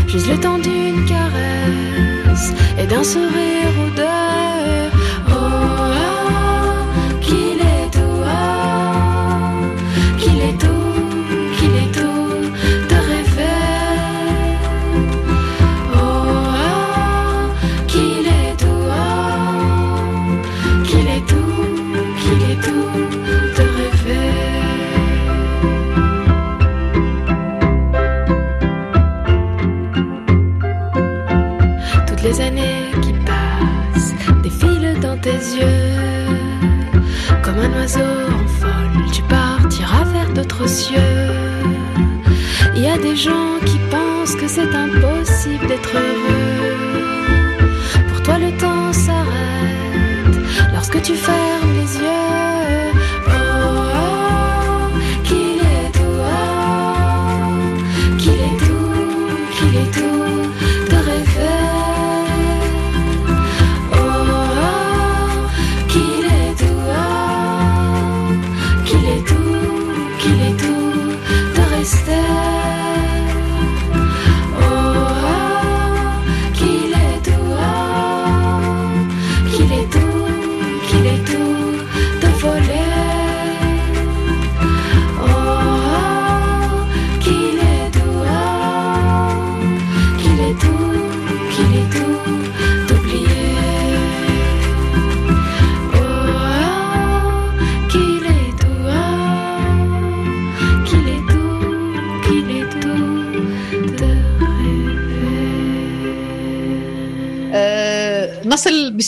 Juste 0.06 0.28
le 0.28 0.38
temps 0.38 0.58
d'une 0.58 1.04
caresse 1.06 2.52
et 2.78 2.86
d'un 2.86 3.02
sourire 3.02 3.47
gens 43.18 43.58
qui 43.66 43.78
pensent 43.90 44.36
que 44.36 44.46
c'est 44.46 44.72
impossible 44.74 45.66
d'être 45.66 45.90
heureux. 45.92 47.68
Pour 48.08 48.22
toi, 48.22 48.38
le 48.38 48.56
temps 48.56 48.92
s'arrête 48.92 50.36
lorsque 50.72 51.02
tu 51.02 51.14
fermes 51.14 51.47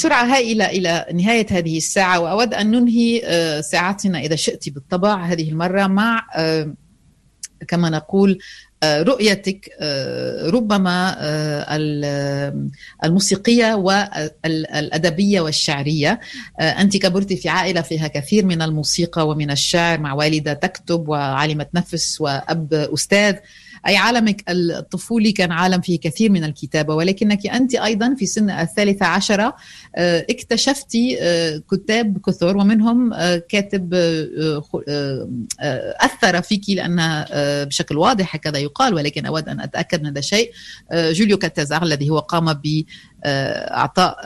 بسرعة 0.00 0.24
هائلة 0.24 0.64
إلى 0.64 1.06
نهاية 1.14 1.46
هذه 1.50 1.76
الساعة 1.76 2.20
وأود 2.20 2.54
أن 2.54 2.70
ننهي 2.70 3.22
آه، 3.24 3.60
ساعتنا 3.60 4.18
إذا 4.18 4.36
شئت 4.36 4.68
بالطبع 4.68 5.24
هذه 5.24 5.50
المرة 5.50 5.86
مع 5.86 6.26
آه، 6.36 6.74
كما 7.68 7.90
نقول 7.90 8.38
آه، 8.82 9.02
رؤيتك 9.02 9.70
ربما 10.52 11.16
الموسيقية 13.04 13.74
والأدبية 13.74 15.40
والشعرية. 15.40 16.20
أنت 16.60 16.96
كبرت 16.96 17.32
في 17.32 17.48
عائلة 17.48 17.80
فيها 17.80 18.08
كثير 18.08 18.44
من 18.46 18.62
الموسيقى 18.62 19.28
ومن 19.28 19.50
الشعر 19.50 20.00
مع 20.00 20.12
والدة 20.12 20.52
تكتب 20.52 21.08
وعالمة 21.08 21.66
نفس 21.74 22.20
وأب 22.20 22.74
أستاذ. 22.74 23.36
أي 23.86 23.96
عالمك 23.96 24.44
الطفولي 24.48 25.32
كان 25.32 25.52
عالم 25.52 25.80
فيه 25.80 26.00
كثير 26.00 26.32
من 26.32 26.44
الكتابة 26.44 26.94
ولكنك 26.94 27.46
أنت 27.46 27.74
أيضا 27.74 28.14
في 28.18 28.26
سن 28.26 28.50
الثالثة 28.50 29.06
عشرة 29.06 29.44
آه، 29.44 29.54
اكتشفتي 29.94 31.18
آه، 31.20 31.62
كتاب 31.72 32.18
كثر 32.26 32.56
ومنهم 32.56 33.12
آه، 33.12 33.42
كاتب 33.48 33.94
أثر 36.00 36.42
فيك 36.42 36.62
لأن 36.68 37.24
بشكل 37.64 37.98
واضح 37.98 38.34
هكذا 38.34 38.58
يقال 38.58 38.94
ولكن 38.94 39.26
أود 39.26 39.48
أن 39.48 39.60
أتأكد 39.60 40.00
من 40.00 40.06
هذا 40.06 40.18
الشيء 40.18 40.52
جوليو 40.92 41.38
كاتازار 41.38 41.82
الذي 41.82 42.10
هو 42.10 42.18
قام 42.18 42.52
ب 42.52 42.82
إعطاء 43.26 44.16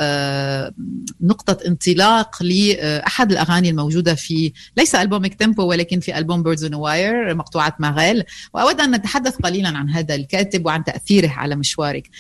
نقطة 1.21 1.67
انطلاق 1.67 2.43
لاحد 2.43 3.33
الأغاني 3.33 3.71
الموجودة 3.71 4.15
في 4.15 4.53
ليس 4.77 4.95
ألبومك 4.95 5.35
تيمبو 5.35 5.62
ولكن 5.62 6.01
في 6.01 6.19
ألبوم 6.19 6.43
بيردز 6.43 6.65
اون 6.65 6.75
واير 6.75 7.35
مقطوعة 7.35 7.77
ماغيل 7.79 8.25
وأود 8.55 8.81
أن 8.81 8.91
نتحدث 8.91 9.37
قليلا 9.37 9.69
عن 9.69 9.91
هذا 9.91 10.15
الكاتب 10.15 10.67
وعن 10.67 10.85
تأثيره 10.85 11.29
على 11.29 11.57
مشوارك. 11.57 12.11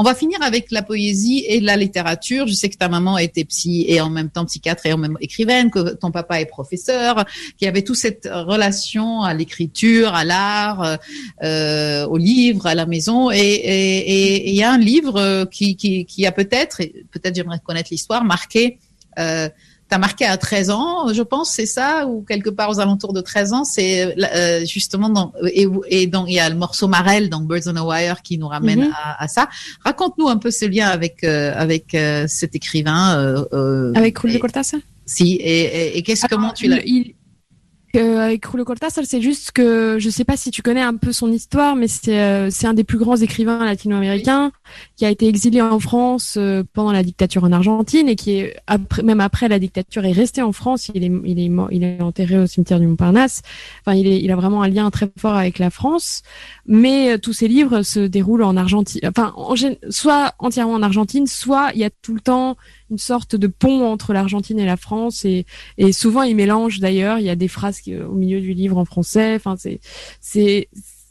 On 0.00 0.04
va 0.04 0.14
finir 0.14 0.40
avec 0.42 0.70
la 0.70 0.82
poésie 0.82 1.44
et 1.48 1.58
la 1.60 1.76
littérature. 1.76 2.46
Je 2.46 2.54
sais 2.54 2.68
que 2.68 2.76
ta 2.82 2.88
maman 2.88 3.16
était 3.16 3.44
psy 3.44 3.84
et 3.86 4.00
en 4.00 4.10
même 4.10 4.28
temps 4.28 4.44
psychiatre 4.44 4.86
et 4.86 4.92
en 4.92 4.98
même 4.98 5.16
écrivaine, 5.20 5.70
que 5.70 5.94
ton 5.94 6.10
papa 6.10 6.40
est 6.40 6.46
professeur, 6.46 7.24
qu'il 7.56 7.66
y 7.66 7.68
avait 7.68 7.82
toute 7.82 8.00
cette 8.06 8.28
relation 8.28 9.22
à 9.22 9.34
l'écriture, 9.34 10.12
à 10.14 10.24
l'art, 10.24 10.98
euh, 11.44 12.04
au 12.06 12.16
livre, 12.16 12.66
à 12.66 12.74
la 12.74 12.86
maison. 12.86 13.30
Et 13.30 14.48
il 14.50 14.54
y 14.56 14.64
a 14.64 14.72
un 14.72 14.78
livre 14.78 15.44
qui, 15.44 16.26
a 16.26 16.32
peut-être, 16.32 16.78
peut-être 17.12 17.36
j'aimerais 17.36 17.60
connaître 17.64 17.90
l'histoire, 17.92 18.24
marqué 18.24 18.78
euh, 19.20 19.48
t'as 19.92 19.98
marqué 19.98 20.24
à 20.24 20.38
13 20.38 20.70
ans, 20.70 21.12
je 21.12 21.20
pense, 21.20 21.50
c'est 21.50 21.66
ça, 21.66 22.06
ou 22.06 22.22
quelque 22.22 22.48
part 22.48 22.70
aux 22.70 22.80
alentours 22.80 23.12
de 23.12 23.20
13 23.20 23.52
ans, 23.52 23.64
c'est 23.64 24.16
euh, 24.34 24.64
justement 24.64 25.10
dans, 25.10 25.34
et, 25.52 25.66
et 25.88 26.06
donc 26.06 26.30
il 26.30 26.34
y 26.34 26.40
a 26.40 26.48
le 26.48 26.56
morceau 26.56 26.88
Marel, 26.88 27.28
donc 27.28 27.46
Birds 27.46 27.66
on 27.66 27.76
a 27.76 27.82
Wire, 27.82 28.22
qui 28.22 28.38
nous 28.38 28.48
ramène 28.48 28.86
mhm. 28.86 28.92
à, 28.96 29.22
à, 29.22 29.28
ça. 29.28 29.50
Raconte-nous 29.84 30.28
un 30.28 30.38
peu 30.38 30.50
ce 30.50 30.64
lien 30.64 30.88
avec 30.88 31.24
euh, 31.24 31.52
avec 31.54 31.94
euh, 31.94 32.24
cet 32.26 32.54
écrivain. 32.54 33.18
Euh, 33.52 33.92
avec 33.94 34.18
Julio 34.18 34.38
Cortázar? 34.38 34.80
Si, 35.04 35.34
et, 35.34 35.98
et, 35.98 36.02
qu'est-ce 36.02 36.26
comment 36.26 36.54
tu 36.54 36.68
l'as 36.68 36.82
avec 38.00 38.50
Julio 38.50 38.64
Cortázar, 38.64 39.04
c'est 39.06 39.20
juste 39.20 39.52
que 39.52 39.98
je 39.98 40.08
sais 40.08 40.24
pas 40.24 40.36
si 40.36 40.50
tu 40.50 40.62
connais 40.62 40.80
un 40.80 40.96
peu 40.96 41.12
son 41.12 41.30
histoire, 41.30 41.76
mais 41.76 41.88
c'est 41.88 42.20
euh, 42.20 42.48
c'est 42.50 42.66
un 42.66 42.74
des 42.74 42.84
plus 42.84 42.98
grands 42.98 43.16
écrivains 43.16 43.64
latino-américains 43.64 44.50
qui 44.96 45.04
a 45.04 45.10
été 45.10 45.28
exilé 45.28 45.60
en 45.60 45.78
France 45.78 46.36
euh, 46.38 46.62
pendant 46.72 46.92
la 46.92 47.02
dictature 47.02 47.44
en 47.44 47.52
Argentine 47.52 48.08
et 48.08 48.16
qui 48.16 48.38
est 48.38 48.56
après, 48.66 49.02
même 49.02 49.20
après 49.20 49.48
la 49.48 49.58
dictature 49.58 50.04
est 50.04 50.12
resté 50.12 50.40
en 50.40 50.52
France. 50.52 50.90
Il 50.94 51.04
est 51.04 51.12
il 51.24 51.38
est 51.38 51.50
il 51.70 51.84
est 51.84 52.00
enterré 52.00 52.38
au 52.38 52.46
cimetière 52.46 52.80
du 52.80 52.86
Montparnasse. 52.86 53.42
Enfin, 53.84 53.96
il 53.96 54.06
est 54.06 54.20
il 54.22 54.30
a 54.30 54.36
vraiment 54.36 54.62
un 54.62 54.68
lien 54.68 54.90
très 54.90 55.10
fort 55.18 55.34
avec 55.34 55.58
la 55.58 55.70
France. 55.70 56.22
Mais 56.66 57.12
euh, 57.12 57.18
tous 57.18 57.32
ses 57.32 57.48
livres 57.48 57.82
se 57.82 58.00
déroulent 58.00 58.44
en 58.44 58.56
Argentine. 58.56 59.00
Enfin, 59.06 59.34
en, 59.36 59.54
soit 59.90 60.34
entièrement 60.38 60.74
en 60.74 60.82
Argentine, 60.82 61.26
soit 61.26 61.70
il 61.74 61.80
y 61.80 61.84
a 61.84 61.90
tout 61.90 62.14
le 62.14 62.20
temps 62.20 62.56
une 62.92 62.98
sorte 62.98 63.34
de 63.34 63.46
pont 63.48 63.84
entre 63.90 64.12
l'Argentine 64.12 64.60
et 64.60 64.66
la 64.66 64.76
France 64.76 65.24
et, 65.24 65.44
souvent 65.92 66.22
ils 66.22 66.36
mélangent 66.36 66.78
d'ailleurs 66.78 67.18
il 67.18 67.24
y 67.24 67.30
a 67.30 67.36
des 67.36 67.48
phrases 67.48 67.80
au 67.88 68.14
milieu 68.14 68.40
du 68.40 68.52
livre 68.52 68.78
en 68.78 68.84
français. 68.84 69.34
Enfin 69.34 69.56
c'est 70.20 70.68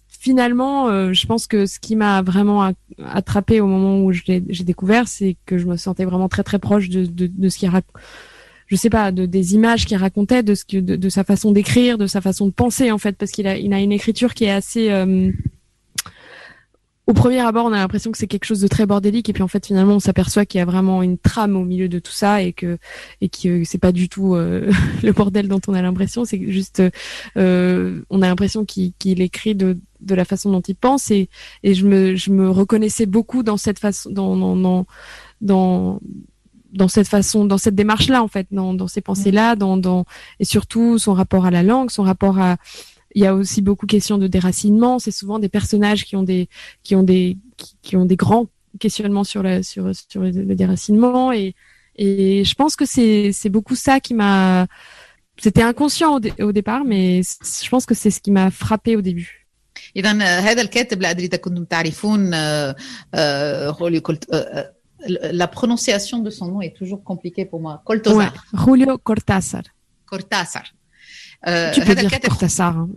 finalement 0.07 0.88
euh, 0.88 1.11
je 1.11 1.25
pense 1.25 1.47
que 1.47 1.65
ce 1.65 1.79
qui 1.79 1.95
m'a 1.95 2.21
vraiment 2.21 2.71
attrapé 3.03 3.59
au 3.59 3.67
moment 3.67 4.01
où 4.01 4.13
j'ai 4.13 4.39
découvert 4.39 5.07
c'est 5.07 5.36
que 5.45 5.57
je 5.57 5.65
me 5.65 5.75
sentais 5.75 6.05
vraiment 6.05 6.29
très 6.29 6.43
très 6.43 6.59
proche 6.59 6.89
de, 6.89 7.05
de, 7.05 7.49
ce 7.49 7.57
qu'il 7.57 7.69
raconte 7.69 7.95
je 8.67 8.77
sais 8.77 8.89
pas, 8.89 9.11
de, 9.11 9.25
des 9.25 9.53
images 9.53 9.86
qu'il 9.86 9.97
racontait, 9.97 10.43
de, 10.43 10.55
ce 10.55 10.63
que, 10.63 10.77
de 10.77 11.09
sa 11.09 11.25
façon 11.25 11.51
d'écrire, 11.51 11.97
de 11.97 12.07
sa 12.07 12.21
façon 12.21 12.45
de 12.45 12.53
penser 12.53 12.89
en 12.89 12.97
fait, 12.97 13.17
parce 13.17 13.32
qu'il 13.32 13.45
a, 13.45 13.57
il 13.57 13.73
a 13.73 13.82
une 13.82 13.91
écriture 13.91 14.34
qui 14.34 14.45
est 14.45 14.49
assez, 14.49 14.89
euh, 14.89 15.29
au 17.12 17.14
premier 17.14 17.41
abord, 17.41 17.66
on 17.66 17.74
a 17.74 17.78
l'impression 17.78 18.09
que 18.09 18.18
c'est 18.18 18.28
quelque 18.28 18.45
chose 18.45 18.62
de 18.62 18.70
très 18.70 18.86
bordélique, 18.86 19.28
et 19.28 19.34
puis 19.34 19.43
en 19.43 19.49
fait, 19.49 19.66
finalement, 19.66 19.95
on 19.95 19.99
s'aperçoit 19.99 20.45
qu'il 20.45 20.59
y 20.59 20.62
a 20.62 20.66
vraiment 20.66 21.03
une 21.03 21.18
trame 21.18 21.57
au 21.57 21.66
milieu 21.66 21.89
de 21.89 21.99
tout 21.99 22.14
ça, 22.14 22.41
et 22.41 22.53
que 22.53 22.78
et 23.20 23.28
que 23.28 23.66
c'est 23.66 23.80
pas 23.80 23.91
du 23.91 24.07
tout 24.07 24.36
euh, 24.36 24.72
le 25.03 25.12
bordel 25.12 25.49
dont 25.49 25.59
on 25.68 25.74
a 25.74 25.82
l'impression. 25.82 26.24
C'est 26.24 26.49
juste, 26.49 26.82
euh, 27.38 28.01
on 28.09 28.22
a 28.22 28.28
l'impression 28.28 28.64
qu'il 28.64 29.22
écrit 29.22 29.55
de 29.55 29.78
de 29.99 30.16
la 30.16 30.24
façon 30.24 30.51
dont 30.51 30.62
il 30.62 30.76
pense, 30.76 31.12
et 31.12 31.28
et 31.64 31.74
je 31.74 31.86
me 31.86 32.16
je 32.16 32.32
me 32.32 32.49
reconnaissais 32.49 33.05
beaucoup 33.05 33.43
dans 33.43 33.57
cette 33.57 33.80
façon, 33.80 34.09
dans 34.09 34.38
dans 34.38 34.86
dans, 35.41 35.99
dans 36.72 36.88
cette 36.88 37.09
façon, 37.09 37.43
dans 37.43 37.57
cette 37.57 37.76
démarche-là, 37.76 38.24
en 38.24 38.28
fait, 38.28 38.47
dans, 38.51 38.74
dans 38.74 38.88
ces 38.88 39.01
pensées-là, 39.01 39.55
dans, 39.55 39.76
dans, 39.76 40.05
et 40.39 40.45
surtout 40.45 40.97
son 40.97 41.14
rapport 41.14 41.45
à 41.45 41.51
la 41.51 41.64
langue, 41.64 41.91
son 41.91 42.03
rapport 42.03 42.39
à, 42.39 42.57
il 43.14 43.22
y 43.22 43.26
a 43.26 43.34
aussi 43.34 43.62
beaucoup 43.62 43.86
de 43.86 43.90
questions 43.90 44.18
de 44.18 44.26
déracinement. 44.26 44.98
C'est 44.98 45.11
souvent 45.11 45.38
des 45.38 45.48
personnages 45.48 46.04
qui 46.04 46.16
ont 46.16 46.22
des 46.22 46.48
qui 46.82 46.94
ont 46.94 47.02
des 47.02 47.38
qui, 47.82 47.96
ont 47.96 48.04
des 48.04 48.16
grands 48.16 48.46
questionnements 48.78 49.24
sur 49.24 49.42
la 49.42 49.62
sur 49.62 49.84
sur 49.94 50.20
le, 50.22 50.54
déracinement 50.54 51.32
et 51.32 51.54
Et 51.98 52.44
je 52.44 52.54
pense 52.54 52.76
que 52.76 52.84
c'est 52.84 53.32
c'est 53.32 53.48
beaucoup 53.48 53.74
ça 53.74 54.00
qui 54.00 54.14
m'a. 54.14 54.66
C'était 55.38 55.62
inconscient 55.62 56.11
au, 56.16 56.20
au 56.48 56.52
départ, 56.52 56.84
mais 56.84 57.22
je 57.64 57.68
pense 57.68 57.84
que 57.86 57.94
c'est 57.94 58.11
ce 58.11 58.20
qui 58.20 58.30
m'a 58.30 58.50
frappé 58.50 58.96
au 58.96 59.02
début. 59.02 59.46
اذا 59.96 60.12
هذا 60.22 60.62
الكاتب 60.62 61.02
لا 61.02 61.11
ادري 61.11 61.26
اذا 61.26 61.36
كنتم 61.36 61.64
تعرفون 61.64 62.30
خوليو 63.70 64.00
كولت 64.00 64.24
la 65.42 65.46
prononciation 65.46 66.18
de 66.18 66.30
son 66.30 66.46
nom 66.48 66.61
est 66.62 66.74
toujours 66.80 67.02
compliquée 67.04 67.44
pour 67.44 67.61
moi. 67.61 67.82
Cortázar. 67.84 68.18
Ouais, 68.18 68.30
Julio 68.64 68.98
Cortázar. 68.98 69.62
Cortázar. 70.07 70.64
Tu 71.47 71.81
peux 71.81 71.95
dire 71.95 72.17
كورتاسار 72.17 72.87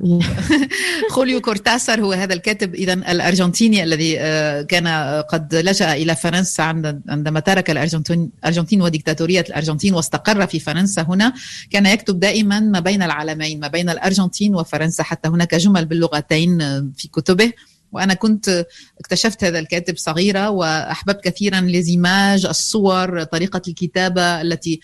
خوليو 1.14 1.40
كورتاسار 1.40 2.00
هو 2.00 2.12
هذا 2.12 2.34
الكاتب 2.34 2.74
اذا 2.74 2.92
الأرجنتيني 2.92 3.82
الذي 3.82 4.16
كان 4.64 4.88
قد 5.22 5.54
لجأ 5.54 5.94
إلى 5.94 6.16
فرنسا 6.16 6.62
عندما 7.08 7.40
ترك 7.40 7.70
الأرجنتين 7.70 8.82
وديكتاتورية 8.82 9.44
الأرجنتين 9.48 9.94
واستقر 9.94 10.46
في 10.46 10.60
فرنسا 10.60 11.02
هنا. 11.02 11.32
كان 11.70 11.86
يكتب 11.86 12.20
دائما 12.20 12.60
ما 12.60 12.80
بين 12.80 13.02
العالمين 13.02 13.60
ما 13.60 13.68
بين 13.68 13.90
الأرجنتين 13.90 14.54
وفرنسا 14.54 15.02
حتى 15.02 15.28
هناك 15.28 15.54
جمل 15.54 15.84
باللغتين 15.84 16.58
في 16.96 17.08
كتبه. 17.08 17.52
وأنا 17.94 18.14
كنت 18.14 18.66
اكتشفت 19.00 19.44
هذا 19.44 19.58
الكاتب 19.58 19.96
صغيرة 19.96 20.50
وأحببت 20.50 21.24
كثيرا 21.24 21.60
لزيماج 21.60 22.46
الصور 22.46 23.22
طريقة 23.22 23.62
الكتابة 23.68 24.40
التي 24.40 24.80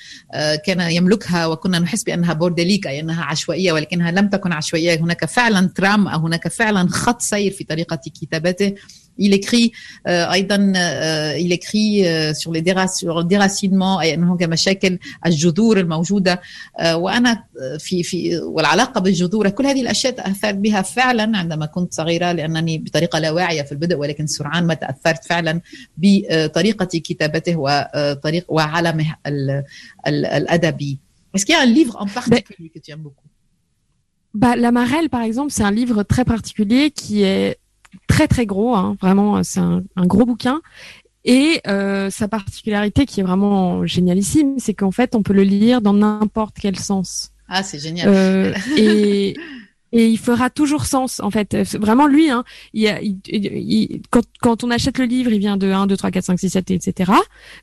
كان 0.67 0.81
يملكها 0.81 1.47
وكنا 1.47 1.79
نحس 1.79 2.03
بأنها 2.03 2.33
بورديليك 2.33 2.87
أي 2.87 3.01
أنها 3.01 3.25
عشوائية 3.25 3.73
ولكنها 3.73 4.11
لم 4.11 4.29
تكن 4.29 4.53
عشوائية. 4.53 5.01
هناك 5.01 5.25
فعلا 5.25 5.69
ترام 5.75 6.09
هناك 6.09 6.49
فعلا 6.49 6.89
خط 6.89 7.21
سير 7.23 7.51
في 7.51 7.65
طريقة 7.65 8.01
كتابته. 8.21 8.75
Il 9.21 9.35
écrit 9.35 9.73
euh, 10.07 10.33
أيضا 10.33 10.73
euh, 10.77 11.39
il 11.39 11.53
écrit 11.53 12.07
euh, 12.07 12.35
sur 12.35 12.53
les 12.53 12.65
sur 12.87 13.25
déracinement 13.25 14.01
اي 14.01 14.15
انه 14.15 14.33
هناك 14.33 14.43
مشاكل 14.43 14.99
الجذور 15.27 15.81
الموجوده 15.81 16.41
وأنا 16.93 17.45
في 17.79 18.03
في 18.03 18.39
والعلاقه 18.39 19.01
بالجذور 19.01 19.49
كل 19.49 19.67
هذه 19.67 19.81
الاشياء 19.81 20.13
تاثرت 20.13 20.55
بها 20.55 20.83
فعلا 20.83 21.39
عندما 21.39 21.67
كنت 21.67 21.95
صغيرة 21.95 22.33
لأنني 22.33 22.79
بطريقة 22.79 23.19
لا 23.19 23.31
واعية 23.31 23.63
في 23.63 23.73
البدء 23.73 23.97
ولكن 23.97 24.27
سرعان 24.27 24.67
ما 24.67 24.75
تأثرت 24.75 25.25
فعلا 25.25 25.61
بطريقة 25.97 26.85
كتابته 26.85 27.57
وطريق 27.57 28.45
وعلمه 28.49 29.17
الأدبي. 30.07 30.99
Est-ce 31.35 31.45
qu'il 31.47 31.55
y 31.55 31.59
a 31.59 31.63
un 31.63 31.67
livre 31.67 31.97
en 32.01 32.07
particulier 32.07 32.71
que 32.71 32.81
tu 32.81 32.91
aimes 32.91 33.03
beaucoup? 33.03 33.29
Bah, 34.35 34.57
La 34.57 34.73
Marelle, 34.73 35.09
par 35.11 35.23
exemple, 35.23 35.53
c'est 35.53 35.63
un 35.63 35.71
livre 35.71 36.03
très 36.03 36.25
particulier 36.25 36.91
qui 36.91 37.23
est 37.23 37.60
très 38.11 38.29
très 38.29 38.45
gros, 38.45 38.75
hein, 38.75 38.97
vraiment, 39.01 39.43
c'est 39.43 39.61
un, 39.61 39.83
un, 39.97 40.07
gros 40.07 40.27
bouquin. 40.27 40.61
Et 41.25 41.61
euh, 41.67 42.11
sa 42.11 42.29
particularité 42.29 43.07
qui 43.07 43.21
est 43.21 43.23
vraiment 43.23 43.87
génialissime, 43.87 44.55
c'est 44.59 44.75
qu'en 44.75 44.91
fait, 44.91 45.15
on 45.15 45.23
peut 45.23 45.33
le 45.33 45.43
lire 45.43 45.81
dans 45.81 45.93
n'importe 45.93 46.57
quel 46.61 46.79
sens. 46.79 47.31
Ah, 47.49 47.63
c'est 47.63 47.79
génial. 47.79 48.09
Euh, 48.09 48.55
et, 48.77 49.37
et 49.93 50.07
il 50.09 50.19
fera 50.19 50.51
toujours 50.51 50.87
sens, 50.87 51.21
en 51.21 51.31
fait. 51.31 51.57
Vraiment, 51.79 52.07
lui, 52.07 52.31
hein, 52.31 52.45
il, 52.73 52.85
il, 53.03 53.21
il, 53.29 54.03
quand, 54.11 54.25
quand 54.41 54.65
on 54.65 54.71
achète 54.71 54.99
le 54.99 55.05
livre, 55.05 55.31
il 55.31 55.39
vient 55.39 55.57
de 55.57 55.71
1, 55.71 55.87
2, 55.87 55.97
3, 55.97 56.11
4, 56.11 56.25
5, 56.25 56.41
6, 56.41 56.51
7, 56.51 56.71
etc. 56.71 57.13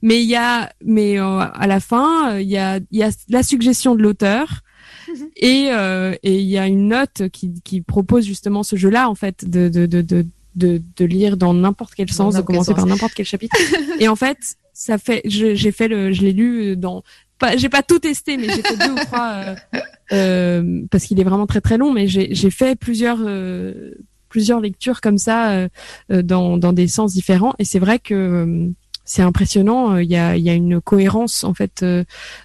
Mais 0.02 0.22
il 0.22 0.30
y 0.30 0.36
a, 0.36 0.72
mais 0.86 1.20
euh, 1.20 1.40
à 1.40 1.68
la 1.68 1.80
fin, 1.80 2.38
il 2.38 2.48
y 2.48 2.58
a, 2.58 2.80
il 2.92 3.00
y 3.00 3.04
a 3.04 3.10
la 3.30 3.44
suggestion 3.44 3.96
de 3.96 4.02
l'auteur. 4.02 4.62
Et 5.38 5.70
euh, 5.72 6.16
et 6.24 6.40
il 6.40 6.48
y 6.48 6.58
a 6.58 6.68
une 6.68 6.90
note 6.90 7.30
qui, 7.32 7.62
qui 7.64 7.82
propose 7.82 8.26
justement 8.26 8.64
ce 8.64 8.76
jeu-là 8.76 9.10
en 9.10 9.16
fait 9.16 9.50
de 9.50 9.70
de, 9.70 9.86
de, 9.86 10.02
de, 10.02 10.26
de, 10.58 10.82
de 10.96 11.06
lire 11.06 11.38
dans 11.38 11.54
n'importe 11.54 11.94
quel 11.96 12.12
sens, 12.12 12.36
de 12.36 12.42
commencer 12.42 12.74
par 12.74 12.86
n'importe 12.86 13.14
quel 13.14 13.26
chapitre. 13.26 13.56
et 14.00 14.08
en 14.08 14.16
fait, 14.16 14.38
ça 14.74 14.98
fait, 14.98 15.22
j'ai 15.26 15.72
fait 15.72 15.88
le, 15.88 16.12
je 16.12 16.22
l'ai 16.22 16.34
lu 16.34 16.76
dans, 16.76 17.04
pas, 17.38 17.56
j'ai 17.56 17.70
pas 17.70 17.84
tout 17.84 18.00
testé, 18.00 18.38
mais 18.38 18.46
j'ai 18.46 18.62
fait 18.62 18.78
deux 18.78 18.94
ou 18.94 19.06
trois 19.06 19.32
euh, 19.34 19.56
euh, 20.12 20.82
parce 20.90 21.06
qu'il 21.06 21.20
est 21.20 21.24
vraiment 21.24 21.48
très 21.48 21.62
très 21.62 21.78
long, 21.78 21.94
mais 21.94 22.08
j'ai 22.08 22.50
fait 22.50 22.76
plusieurs 22.76 23.20
euh, 23.22 23.94
plusieurs 24.30 24.60
lectures 24.60 25.02
comme 25.02 25.18
ça 25.18 25.52
euh, 25.52 25.68
dans 26.10 26.58
dans 26.58 26.74
des 26.74 26.88
sens 26.88 27.14
différents. 27.14 27.54
Et 27.60 27.66
c'est 27.66 27.80
vrai 27.80 28.00
que 28.00 28.70
c'est 29.06 29.22
impressionnant. 29.22 29.98
Il 29.98 30.10
y 30.10 30.16
a 30.16 30.36
il 30.36 30.44
y 30.44 30.50
a 30.50 30.54
une 30.54 30.82
cohérence 30.82 31.44
en 31.44 31.54
fait 31.54 31.86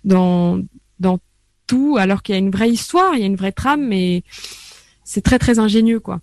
dans 0.04 0.60
dans 1.00 1.18
tout, 1.66 1.96
alors 1.98 2.22
qu'il 2.22 2.34
y 2.34 2.36
a 2.36 2.38
une 2.38 2.50
vraie 2.50 2.70
histoire, 2.70 3.14
il 3.14 3.20
y 3.20 3.24
a 3.24 3.26
une 3.26 3.36
vraie 3.36 3.52
trame, 3.52 3.86
mais 3.86 4.24
c'est 5.04 5.22
très 5.22 5.38
très 5.38 5.58
ingénieux 5.58 6.00
quoi. 6.00 6.20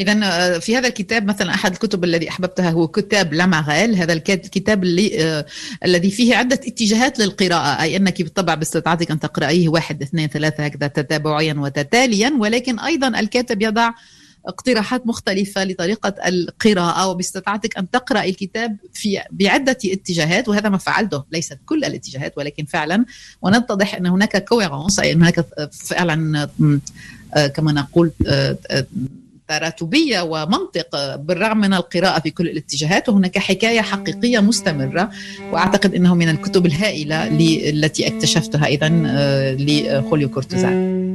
إذا 0.00 0.58
في 0.58 0.76
هذا 0.76 0.88
الكتاب 0.88 1.26
مثلا 1.26 1.54
أحد 1.54 1.72
الكتب 1.72 2.04
الذي 2.04 2.28
أحببتها 2.28 2.70
هو 2.70 2.88
كتاب 2.88 3.34
لاماريل 3.34 3.94
هذا 3.94 4.12
الكتاب 4.12 4.84
اللي 4.84 5.44
الذي 5.84 6.10
فيه 6.10 6.36
عدة 6.36 6.60
اتجاهات 6.66 7.18
للقراءة 7.18 7.82
أي 7.82 7.96
أنك 7.96 8.22
بالطبع 8.22 8.54
باستطاعتك 8.54 9.10
أن 9.10 9.20
تقرأيه 9.20 9.68
واحد 9.68 10.02
اثنين 10.02 10.28
ثلاثة 10.28 10.64
هكذا 10.64 10.86
تتابعيا 10.86 11.54
وتتاليا. 11.58 12.32
ولكن 12.38 12.80
أيضا 12.80 13.08
الكاتب 13.08 13.62
يضع 13.62 13.90
اقتراحات 14.46 15.06
مختلفة 15.06 15.64
لطريقة 15.64 16.14
القراءة 16.26 17.08
وباستطاعتك 17.08 17.78
أن 17.78 17.90
تقرأ 17.90 18.24
الكتاب 18.24 18.76
في 18.92 19.18
بعدة 19.30 19.78
اتجاهات 19.84 20.48
وهذا 20.48 20.68
ما 20.68 20.78
فعلته. 20.78 21.24
ليست 21.32 21.58
كل 21.66 21.84
الاتجاهات 21.84 22.32
ولكن 22.36 22.64
فعلا 22.64 23.04
ونتضح 23.42 23.94
أن 23.94 24.06
هناك 24.06 24.44
كويرونس 24.44 24.98
أي 24.98 25.14
هناك 25.14 25.46
فعلا 25.72 26.48
كما 27.54 27.72
نقول 27.72 28.12
تراتبيه 29.48 30.20
ومنطق 30.20 31.16
بالرغم 31.16 31.58
من 31.58 31.74
القراءة 31.74 32.20
في 32.20 32.30
كل 32.30 32.48
الاتجاهات 32.48 33.08
وهناك 33.08 33.38
حكاية 33.38 33.80
حقيقية 33.80 34.40
مستمرة 34.40 35.10
وأعتقد 35.52 35.94
إنه 35.94 36.14
من 36.14 36.28
الكتب 36.28 36.66
الهائلة 36.66 37.26
التي 37.70 38.06
اكتشفتها 38.06 38.66
أيضا 38.66 39.02
آه، 39.06 39.56
لخوليو 39.58 40.28
كورتوزان. 40.28 41.06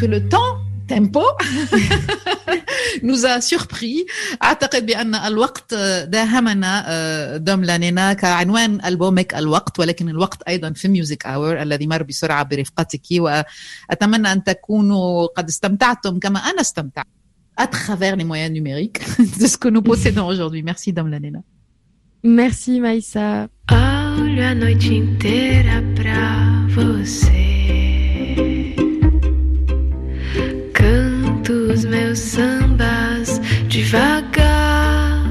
que 0.00 0.06
le 0.06 0.26
temps, 0.28 0.56
tempo, 0.88 1.22
nous 3.02 3.26
a 3.26 3.40
surpris 3.40 4.06
اعتقد 4.42 4.86
بان 4.86 5.14
الوقت 5.14 5.74
داهمنا 6.08 7.36
دم 7.36 7.64
لانينا 7.64 8.12
كعنوان 8.12 8.84
البومك 8.84 9.34
الوقت 9.34 9.80
ولكن 9.80 10.08
الوقت 10.08 10.42
ايضا 10.42 10.72
في 10.72 10.88
ميوزك 10.88 11.26
اور 11.26 11.62
الذي 11.62 11.86
مر 11.86 12.02
بسرعه 12.02 12.42
برفقتك 12.42 13.02
واتمنى 13.12 14.32
ان 14.32 14.44
تكونوا 14.44 15.26
قد 15.26 15.48
استمتعتم 15.48 16.18
كما 16.18 16.38
انا 16.38 16.60
استمتعت 16.60 17.06
à 17.58 17.66
travers 17.66 18.16
les 18.16 18.24
moyens 18.24 18.52
numériques 18.52 19.00
de 19.40 19.46
ce 19.46 19.56
que 19.56 19.68
nous 19.68 19.82
possédons 19.82 20.26
aujourd'hui. 20.26 20.62
Merci, 20.62 20.92
Dame 20.92 21.10
Lanena. 21.10 21.40
Merci, 22.22 22.80
Maïssa. 22.80 23.48
Olho 24.20 24.42
a 24.42 24.54
noite 24.54 24.88
inteira 25.02 25.76
pra 25.94 26.22
você. 26.68 27.39
Meus 31.91 32.19
sambas 32.19 33.41
devagar. 33.67 35.21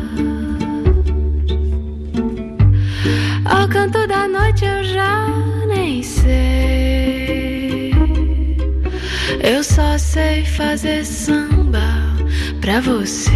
Ao 3.46 3.66
canto 3.68 4.06
da 4.06 4.28
noite 4.28 4.66
eu 4.66 4.84
já 4.84 5.26
nem 5.66 6.02
sei. 6.02 7.94
Eu 9.42 9.64
só 9.64 9.96
sei 9.96 10.44
fazer 10.44 11.04
samba 11.04 11.80
pra 12.60 12.78
você. 12.80 13.30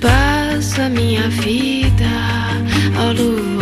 Passo 0.00 0.80
a 0.80 0.88
minha 0.88 1.28
vida 1.28 2.12
ao 2.96 3.12
luar, 3.14 3.61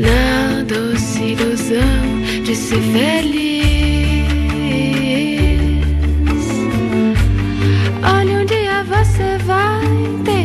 na 0.00 0.62
doce 0.62 1.22
ilusão 1.32 2.42
de 2.44 2.54
ser 2.54 2.80
feliz. 2.80 3.60
Olha, 8.02 8.38
um 8.38 8.44
dia 8.46 8.82
você 8.84 9.38
vai 9.44 9.84
entender 9.84 10.39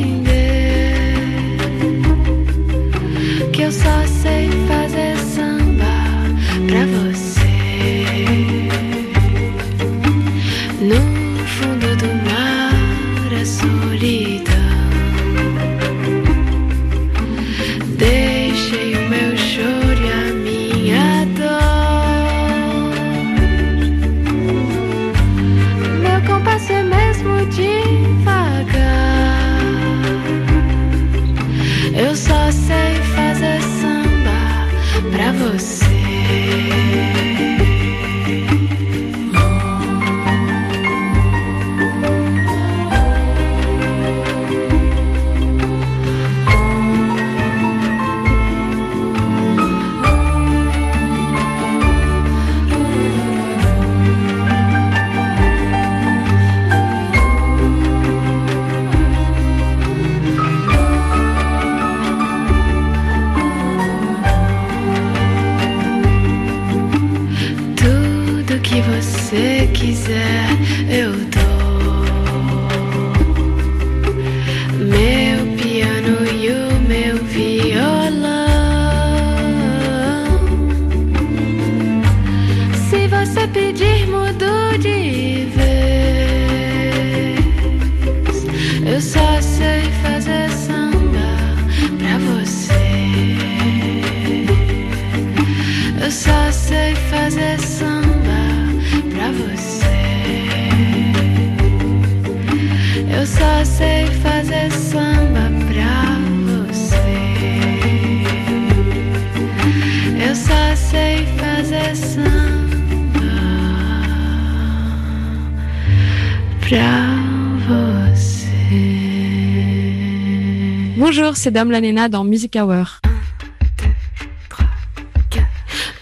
Bonjour, 121.55 121.63
c'est 121.63 121.63
Dame 121.63 121.71
Lanena 121.71 122.09
dans 122.09 122.25
Music 122.25 122.57
Hour. 122.57 122.99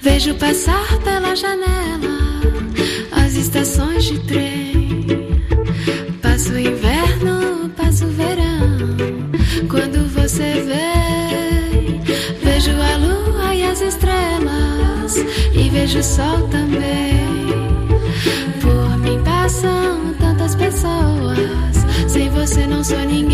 Vejo 0.01 0.33
passar 0.35 0.99
pela 1.03 1.35
janela 1.35 2.41
as 3.11 3.35
estações 3.35 4.05
de 4.05 4.19
trem. 4.19 5.05
Passo 6.21 6.53
o 6.53 6.59
inverno, 6.59 7.69
passo 7.77 8.05
o 8.05 8.09
verão. 8.09 8.97
Quando 9.69 10.07
você 10.09 10.63
vem, 10.65 12.01
vejo 12.43 12.71
a 12.71 12.97
lua 12.97 13.55
e 13.55 13.63
as 13.63 13.81
estrelas. 13.81 15.17
E 15.53 15.69
vejo 15.69 15.99
o 15.99 16.03
sol 16.03 16.47
também. 16.49 17.27
Por 18.59 18.97
mim 18.97 19.21
passam 19.23 20.15
tantas 20.19 20.55
pessoas. 20.55 21.85
Sem 22.07 22.29
você 22.29 22.65
não 22.65 22.83
sou 22.83 22.99
ninguém. 22.99 23.32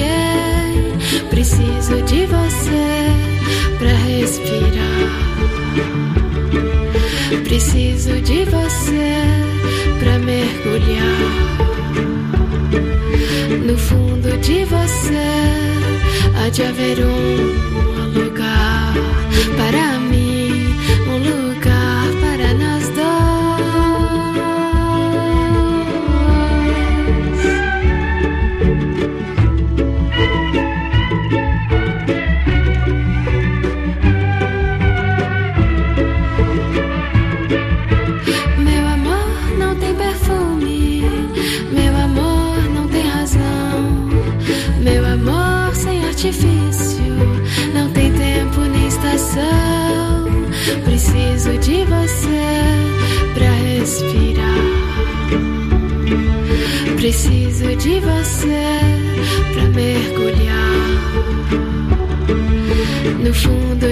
De 16.60 17.06
um 17.06 17.69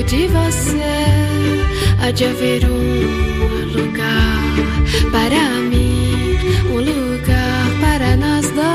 de 0.08 0.28
você. 0.28 0.82
Há 2.02 2.12
de 2.12 2.26
haver 2.26 2.64
um 2.66 3.66
lugar 3.76 4.56
para 5.12 5.50
mim, 5.70 6.38
um 6.72 6.78
lugar 6.80 7.70
para 7.82 8.16
nós 8.16 8.46
dois. 8.52 8.68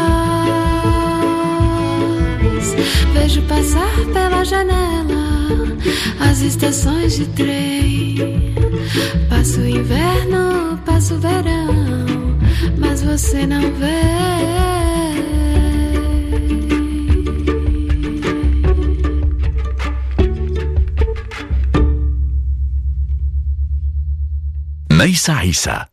Vejo 3.14 3.42
passar 3.42 3.96
pela 4.12 4.44
janela 4.44 5.76
as 6.20 6.40
estações 6.42 7.16
de 7.16 7.26
trem. 7.28 8.54
Passo 9.28 9.60
o 9.60 9.66
inverno, 9.66 10.78
passo 10.84 11.14
o 11.14 11.18
verão, 11.18 12.36
mas 12.78 13.02
você 13.02 13.46
não 13.46 13.62
vem. 13.62 14.81
ميس 25.02 25.30
عيسى. 25.30 25.91